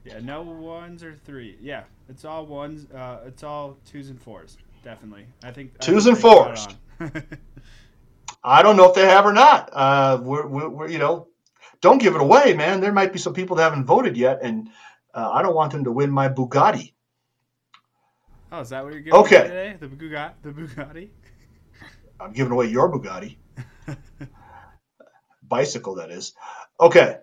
Yeah, 0.06 0.20
no 0.22 0.42
ones 0.42 1.04
or 1.04 1.16
three. 1.16 1.58
Yeah, 1.62 1.84
it's 2.08 2.24
all 2.24 2.46
ones. 2.46 2.90
Uh, 2.90 3.24
it's 3.26 3.44
all 3.44 3.78
twos 3.86 4.10
and 4.10 4.22
fours. 4.22 4.58
Definitely. 4.84 5.26
I 5.44 5.52
think 5.52 5.80
twos 5.80 6.08
I 6.08 6.12
and 6.12 6.20
fours. 6.20 6.68
I 8.44 8.62
don't 8.62 8.78
know 8.78 8.90
if 8.90 8.96
they 8.96 9.06
have 9.06 9.26
or 9.26 9.34
not. 9.34 9.70
Uh, 9.74 10.20
we're, 10.22 10.48
we're, 10.48 10.70
we're, 10.70 10.90
you 10.90 10.98
know, 10.98 11.28
don't 11.82 12.02
give 12.02 12.16
it 12.16 12.22
away, 12.22 12.54
man. 12.54 12.80
There 12.82 12.94
might 12.94 13.12
be 13.12 13.20
some 13.20 13.34
people 13.34 13.58
that 13.58 13.64
haven't 13.64 13.86
voted 13.86 14.16
yet, 14.16 14.40
and 14.42 14.70
uh, 15.14 15.30
I 15.32 15.42
don't 15.42 15.56
want 15.56 15.72
them 15.72 15.84
to 15.84 15.92
win 15.92 16.10
my 16.10 16.30
Bugatti. 16.30 16.94
Oh, 18.52 18.62
is 18.62 18.70
that 18.70 18.84
what 18.84 18.94
you're 18.94 19.02
giving 19.02 19.20
okay. 19.20 19.44
today? 19.44 19.78
The 19.80 19.88
Bugatti? 19.88 20.34
The 20.42 20.50
Bugatti? 20.50 21.10
I'm 22.20 22.34
giving 22.34 22.52
away 22.52 22.68
your 22.68 22.92
Bugatti. 22.92 23.38
Bicycle, 25.44 25.96
that 25.96 26.12
is. 26.12 26.34
Okay, 26.80 27.18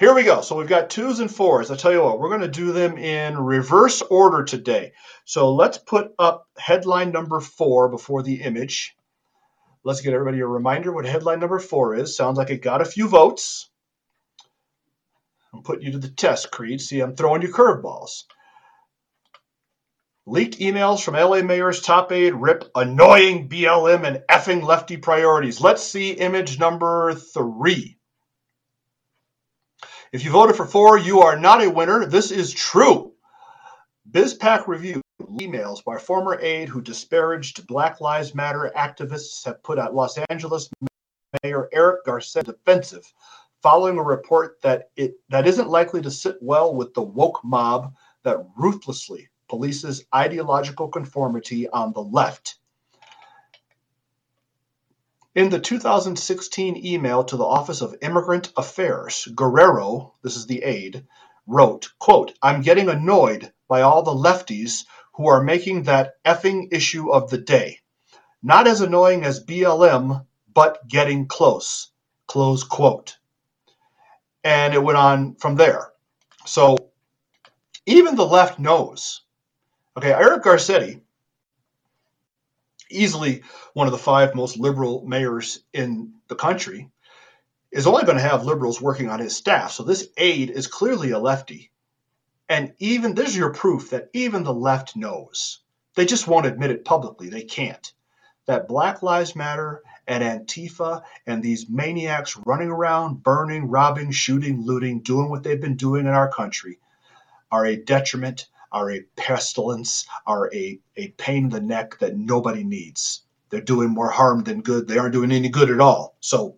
here 0.00 0.14
we 0.14 0.22
go. 0.22 0.40
So 0.40 0.56
we've 0.56 0.66
got 0.66 0.88
twos 0.88 1.20
and 1.20 1.30
fours. 1.30 1.70
I 1.70 1.76
tell 1.76 1.92
you 1.92 2.02
what, 2.02 2.18
we're 2.18 2.30
going 2.30 2.40
to 2.40 2.48
do 2.48 2.72
them 2.72 2.96
in 2.96 3.36
reverse 3.36 4.00
order 4.00 4.44
today. 4.44 4.92
So 5.26 5.54
let's 5.54 5.76
put 5.76 6.12
up 6.18 6.48
headline 6.56 7.12
number 7.12 7.38
four 7.38 7.90
before 7.90 8.22
the 8.22 8.40
image. 8.40 8.96
Let's 9.84 10.00
get 10.00 10.14
everybody 10.14 10.40
a 10.40 10.46
reminder 10.46 10.90
what 10.90 11.04
headline 11.04 11.38
number 11.38 11.58
four 11.58 11.94
is. 11.94 12.16
Sounds 12.16 12.38
like 12.38 12.48
it 12.48 12.62
got 12.62 12.80
a 12.80 12.86
few 12.86 13.08
votes. 13.08 13.68
I'm 15.52 15.62
putting 15.62 15.84
you 15.84 15.92
to 15.92 15.98
the 15.98 16.08
test, 16.08 16.50
Creed. 16.50 16.80
See, 16.80 17.00
I'm 17.00 17.14
throwing 17.14 17.42
you 17.42 17.52
curveballs. 17.52 18.24
Leaked 20.24 20.60
emails 20.60 21.02
from 21.02 21.12
LA 21.12 21.42
Mayor's 21.42 21.82
top 21.82 22.10
aide 22.10 22.34
rip 22.34 22.70
annoying 22.74 23.50
BLM 23.50 24.06
and 24.06 24.22
effing 24.30 24.62
lefty 24.62 24.96
priorities. 24.96 25.60
Let's 25.60 25.82
see 25.82 26.12
image 26.12 26.58
number 26.58 27.12
three. 27.12 27.98
If 30.12 30.24
you 30.24 30.32
voted 30.32 30.56
for 30.56 30.66
four, 30.66 30.98
you 30.98 31.20
are 31.20 31.38
not 31.38 31.62
a 31.62 31.70
winner. 31.70 32.04
This 32.04 32.32
is 32.32 32.52
true. 32.52 33.12
BizPac 34.10 34.66
review 34.66 35.00
emails 35.40 35.84
by 35.84 35.98
former 35.98 36.36
aide 36.40 36.68
who 36.68 36.80
disparaged 36.80 37.64
Black 37.68 38.00
Lives 38.00 38.34
Matter 38.34 38.72
activists 38.76 39.44
have 39.44 39.62
put 39.62 39.78
out 39.78 39.94
Los 39.94 40.18
Angeles 40.28 40.68
Mayor 41.44 41.68
Eric 41.72 42.04
Garcetti 42.04 42.46
defensive 42.46 43.04
following 43.62 43.98
a 43.98 44.02
report 44.02 44.60
that 44.62 44.90
it 44.96 45.14
that 45.28 45.46
isn't 45.46 45.68
likely 45.68 46.02
to 46.02 46.10
sit 46.10 46.38
well 46.40 46.74
with 46.74 46.92
the 46.94 47.02
woke 47.02 47.38
mob 47.44 47.94
that 48.24 48.44
ruthlessly 48.56 49.28
polices 49.48 50.02
ideological 50.12 50.88
conformity 50.88 51.68
on 51.68 51.92
the 51.92 52.02
left. 52.02 52.56
In 55.32 55.48
the 55.50 55.60
2016 55.60 56.84
email 56.84 57.22
to 57.22 57.36
the 57.36 57.44
Office 57.44 57.82
of 57.82 57.94
Immigrant 58.02 58.52
Affairs, 58.56 59.28
Guerrero, 59.32 60.14
this 60.22 60.34
is 60.34 60.46
the 60.46 60.64
aide, 60.64 61.06
wrote, 61.46 61.92
quote, 62.00 62.32
I'm 62.42 62.62
getting 62.62 62.88
annoyed 62.88 63.52
by 63.68 63.82
all 63.82 64.02
the 64.02 64.10
lefties 64.10 64.86
who 65.14 65.28
are 65.28 65.40
making 65.40 65.84
that 65.84 66.14
effing 66.24 66.72
issue 66.72 67.12
of 67.12 67.30
the 67.30 67.38
day. 67.38 67.78
Not 68.42 68.66
as 68.66 68.80
annoying 68.80 69.24
as 69.24 69.44
BLM, 69.44 70.26
but 70.52 70.88
getting 70.88 71.28
close, 71.28 71.92
close 72.26 72.64
quote. 72.64 73.16
And 74.42 74.74
it 74.74 74.82
went 74.82 74.98
on 74.98 75.36
from 75.36 75.54
there. 75.54 75.92
So 76.44 76.76
even 77.86 78.16
the 78.16 78.26
left 78.26 78.58
knows 78.58 79.22
Okay, 79.96 80.12
Eric 80.12 80.44
Garcetti, 80.44 81.00
easily 82.90 83.42
one 83.72 83.86
of 83.86 83.92
the 83.92 83.98
five 83.98 84.34
most 84.34 84.58
liberal 84.58 85.04
mayors 85.06 85.60
in 85.72 86.14
the 86.28 86.34
country, 86.34 86.90
is 87.70 87.86
only 87.86 88.04
going 88.04 88.16
to 88.18 88.22
have 88.22 88.44
liberals 88.44 88.80
working 88.80 89.08
on 89.08 89.20
his 89.20 89.36
staff. 89.36 89.72
So 89.72 89.84
this 89.84 90.08
aide 90.16 90.50
is 90.50 90.66
clearly 90.66 91.12
a 91.12 91.18
lefty. 91.18 91.70
And 92.48 92.72
even 92.78 93.14
this 93.14 93.28
is 93.28 93.36
your 93.36 93.52
proof 93.52 93.90
that 93.90 94.10
even 94.12 94.42
the 94.42 94.52
left 94.52 94.96
knows. 94.96 95.60
They 95.94 96.04
just 96.04 96.26
won't 96.26 96.46
admit 96.46 96.70
it 96.70 96.84
publicly. 96.84 97.28
They 97.28 97.42
can't. 97.42 97.92
That 98.46 98.66
Black 98.66 99.02
Lives 99.02 99.36
Matter 99.36 99.82
and 100.08 100.24
Antifa 100.24 101.02
and 101.26 101.42
these 101.42 101.68
maniacs 101.68 102.36
running 102.44 102.70
around, 102.70 103.22
burning, 103.22 103.68
robbing, 103.68 104.10
shooting, 104.10 104.62
looting, 104.64 105.00
doing 105.00 105.30
what 105.30 105.44
they've 105.44 105.60
been 105.60 105.76
doing 105.76 106.06
in 106.06 106.12
our 106.12 106.32
country 106.32 106.80
are 107.52 107.66
a 107.66 107.76
detriment 107.76 108.48
are 108.72 108.90
a 108.90 109.02
pestilence, 109.16 110.06
are 110.26 110.52
a, 110.54 110.78
a 110.96 111.08
pain 111.18 111.44
in 111.44 111.50
the 111.50 111.60
neck 111.60 111.98
that 111.98 112.16
nobody 112.16 112.64
needs. 112.64 113.22
They're 113.50 113.60
doing 113.60 113.90
more 113.90 114.10
harm 114.10 114.44
than 114.44 114.62
good. 114.62 114.86
They 114.86 114.98
aren't 114.98 115.12
doing 115.12 115.32
any 115.32 115.48
good 115.48 115.70
at 115.70 115.80
all. 115.80 116.16
So 116.20 116.56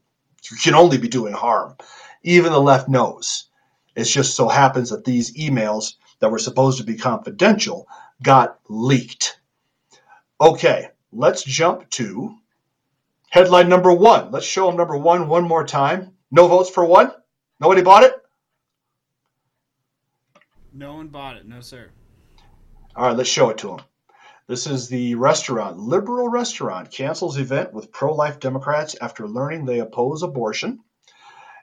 you 0.50 0.56
can 0.56 0.74
only 0.74 0.98
be 0.98 1.08
doing 1.08 1.32
harm. 1.32 1.76
Even 2.22 2.52
the 2.52 2.60
left 2.60 2.88
knows. 2.88 3.48
It 3.94 4.04
just 4.04 4.36
so 4.36 4.48
happens 4.48 4.90
that 4.90 5.04
these 5.04 5.36
emails 5.36 5.94
that 6.20 6.30
were 6.30 6.38
supposed 6.38 6.78
to 6.78 6.84
be 6.84 6.96
confidential 6.96 7.86
got 8.22 8.58
leaked. 8.68 9.40
Okay, 10.40 10.88
let's 11.12 11.42
jump 11.42 11.88
to 11.90 12.36
headline 13.30 13.68
number 13.68 13.92
one. 13.92 14.30
Let's 14.30 14.46
show 14.46 14.66
them 14.66 14.76
number 14.76 14.96
one 14.96 15.28
one 15.28 15.44
more 15.44 15.64
time. 15.64 16.12
No 16.30 16.48
votes 16.48 16.70
for 16.70 16.84
one? 16.84 17.12
Nobody 17.60 17.82
bought 17.82 18.04
it? 18.04 18.14
No 20.72 20.94
one 20.94 21.08
bought 21.08 21.36
it. 21.36 21.46
No, 21.46 21.60
sir. 21.60 21.90
All 22.94 23.06
right, 23.06 23.16
let's 23.16 23.30
show 23.30 23.48
it 23.48 23.58
to 23.58 23.68
them. 23.68 23.80
This 24.48 24.66
is 24.66 24.88
the 24.88 25.14
restaurant. 25.14 25.78
Liberal 25.78 26.28
restaurant 26.28 26.90
cancels 26.90 27.38
event 27.38 27.72
with 27.72 27.90
pro 27.90 28.14
life 28.14 28.38
Democrats 28.38 28.94
after 29.00 29.26
learning 29.26 29.64
they 29.64 29.78
oppose 29.78 30.22
abortion. 30.22 30.80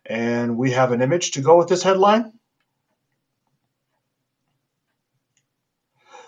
And 0.05 0.57
we 0.57 0.71
have 0.71 0.91
an 0.91 1.03
image 1.03 1.31
to 1.31 1.41
go 1.41 1.57
with 1.57 1.67
this 1.67 1.83
headline. 1.83 2.33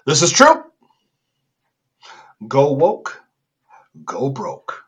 This 0.06 0.22
is 0.22 0.32
true. 0.32 0.66
Go 2.47 2.74
woke, 2.74 3.24
go 4.06 4.30
broke. 4.30 4.84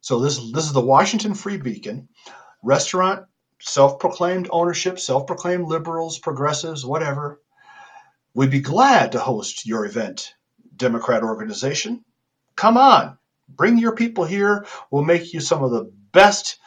So 0.00 0.20
this 0.20 0.38
this 0.52 0.64
is 0.64 0.72
the 0.72 0.80
Washington 0.80 1.34
Free 1.34 1.58
Beacon 1.58 2.08
restaurant, 2.62 3.26
self-proclaimed 3.58 4.48
ownership, 4.50 4.98
self-proclaimed 4.98 5.66
liberals, 5.66 6.18
progressives, 6.18 6.84
whatever 6.84 7.40
We'd 8.32 8.50
be 8.50 8.60
glad 8.60 9.12
to 9.12 9.18
host 9.18 9.66
your 9.66 9.84
event, 9.84 10.34
Democrat 10.76 11.22
organization. 11.22 12.04
Come 12.54 12.76
on, 12.76 13.18
bring 13.48 13.78
your 13.78 13.96
people 13.96 14.24
here. 14.24 14.66
We'll 14.90 15.04
make 15.04 15.32
you 15.34 15.40
some 15.40 15.64
of 15.64 15.72
the 15.72 15.90
best 16.12 16.58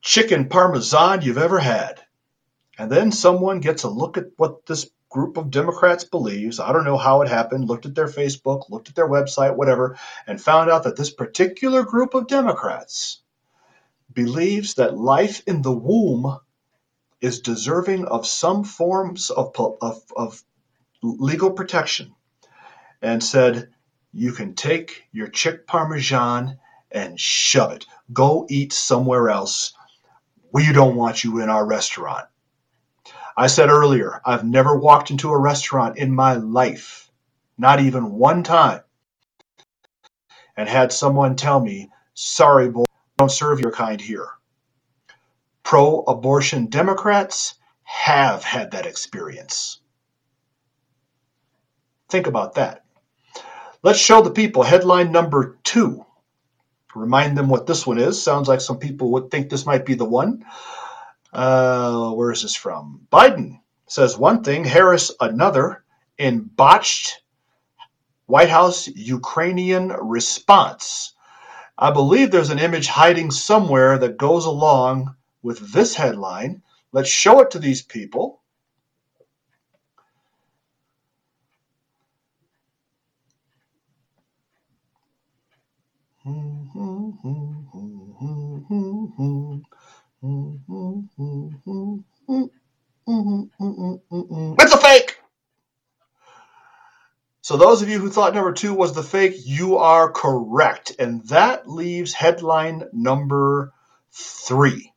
chicken 0.00 0.48
parmesan 0.48 1.22
you've 1.22 1.38
ever 1.38 1.60
had. 1.60 2.00
And 2.78 2.90
then 2.90 3.12
someone 3.12 3.60
gets 3.60 3.84
a 3.84 3.88
look 3.88 4.16
at 4.16 4.26
what 4.36 4.66
this 4.66 4.90
group 5.08 5.36
of 5.36 5.50
Democrats 5.50 6.04
believes. 6.04 6.58
I 6.58 6.72
don't 6.72 6.84
know 6.84 6.96
how 6.96 7.22
it 7.22 7.28
happened, 7.28 7.68
looked 7.68 7.86
at 7.86 7.94
their 7.94 8.08
Facebook, 8.08 8.68
looked 8.68 8.88
at 8.88 8.96
their 8.96 9.08
website, 9.08 9.54
whatever, 9.54 9.96
and 10.26 10.40
found 10.40 10.70
out 10.70 10.84
that 10.84 10.96
this 10.96 11.12
particular 11.12 11.84
group 11.84 12.14
of 12.14 12.26
Democrats 12.26 13.22
believes 14.12 14.74
that 14.74 14.98
life 14.98 15.42
in 15.46 15.62
the 15.62 15.72
womb 15.72 16.38
is 17.20 17.40
deserving 17.40 18.06
of 18.06 18.26
some 18.26 18.64
forms 18.64 19.30
of, 19.30 19.54
of, 19.80 20.02
of 20.16 20.42
legal 21.02 21.50
protection 21.50 22.14
and 23.02 23.22
said, 23.22 23.68
You 24.12 24.32
can 24.32 24.54
take 24.54 25.04
your 25.12 25.28
chick 25.28 25.66
parmesan 25.66 26.58
and 26.90 27.18
shove 27.18 27.72
it. 27.72 27.86
Go 28.12 28.46
eat 28.48 28.72
somewhere 28.72 29.28
else. 29.28 29.74
We 30.52 30.72
don't 30.72 30.96
want 30.96 31.24
you 31.24 31.40
in 31.40 31.48
our 31.48 31.66
restaurant. 31.66 32.26
I 33.36 33.46
said 33.46 33.70
earlier, 33.70 34.20
I've 34.24 34.44
never 34.44 34.76
walked 34.76 35.10
into 35.10 35.30
a 35.30 35.38
restaurant 35.38 35.96
in 35.96 36.14
my 36.14 36.34
life, 36.34 37.10
not 37.56 37.80
even 37.80 38.12
one 38.12 38.42
time, 38.42 38.82
and 40.56 40.68
had 40.68 40.92
someone 40.92 41.36
tell 41.36 41.58
me, 41.58 41.90
Sorry, 42.14 42.68
boy, 42.68 42.84
don't 43.16 43.30
serve 43.30 43.60
your 43.60 43.72
kind 43.72 44.00
here. 44.00 44.28
Pro 45.62 46.00
abortion 46.02 46.66
Democrats 46.66 47.54
have 47.84 48.44
had 48.44 48.72
that 48.72 48.84
experience. 48.84 49.81
Think 52.12 52.26
about 52.26 52.56
that. 52.56 52.84
Let's 53.82 53.98
show 53.98 54.20
the 54.20 54.32
people 54.32 54.62
headline 54.62 55.12
number 55.12 55.56
two. 55.64 56.04
Remind 56.94 57.38
them 57.38 57.48
what 57.48 57.66
this 57.66 57.86
one 57.86 57.96
is. 57.96 58.22
Sounds 58.22 58.48
like 58.48 58.60
some 58.60 58.78
people 58.78 59.12
would 59.12 59.30
think 59.30 59.48
this 59.48 59.64
might 59.64 59.86
be 59.86 59.94
the 59.94 60.04
one. 60.04 60.44
Uh, 61.32 62.10
where 62.10 62.30
is 62.30 62.42
this 62.42 62.54
from? 62.54 63.06
Biden 63.10 63.60
says 63.86 64.18
one 64.18 64.44
thing, 64.44 64.62
Harris 64.62 65.10
another 65.20 65.84
in 66.18 66.40
botched 66.42 67.22
White 68.26 68.50
House 68.50 68.88
Ukrainian 68.88 69.88
response. 69.88 71.14
I 71.78 71.92
believe 71.92 72.30
there's 72.30 72.50
an 72.50 72.58
image 72.58 72.88
hiding 72.88 73.30
somewhere 73.30 73.96
that 73.96 74.18
goes 74.18 74.44
along 74.44 75.16
with 75.42 75.72
this 75.72 75.94
headline. 75.94 76.62
Let's 76.92 77.08
show 77.08 77.40
it 77.40 77.52
to 77.52 77.58
these 77.58 77.80
people. 77.80 78.41
It's 94.58 94.72
a 94.72 94.78
fake! 94.78 95.18
So, 97.40 97.56
those 97.56 97.82
of 97.82 97.88
you 97.88 97.98
who 97.98 98.08
thought 98.08 98.34
number 98.34 98.52
two 98.52 98.72
was 98.72 98.94
the 98.94 99.02
fake, 99.02 99.34
you 99.44 99.76
are 99.78 100.12
correct. 100.12 100.92
And 101.00 101.26
that 101.28 101.68
leaves 101.68 102.14
headline 102.14 102.84
number 102.92 103.72
three. 104.12 104.92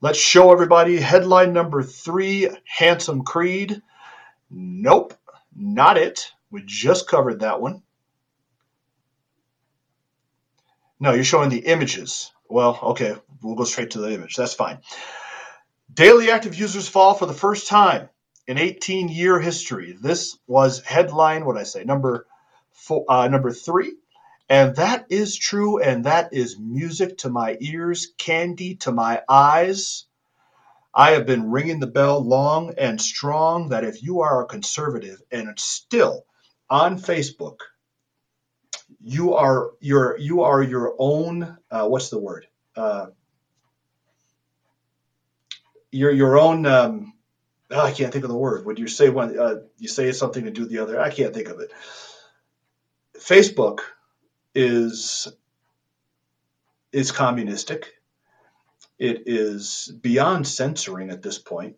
Let's 0.00 0.18
show 0.18 0.50
everybody 0.52 0.98
headline 0.98 1.52
number 1.52 1.84
three 1.84 2.50
Handsome 2.64 3.22
Creed. 3.22 3.80
Nope, 4.50 5.14
not 5.56 5.96
it. 5.96 6.32
We 6.50 6.64
just 6.66 7.08
covered 7.08 7.40
that 7.40 7.60
one. 7.60 7.83
No, 11.00 11.12
you're 11.12 11.24
showing 11.24 11.50
the 11.50 11.66
images. 11.66 12.32
Well, 12.48 12.78
okay, 12.82 13.16
we'll 13.42 13.56
go 13.56 13.64
straight 13.64 13.92
to 13.92 14.00
the 14.00 14.12
image. 14.12 14.36
That's 14.36 14.54
fine. 14.54 14.78
Daily 15.92 16.30
active 16.30 16.54
users 16.54 16.88
fall 16.88 17.14
for 17.14 17.26
the 17.26 17.34
first 17.34 17.68
time 17.68 18.08
in 18.46 18.58
18 18.58 19.08
year 19.08 19.40
history. 19.40 19.96
This 20.00 20.38
was 20.46 20.80
headline, 20.84 21.44
what 21.44 21.56
I 21.56 21.62
say, 21.64 21.84
number 21.84 22.26
four, 22.72 23.04
uh, 23.08 23.28
number 23.28 23.50
three. 23.52 23.94
And 24.48 24.76
that 24.76 25.06
is 25.08 25.36
true, 25.36 25.80
and 25.80 26.04
that 26.04 26.32
is 26.32 26.58
music 26.58 27.18
to 27.18 27.30
my 27.30 27.56
ears, 27.60 28.08
candy 28.18 28.74
to 28.76 28.92
my 28.92 29.22
eyes. 29.28 30.04
I 30.94 31.12
have 31.12 31.26
been 31.26 31.50
ringing 31.50 31.80
the 31.80 31.86
bell 31.86 32.20
long 32.20 32.74
and 32.76 33.00
strong 33.00 33.70
that 33.70 33.84
if 33.84 34.02
you 34.02 34.20
are 34.20 34.42
a 34.42 34.46
conservative 34.46 35.20
and 35.32 35.58
still 35.58 36.24
on 36.68 36.98
Facebook, 36.98 37.56
you 39.04 39.34
are 39.34 39.72
your 39.80 40.18
you 40.18 40.42
are 40.42 40.62
your 40.62 40.94
own 40.98 41.58
uh, 41.70 41.86
what's 41.86 42.08
the 42.08 42.18
word? 42.18 42.46
Uh, 42.74 43.06
you're 45.90 46.10
your 46.10 46.38
own 46.38 46.64
um, 46.64 47.12
oh, 47.70 47.80
I 47.80 47.92
can't 47.92 48.12
think 48.12 48.24
of 48.24 48.30
the 48.30 48.36
word. 48.36 48.64
When 48.64 48.78
you 48.78 48.88
say 48.88 49.10
one 49.10 49.38
uh, 49.38 49.56
you 49.76 49.88
say 49.88 50.10
something 50.12 50.44
to 50.44 50.50
do 50.50 50.64
the 50.64 50.78
other 50.78 50.98
I 50.98 51.10
can't 51.10 51.34
think 51.34 51.48
of 51.48 51.60
it. 51.60 51.70
Facebook 53.18 53.80
is 54.54 55.28
is 56.90 57.12
communistic. 57.12 57.92
It 58.98 59.24
is 59.26 59.92
beyond 60.00 60.48
censoring 60.48 61.10
at 61.10 61.20
this 61.20 61.38
point 61.38 61.76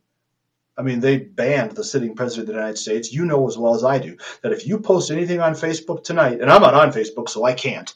I 0.78 0.82
mean, 0.82 1.00
they 1.00 1.16
banned 1.18 1.72
the 1.72 1.84
sitting 1.84 2.14
president 2.14 2.48
of 2.48 2.54
the 2.54 2.60
United 2.60 2.78
States. 2.78 3.12
You 3.12 3.24
know 3.24 3.48
as 3.48 3.56
well 3.56 3.74
as 3.74 3.84
I 3.84 3.98
do 3.98 4.16
that 4.42 4.52
if 4.52 4.66
you 4.66 4.78
post 4.80 5.10
anything 5.10 5.40
on 5.40 5.54
Facebook 5.54 6.04
tonight, 6.04 6.40
and 6.40 6.50
I'm 6.50 6.62
not 6.62 6.74
on 6.74 6.92
Facebook, 6.92 7.28
so 7.28 7.44
I 7.44 7.54
can't, 7.54 7.92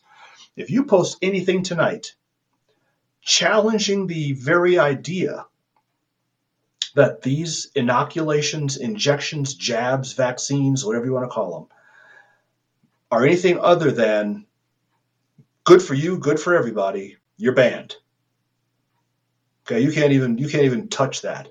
if 0.56 0.70
you 0.70 0.84
post 0.84 1.18
anything 1.22 1.62
tonight 1.62 2.14
challenging 3.22 4.06
the 4.06 4.32
very 4.32 4.78
idea 4.78 5.44
that 6.94 7.22
these 7.22 7.68
inoculations, 7.74 8.76
injections, 8.76 9.54
jabs, 9.54 10.14
vaccines, 10.14 10.84
whatever 10.84 11.04
you 11.04 11.12
want 11.12 11.24
to 11.24 11.34
call 11.34 11.52
them, 11.52 11.68
are 13.10 13.24
anything 13.24 13.58
other 13.60 13.90
than 13.90 14.46
good 15.64 15.82
for 15.82 15.94
you, 15.94 16.18
good 16.18 16.40
for 16.40 16.56
everybody, 16.56 17.16
you're 17.36 17.54
banned. 17.54 17.96
Okay, 19.66 19.80
you 19.80 19.92
can't 19.92 20.12
even 20.12 20.38
you 20.38 20.48
can't 20.48 20.64
even 20.64 20.88
touch 20.88 21.22
that. 21.22 21.48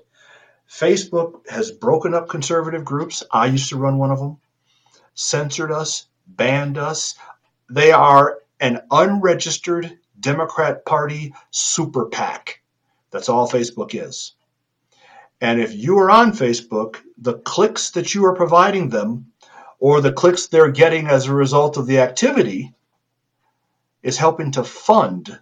Facebook 0.70 1.48
has 1.48 1.72
broken 1.72 2.14
up 2.14 2.28
conservative 2.28 2.84
groups. 2.84 3.24
I 3.32 3.46
used 3.46 3.70
to 3.70 3.76
run 3.76 3.98
one 3.98 4.12
of 4.12 4.20
them, 4.20 4.38
censored 5.14 5.72
us, 5.72 6.06
banned 6.28 6.78
us. 6.78 7.16
They 7.68 7.90
are 7.90 8.38
an 8.60 8.80
unregistered 8.88 9.98
Democrat 10.20 10.86
Party 10.86 11.34
super 11.50 12.06
PAC. 12.06 12.62
That's 13.10 13.28
all 13.28 13.50
Facebook 13.50 14.00
is. 14.00 14.36
And 15.40 15.60
if 15.60 15.74
you 15.74 15.98
are 15.98 16.10
on 16.10 16.32
Facebook, 16.32 16.98
the 17.18 17.38
clicks 17.38 17.90
that 17.90 18.14
you 18.14 18.24
are 18.26 18.36
providing 18.36 18.90
them 18.90 19.32
or 19.80 20.00
the 20.00 20.12
clicks 20.12 20.46
they're 20.46 20.70
getting 20.70 21.08
as 21.08 21.26
a 21.26 21.34
result 21.34 21.78
of 21.78 21.86
the 21.86 21.98
activity 21.98 22.72
is 24.04 24.16
helping 24.16 24.52
to 24.52 24.62
fund 24.62 25.36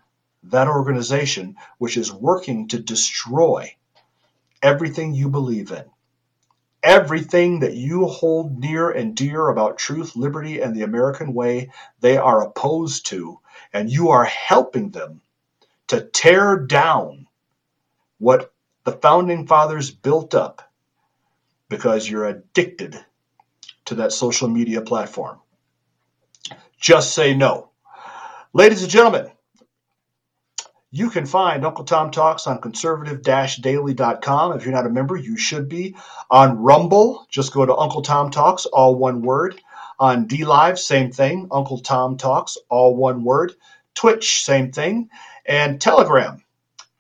that 0.45 0.69
organization, 0.69 1.57
which 1.77 1.99
is 1.99 2.11
working 2.11 2.67
to 2.69 2.79
destroy 2.79 3.75
everything 4.63 5.15
you 5.15 5.29
believe 5.29 5.71
in. 5.71 5.85
Everything 6.83 7.61
that 7.61 7.75
you 7.75 8.07
hold 8.07 8.59
near 8.59 8.91
and 8.91 9.17
dear 9.17 9.49
about 9.49 9.79
truth, 9.79 10.15
liberty, 10.15 10.61
and 10.61 10.75
the 10.75 10.83
American 10.83 11.35
way, 11.35 11.71
they 12.01 12.17
are 12.17 12.47
opposed 12.47 13.07
to, 13.07 13.41
and 13.73 13.91
you 13.91 14.11
are 14.11 14.25
helping 14.25 14.91
them 14.91 15.21
to 15.89 16.01
tear 16.03 16.57
down 16.57 17.27
what 18.19 18.53
the 18.85 18.93
founding 18.93 19.47
fathers 19.47 19.91
built 19.91 20.35
up 20.35 20.63
because 21.69 22.09
you're 22.09 22.27
addicted 22.27 22.99
to 23.87 23.97
that 23.97 24.13
social 24.13 24.49
media 24.49 24.81
platform. 24.83 25.39
Just 26.81 27.15
say 27.15 27.35
no. 27.35 27.71
Ladies 28.53 28.83
and 28.83 28.91
gentlemen, 28.91 29.31
you 30.91 31.11
can 31.11 31.27
find 31.27 31.65
Uncle 31.67 31.85
Tom 31.85 32.11
Talks 32.11 32.47
on 32.47 32.61
conservative-daily.com. 32.61 34.57
If 34.57 34.65
you're 34.65 34.75
not 34.75 34.87
a 34.87 34.91
member, 34.91 35.17
you 35.17 35.37
should 35.37 35.69
be. 35.69 35.97
On 36.31 36.59
Rumble, 36.59 37.27
just 37.29 37.53
go 37.53 37.67
to 37.67 37.77
Uncle 37.77 38.03
Tom 38.03 38.31
Talks, 38.31 38.65
all 38.67 38.95
one 38.95 39.23
word. 39.23 39.61
On 40.01 40.27
DLive, 40.27 40.79
same 40.79 41.11
thing, 41.11 41.49
Uncle 41.51 41.81
Tom 41.81 42.17
Talks, 42.17 42.57
all 42.69 42.97
one 42.97 43.25
word. 43.25 43.55
Twitch, 43.95 44.45
same 44.45 44.73
thing. 44.73 45.11
And 45.45 45.81
Telegram, 45.81 46.43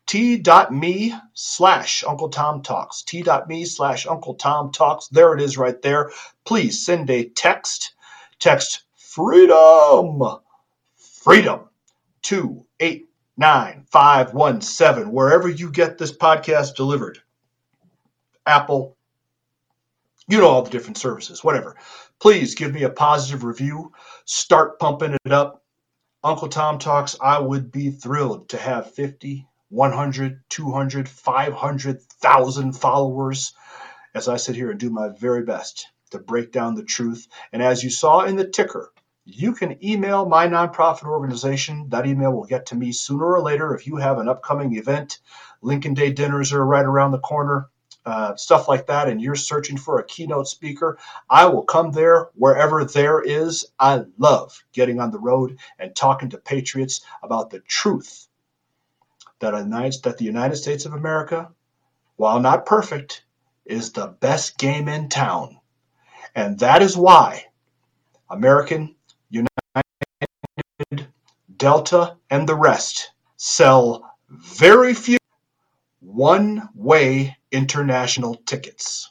t.me 0.07 1.15
slash 1.33 2.05
Uncle 2.05 2.29
Tom 2.29 2.63
Talks. 2.63 3.03
T.me 3.03 3.65
slash 3.65 4.07
Uncle 4.07 4.35
Tom 4.35 4.73
Talks. 4.73 5.09
There 5.09 5.33
it 5.35 5.41
is 5.41 5.57
right 5.57 5.81
there. 5.81 6.11
Please 6.45 6.85
send 6.85 7.09
a 7.09 7.29
text. 7.29 7.95
Text 8.39 8.83
freedom. 8.97 10.21
Freedom 10.97 11.61
to 12.23 12.65
8 12.81 13.08
9517, 13.39 15.13
wherever 15.13 15.49
you 15.49 15.71
get 15.71 15.97
this 15.97 16.13
podcast 16.13 16.75
delivered. 16.75 17.21
Apple, 18.45 18.97
you 20.27 20.39
know 20.39 20.49
all 20.49 20.63
the 20.63 20.71
different 20.71 20.99
services, 20.99 21.45
whatever. 21.45 21.77
Please 22.19 22.57
give 22.57 22.75
me 22.75 22.83
a 22.83 22.91
positive 22.91 23.45
review. 23.45 23.93
Start 24.25 24.79
pumping 24.81 25.17
it 25.25 25.33
up. 25.33 25.63
Uncle 26.25 26.49
Tom 26.49 26.79
Talks, 26.79 27.17
I 27.23 27.39
would 27.39 27.71
be 27.71 27.91
thrilled 27.91 28.49
to 28.49 28.57
have 28.57 28.93
50, 28.93 29.47
100, 29.71 30.41
200, 30.49 31.09
500,000 31.09 32.73
followers 32.73 33.55
as 34.15 34.27
I 34.27 34.37
sit 34.37 34.57
here 34.57 34.71
and 34.71 34.81
do 34.81 34.91
my 34.91 35.11
very 35.11 35.45
best 35.45 35.89
to 36.11 36.19
break 36.19 36.51
down 36.51 36.75
the 36.75 36.83
truth. 36.83 37.29
And 37.53 37.63
as 37.63 37.85
you 37.85 37.91
saw 37.91 38.23
in 38.23 38.35
the 38.37 38.49
ticker, 38.49 38.91
you 39.31 39.53
can 39.53 39.85
email 39.85 40.25
my 40.25 40.49
nonprofit 40.49 41.05
organization. 41.05 41.91
That 41.91 42.07
email 42.07 42.33
will 42.33 42.47
get 42.47 42.65
to 42.67 42.75
me 42.75 42.93
sooner 42.93 43.27
or 43.27 43.43
later 43.43 43.75
if 43.75 43.87
you 43.87 43.97
have 43.97 44.19
an 44.19 44.27
upcoming 44.27 44.77
event. 44.77 45.19
Lincoln 45.61 45.93
Day 45.93 46.13
dinners 46.13 46.55
are 46.55 46.65
right 46.65 46.85
around 46.85 47.11
the 47.11 47.19
corner, 47.19 47.69
uh, 48.07 48.37
stuff 48.37 48.69
like 48.69 48.87
that, 48.87 49.07
and 49.07 49.21
you're 49.21 49.35
searching 49.35 49.77
for 49.77 49.99
a 49.99 50.05
keynote 50.05 50.49
speaker. 50.49 50.99
I 51.29 51.45
will 51.45 51.65
come 51.65 51.93
there 51.93 52.31
wherever 52.37 52.87
there 52.87 53.21
is. 53.21 53.67
I 53.79 54.05
love 54.17 54.65
getting 54.73 54.99
on 54.99 55.11
the 55.11 55.19
road 55.19 55.59
and 55.79 55.95
talking 55.95 56.31
to 56.31 56.39
patriots 56.39 57.03
about 57.23 57.51
the 57.51 57.61
truth 57.61 58.29
that, 59.41 59.53
that 59.53 60.17
the 60.17 60.25
United 60.25 60.57
States 60.57 60.87
of 60.87 60.95
America, 60.95 61.51
while 62.17 62.41
not 62.41 62.65
perfect, 62.65 63.25
is 63.67 63.93
the 63.93 64.07
best 64.07 64.57
game 64.57 64.89
in 64.89 65.11
town. 65.11 65.59
And 66.35 66.59
that 66.61 66.81
is 66.81 66.97
why 66.97 67.45
American 68.31 68.95
Delta, 71.59 72.17
and 72.31 72.49
the 72.49 72.55
rest 72.55 73.11
sell 73.37 74.17
very 74.31 74.95
few 74.95 75.19
one 76.01 76.69
way 76.75 77.37
international 77.51 78.37
tickets. 78.47 79.11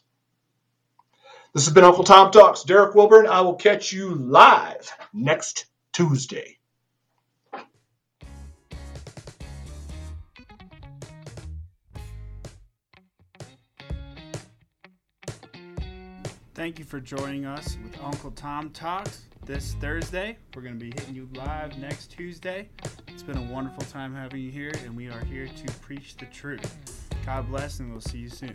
This 1.54 1.66
has 1.66 1.74
been 1.74 1.84
Uncle 1.84 2.04
Tom 2.04 2.32
Talks. 2.32 2.64
Derek 2.64 2.95
Wilburn. 2.95 3.28
I 3.28 3.41
will 3.41 3.56
catch 3.56 3.91
you 3.91 4.14
live 4.16 4.91
next 5.14 5.66
Tuesday. 5.91 6.58
Thank 16.54 16.80
you 16.80 16.86
for 16.86 17.00
joining 17.00 17.45
us 17.45 17.78
with 17.84 18.00
Uncle 18.02 18.32
Tom 18.32 18.72
Talks 18.72 19.27
this 19.48 19.76
Thursday. 19.80 20.38
We're 20.54 20.62
going 20.62 20.78
to 20.78 20.86
be 20.86 20.91
hitting 20.91 21.16
you 21.16 21.30
live 21.34 21.78
next 21.78 22.12
Tuesday. 22.12 22.68
It's 23.08 23.24
been 23.24 23.38
a 23.38 23.41
wonderful 23.43 23.84
time 23.84 24.14
having 24.14 24.41
you 24.41 24.52
here, 24.52 24.74
and 24.84 24.95
we 24.95 25.08
are 25.08 25.24
here 25.24 25.48
to 25.48 25.74
preach 25.80 26.18
the 26.18 26.26
truth. 26.26 27.10
God 27.26 27.48
bless, 27.48 27.80
and 27.80 27.89
we'll 27.89 28.02
see 28.02 28.18
you 28.18 28.30
soon. 28.30 28.52